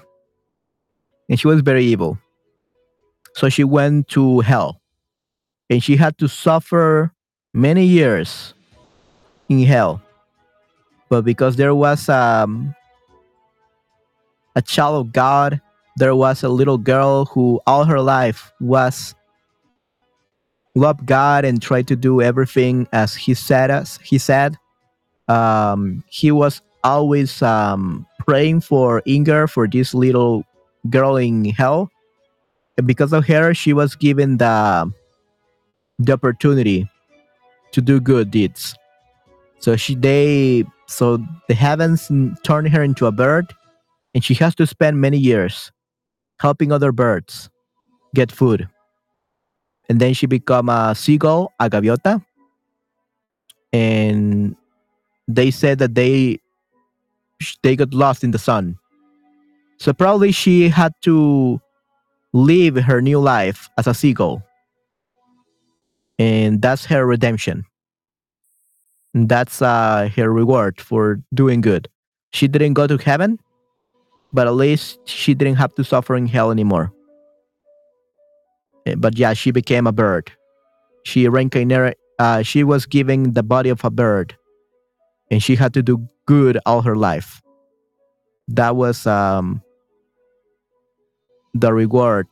and 1.30 1.40
she 1.40 1.46
was 1.46 1.62
very 1.62 1.86
evil. 1.86 2.18
So 3.36 3.50
she 3.50 3.64
went 3.64 4.08
to 4.18 4.40
hell 4.40 4.82
and 5.70 5.84
she 5.84 5.96
had 5.96 6.18
to 6.18 6.28
suffer 6.28 7.14
many 7.54 7.86
years 7.86 8.56
in 9.48 9.62
hell. 9.62 10.02
But 11.08 11.22
because 11.22 11.56
there 11.56 11.76
was 11.76 12.10
um 12.10 12.74
a 14.56 14.62
child 14.62 15.06
of 15.06 15.14
God. 15.14 15.62
There 15.98 16.16
was 16.16 16.44
a 16.44 16.50
little 16.50 16.78
girl 16.78 17.26
who 17.26 17.62
all 17.68 17.86
her 17.86 18.02
life 18.02 18.52
was 18.60 19.16
loved 20.76 21.06
God 21.06 21.46
and 21.46 21.62
tried 21.62 21.88
to 21.88 21.96
do 21.96 22.22
everything 22.22 22.88
as 22.92 23.16
he 23.16 23.34
said 23.34 23.72
as 23.72 23.98
he 24.04 24.18
said. 24.18 24.58
Um, 25.28 26.04
he 26.10 26.32
was 26.32 26.62
always 26.84 27.42
um, 27.42 28.06
praying 28.20 28.62
for 28.62 29.02
Inger 29.06 29.48
for 29.48 29.68
this 29.68 29.94
little 29.94 30.44
girl 30.90 31.16
in 31.16 31.46
hell. 31.46 31.90
And 32.78 32.86
because 32.86 33.14
of 33.14 33.26
her, 33.28 33.54
she 33.54 33.74
was 33.74 33.96
given 33.96 34.38
the 34.38 34.92
the 35.98 36.12
opportunity 36.12 36.90
to 37.72 37.82
do 37.82 38.02
good 38.02 38.30
deeds. 38.32 38.76
So 39.60 39.78
she 39.78 39.96
they 39.96 40.66
so 40.88 41.18
the 41.48 41.56
heavens 41.56 42.12
turned 42.44 42.70
her 42.70 42.84
into 42.84 43.06
a 43.06 43.12
bird 43.12 43.54
and 44.16 44.24
she 44.24 44.34
has 44.36 44.56
to 44.56 44.66
spend 44.66 45.00
many 45.00 45.18
years 45.18 45.72
helping 46.40 46.72
other 46.72 46.94
birds 46.94 47.50
get 48.16 48.32
food. 48.32 48.68
And 49.90 50.00
then 50.00 50.14
she 50.14 50.26
become 50.26 50.70
a 50.70 50.96
seagull, 50.96 51.52
a 51.60 51.70
gaviota. 51.70 52.24
And 53.74 54.56
they 55.28 55.52
said 55.52 55.80
that 55.80 55.94
they 55.94 56.40
they 57.62 57.76
got 57.76 57.94
lost 57.94 58.24
in 58.24 58.32
the 58.32 58.40
sun. 58.40 58.80
So 59.78 59.92
probably 59.92 60.32
she 60.32 60.70
had 60.70 60.94
to 61.02 61.60
live 62.32 62.78
her 62.78 63.02
new 63.02 63.20
life 63.20 63.70
as 63.78 63.86
a 63.86 63.94
seagull. 63.94 64.42
And 66.18 66.62
that's 66.62 66.86
her 66.86 67.06
redemption. 67.06 67.66
And 69.14 69.28
that's 69.28 69.62
uh, 69.62 70.10
her 70.16 70.32
reward 70.32 70.80
for 70.80 71.20
doing 71.34 71.60
good. 71.60 71.90
She 72.32 72.48
didn't 72.48 72.74
go 72.74 72.88
to 72.88 72.98
heaven, 72.98 73.40
but 74.36 74.48
at 74.48 74.54
least 74.54 75.00
she 75.06 75.34
didn't 75.34 75.56
have 75.56 75.74
to 75.76 75.84
suffer 75.84 76.14
in 76.14 76.28
hell 76.28 76.52
anymore. 76.52 76.92
Eh, 78.86 78.96
but 78.98 79.18
yeah, 79.18 79.34
she 79.34 79.50
became 79.50 79.88
a 79.88 79.94
bird. 79.94 80.30
She 81.06 81.28
reincarnated. 81.30 81.96
Uh, 82.20 82.42
she 82.44 82.64
was 82.64 82.86
given 82.86 83.34
the 83.34 83.44
body 83.44 83.70
of 83.70 83.84
a 83.86 83.90
bird, 83.90 84.36
and 85.32 85.42
she 85.42 85.56
had 85.56 85.74
to 85.74 85.82
do 85.82 86.06
good 86.26 86.60
all 86.66 86.82
her 86.82 86.96
life. 86.96 87.42
That 88.50 88.76
was 88.76 89.08
um, 89.08 89.62
the 91.54 91.74
reward 91.74 92.28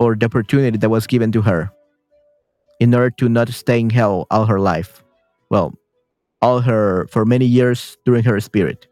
or 0.00 0.16
the 0.16 0.26
opportunity 0.26 0.76
that 0.76 0.90
was 0.90 1.06
given 1.06 1.30
to 1.32 1.42
her 1.42 1.70
in 2.80 2.94
order 2.94 3.10
to 3.10 3.28
not 3.28 3.48
stay 3.48 3.78
in 3.78 3.90
hell 3.90 4.26
all 4.30 4.46
her 4.46 4.60
life. 4.60 5.04
Well, 5.50 5.74
all 6.42 6.60
her 6.60 7.06
for 7.08 7.24
many 7.24 7.46
years 7.46 7.96
during 8.04 8.24
her 8.24 8.38
spirit 8.40 8.88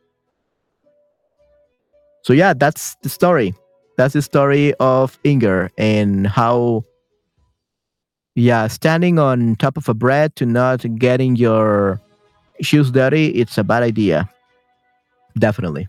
so 2.27 2.33
yeah, 2.33 2.55
that's 2.55 2.97
the 3.03 3.09
story. 3.09 3.55
That's 3.97 4.15
the 4.15 4.21
story 4.21 4.75
of 4.81 5.17
Inger 5.23 5.71
and 5.79 6.27
how 6.27 6.83
yeah, 8.35 8.67
standing 8.67 9.21
on 9.21 9.55
top 9.55 9.77
of 9.77 9.89
a 9.89 9.95
bread 9.95 10.35
to 10.35 10.45
not 10.45 10.85
getting 10.99 11.37
your 11.37 12.01
shoes 12.61 12.91
dirty, 12.91 13.29
it's 13.29 13.57
a 13.59 13.63
bad 13.63 13.85
idea. 13.85 14.29
Definitely. 15.39 15.87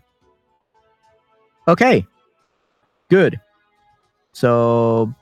Okay. 1.66 2.06
Good. 3.10 3.40
So 4.32 5.12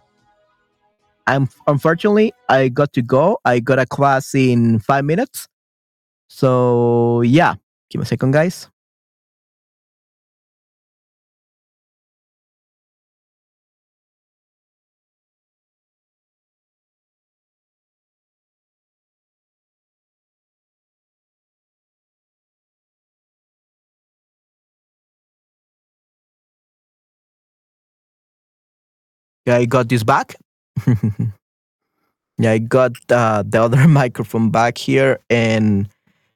I'm 1.27 1.49
unfortunately 1.67 2.35
I 2.51 2.69
got 2.69 2.93
to 2.93 3.01
go. 3.01 3.39
I 3.43 3.61
got 3.61 3.79
a 3.79 3.87
class 3.87 4.35
in 4.35 4.81
five 4.81 5.07
minutes. 5.07 5.49
So 6.29 7.23
yeah. 7.23 7.55
Give 7.89 8.01
me 8.01 8.03
a 8.03 8.07
second, 8.07 8.33
guys. 8.33 8.69
Yeah, 29.47 29.57
I 29.57 29.65
got 29.65 29.89
this 29.89 30.03
back. 30.03 30.35
yeah, 32.39 32.51
I 32.51 32.59
got 32.59 32.93
uh, 33.11 33.45
the 33.47 33.63
other 33.63 33.87
microphone 33.89 34.51
back 34.51 34.77
here, 34.77 35.21
and 35.31 35.89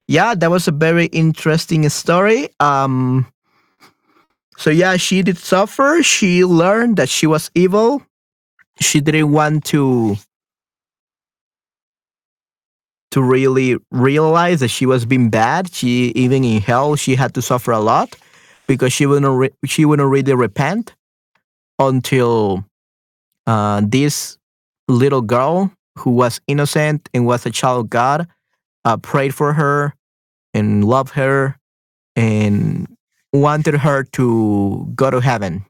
yeah, 0.06 0.34
that 0.34 0.50
was 0.50 0.68
a 0.68 0.72
very 0.72 1.06
interesting 1.06 1.88
story. 1.88 2.48
Um, 2.60 3.26
so 4.56 4.70
yeah, 4.70 4.96
she 4.96 5.22
did 5.22 5.38
suffer. 5.38 6.02
She 6.02 6.44
learned 6.44 6.96
that 6.98 7.08
she 7.08 7.26
was 7.26 7.50
evil. 7.54 8.02
She 8.80 9.00
didn't 9.00 9.32
want 9.32 9.64
to 9.66 10.16
to 13.10 13.22
really 13.22 13.76
realize 13.90 14.60
that 14.60 14.68
she 14.68 14.86
was 14.86 15.04
being 15.04 15.30
bad. 15.30 15.72
She 15.74 16.12
even 16.14 16.44
in 16.44 16.60
hell, 16.60 16.94
she 16.94 17.16
had 17.16 17.34
to 17.34 17.42
suffer 17.42 17.72
a 17.72 17.80
lot 17.80 18.14
because 18.68 18.92
she 18.92 19.04
wouldn't 19.06 19.36
re- 19.36 19.50
she 19.66 19.84
wouldn't 19.84 20.08
really 20.08 20.34
repent 20.34 20.94
until 21.78 22.64
uh, 23.46 23.82
this 23.84 24.38
little 24.88 25.22
girl 25.22 25.72
who 25.96 26.10
was 26.10 26.40
innocent 26.46 27.08
and 27.14 27.26
was 27.26 27.46
a 27.46 27.50
child 27.50 27.84
of 27.84 27.90
God 27.90 28.26
uh, 28.84 28.96
prayed 28.96 29.34
for 29.34 29.52
her 29.52 29.94
and 30.54 30.84
loved 30.84 31.14
her 31.14 31.56
and 32.16 32.86
wanted 33.32 33.74
her 33.74 34.04
to 34.04 34.90
go 34.94 35.10
to 35.10 35.20
heaven. 35.20 35.64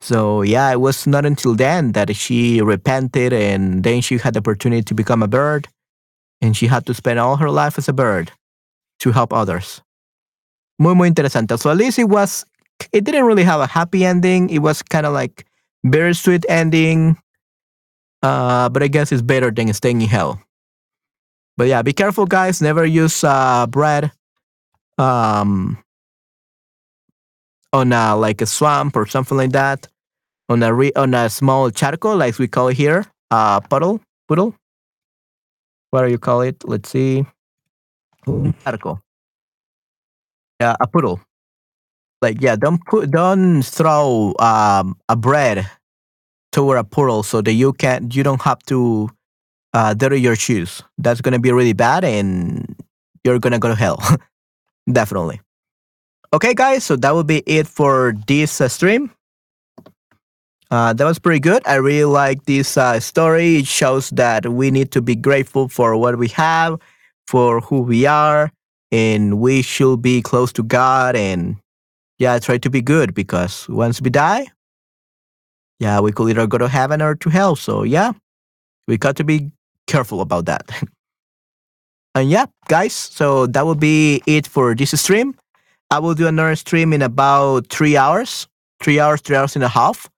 So 0.00 0.42
yeah, 0.42 0.70
it 0.70 0.80
was 0.80 1.06
not 1.06 1.26
until 1.26 1.54
then 1.54 1.92
that 1.92 2.14
she 2.14 2.60
repented 2.62 3.32
and 3.32 3.82
then 3.82 4.00
she 4.00 4.18
had 4.18 4.34
the 4.34 4.38
opportunity 4.38 4.82
to 4.82 4.94
become 4.94 5.22
a 5.22 5.28
bird 5.28 5.66
and 6.40 6.56
she 6.56 6.68
had 6.68 6.86
to 6.86 6.94
spend 6.94 7.18
all 7.18 7.36
her 7.36 7.50
life 7.50 7.78
as 7.78 7.88
a 7.88 7.92
bird 7.92 8.30
to 9.00 9.10
help 9.10 9.32
others. 9.32 9.82
Muy 10.78 10.94
muy 10.94 11.10
interesante. 11.10 11.58
So 11.58 11.70
at 11.70 11.76
least 11.76 11.98
it 11.98 12.08
was 12.08 12.44
it 12.92 13.02
didn't 13.02 13.24
really 13.24 13.42
have 13.42 13.60
a 13.60 13.66
happy 13.66 14.04
ending. 14.04 14.50
It 14.50 14.60
was 14.60 14.82
kind 14.82 15.04
of 15.04 15.12
like 15.12 15.44
very 15.90 16.14
sweet 16.14 16.44
ending. 16.48 17.16
Uh, 18.22 18.68
but 18.68 18.82
I 18.82 18.88
guess 18.88 19.12
it's 19.12 19.22
better 19.22 19.50
than 19.50 19.72
staying 19.72 20.02
in 20.02 20.08
hell. 20.08 20.42
But 21.56 21.68
yeah, 21.68 21.82
be 21.82 21.92
careful, 21.92 22.26
guys. 22.26 22.60
Never 22.62 22.84
use 22.84 23.22
uh, 23.22 23.66
bread 23.66 24.12
um, 24.96 25.78
on 27.72 27.92
a, 27.92 28.16
like 28.16 28.40
a 28.40 28.46
swamp 28.46 28.96
or 28.96 29.06
something 29.06 29.36
like 29.36 29.52
that. 29.52 29.86
On 30.48 30.62
a 30.62 30.72
re- 30.72 30.92
on 30.96 31.12
a 31.12 31.28
small 31.28 31.70
charco, 31.70 32.16
like 32.16 32.38
we 32.38 32.48
call 32.48 32.68
it 32.68 32.76
here, 32.76 33.04
uh, 33.30 33.60
puddle, 33.60 34.00
puddle. 34.28 34.54
What 35.90 36.06
do 36.06 36.10
you 36.10 36.18
call 36.18 36.40
it? 36.40 36.64
Let's 36.66 36.88
see. 36.88 37.26
Charco. 38.26 39.00
Yeah, 40.60 40.74
a 40.80 40.86
puddle 40.86 41.20
like 42.22 42.40
yeah 42.40 42.56
don't 42.56 42.84
put 42.86 43.10
don't 43.10 43.62
throw 43.62 44.34
um, 44.38 44.96
a 45.08 45.16
bread 45.16 45.68
toward 46.52 46.78
a 46.78 46.84
portal 46.84 47.22
so 47.22 47.40
that 47.42 47.52
you 47.52 47.72
can't, 47.72 48.14
you 48.14 48.22
don't 48.22 48.42
have 48.42 48.58
to 48.64 49.10
uh, 49.74 49.94
dirty 49.94 50.20
your 50.20 50.36
shoes. 50.36 50.82
That's 50.98 51.20
gonna 51.20 51.38
be 51.38 51.52
really 51.52 51.72
bad 51.72 52.04
and 52.04 52.74
you're 53.24 53.38
gonna 53.38 53.58
go 53.58 53.68
to 53.68 53.74
hell. 53.74 54.02
Definitely. 54.92 55.40
Okay 56.32 56.54
guys 56.54 56.84
so 56.84 56.96
that 56.96 57.14
would 57.14 57.26
be 57.26 57.38
it 57.46 57.66
for 57.66 58.14
this 58.26 58.60
uh, 58.60 58.68
stream. 58.68 59.10
Uh, 60.70 60.92
that 60.92 61.04
was 61.04 61.18
pretty 61.18 61.40
good. 61.40 61.62
I 61.66 61.76
really 61.76 62.04
like 62.04 62.44
this 62.44 62.76
uh, 62.76 63.00
story. 63.00 63.56
It 63.56 63.66
shows 63.66 64.10
that 64.10 64.46
we 64.52 64.70
need 64.70 64.92
to 64.92 65.00
be 65.00 65.16
grateful 65.16 65.68
for 65.68 65.96
what 65.96 66.18
we 66.18 66.28
have 66.28 66.78
for 67.26 67.60
who 67.60 67.80
we 67.80 68.06
are 68.06 68.50
and 68.90 69.38
we 69.38 69.60
should 69.60 70.00
be 70.00 70.22
close 70.22 70.50
to 70.50 70.62
god 70.62 71.14
and 71.14 71.56
yeah, 72.18 72.38
try 72.38 72.58
to 72.58 72.70
be 72.70 72.82
good 72.82 73.14
because 73.14 73.68
once 73.68 74.00
we 74.00 74.10
die, 74.10 74.46
yeah, 75.80 76.00
we 76.00 76.12
could 76.12 76.30
either 76.30 76.46
go 76.46 76.58
to 76.58 76.68
heaven 76.68 77.02
or 77.02 77.14
to 77.16 77.28
hell. 77.30 77.56
So 77.56 77.82
yeah, 77.82 78.12
we 78.86 78.96
got 78.98 79.16
to 79.16 79.24
be 79.24 79.50
careful 79.86 80.20
about 80.20 80.46
that. 80.46 80.70
and 82.14 82.30
yeah, 82.30 82.46
guys, 82.68 82.94
so 82.94 83.46
that 83.46 83.64
will 83.66 83.74
be 83.74 84.22
it 84.26 84.46
for 84.46 84.74
this 84.74 84.98
stream. 85.00 85.34
I 85.90 85.98
will 85.98 86.14
do 86.14 86.26
another 86.26 86.56
stream 86.56 86.92
in 86.92 87.02
about 87.02 87.68
three 87.68 87.96
hours, 87.96 88.46
three 88.80 89.00
hours, 89.00 89.20
three 89.20 89.36
hours 89.36 89.54
and 89.54 89.64
a 89.64 89.68
half. 89.68 90.08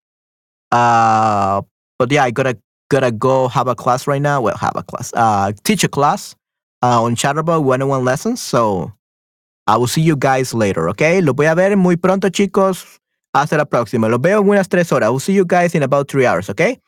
Uh, 0.73 1.63
but 1.99 2.11
yeah, 2.11 2.25
I 2.25 2.31
gotta 2.31 2.59
gotta 2.89 3.13
go 3.13 3.49
have 3.49 3.69
a 3.69 3.75
class 3.75 4.07
right 4.07 4.23
now. 4.23 4.41
Well, 4.41 4.57
have 4.57 4.75
a 4.75 4.83
class, 4.83 5.13
uh, 5.15 5.53
teach 5.63 5.85
a 5.85 5.89
class 5.89 6.35
uh, 6.83 7.03
on 7.03 7.15
Chatterbug 7.15 7.63
one-on-one 7.63 8.05
lessons. 8.05 8.41
So 8.41 8.93
I 9.67 9.77
will 9.77 9.87
see 9.87 10.01
you 10.01 10.17
guys 10.17 10.55
later, 10.55 10.89
okay? 10.91 11.21
Los 11.21 11.37
voy 11.37 11.47
a 11.47 11.55
ver 11.55 11.77
muy 11.77 11.97
pronto, 11.97 12.29
chicos. 12.31 12.99
Hasta 13.33 13.57
la 13.57 13.65
próxima. 13.65 14.09
Los 14.09 14.21
veo 14.21 14.41
en 14.41 14.49
unas 14.49 14.69
tres 14.69 14.91
horas. 14.93 15.09
I 15.09 15.11
will 15.11 15.21
see 15.21 15.33
you 15.33 15.45
guys 15.47 15.75
in 15.75 15.83
about 15.83 16.09
three 16.09 16.27
hours, 16.27 16.51
okay? 16.51 16.81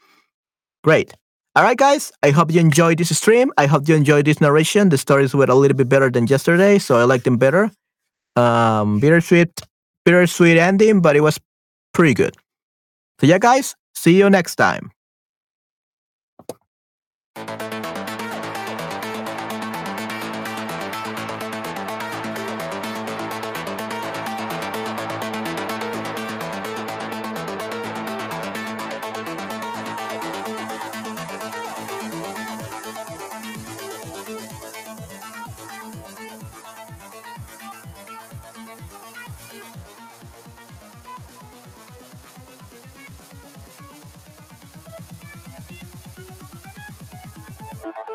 Great. 0.83 1.15
All 1.55 1.63
right, 1.63 1.77
guys. 1.77 2.13
I 2.23 2.31
hope 2.31 2.51
you 2.51 2.61
enjoyed 2.61 2.99
this 2.99 3.17
stream. 3.17 3.53
I 3.59 3.67
hope 3.67 3.89
you 3.89 3.95
enjoyed 3.95 4.25
this 4.25 4.41
narration. 4.41 4.89
The 4.89 4.99
stories 4.99 5.35
were 5.35 5.45
a 5.45 5.55
little 5.55 5.77
bit 5.77 5.89
better 5.89 6.11
than 6.11 6.27
yesterday, 6.27 6.79
so 6.79 6.97
I 6.97 7.05
like 7.05 7.25
them 7.25 7.37
better. 7.37 7.71
Um, 8.37 8.99
bittersweet, 8.99 9.61
bittersweet 10.05 10.57
ending, 10.57 11.01
but 11.03 11.15
it 11.15 11.21
was 11.21 11.39
pretty 11.93 12.15
good. 12.15 12.35
So 13.21 13.27
yeah, 13.27 13.39
guys. 13.39 13.77
See 13.95 14.19
you 14.19 14.31
next 14.31 14.57
time. 14.57 14.91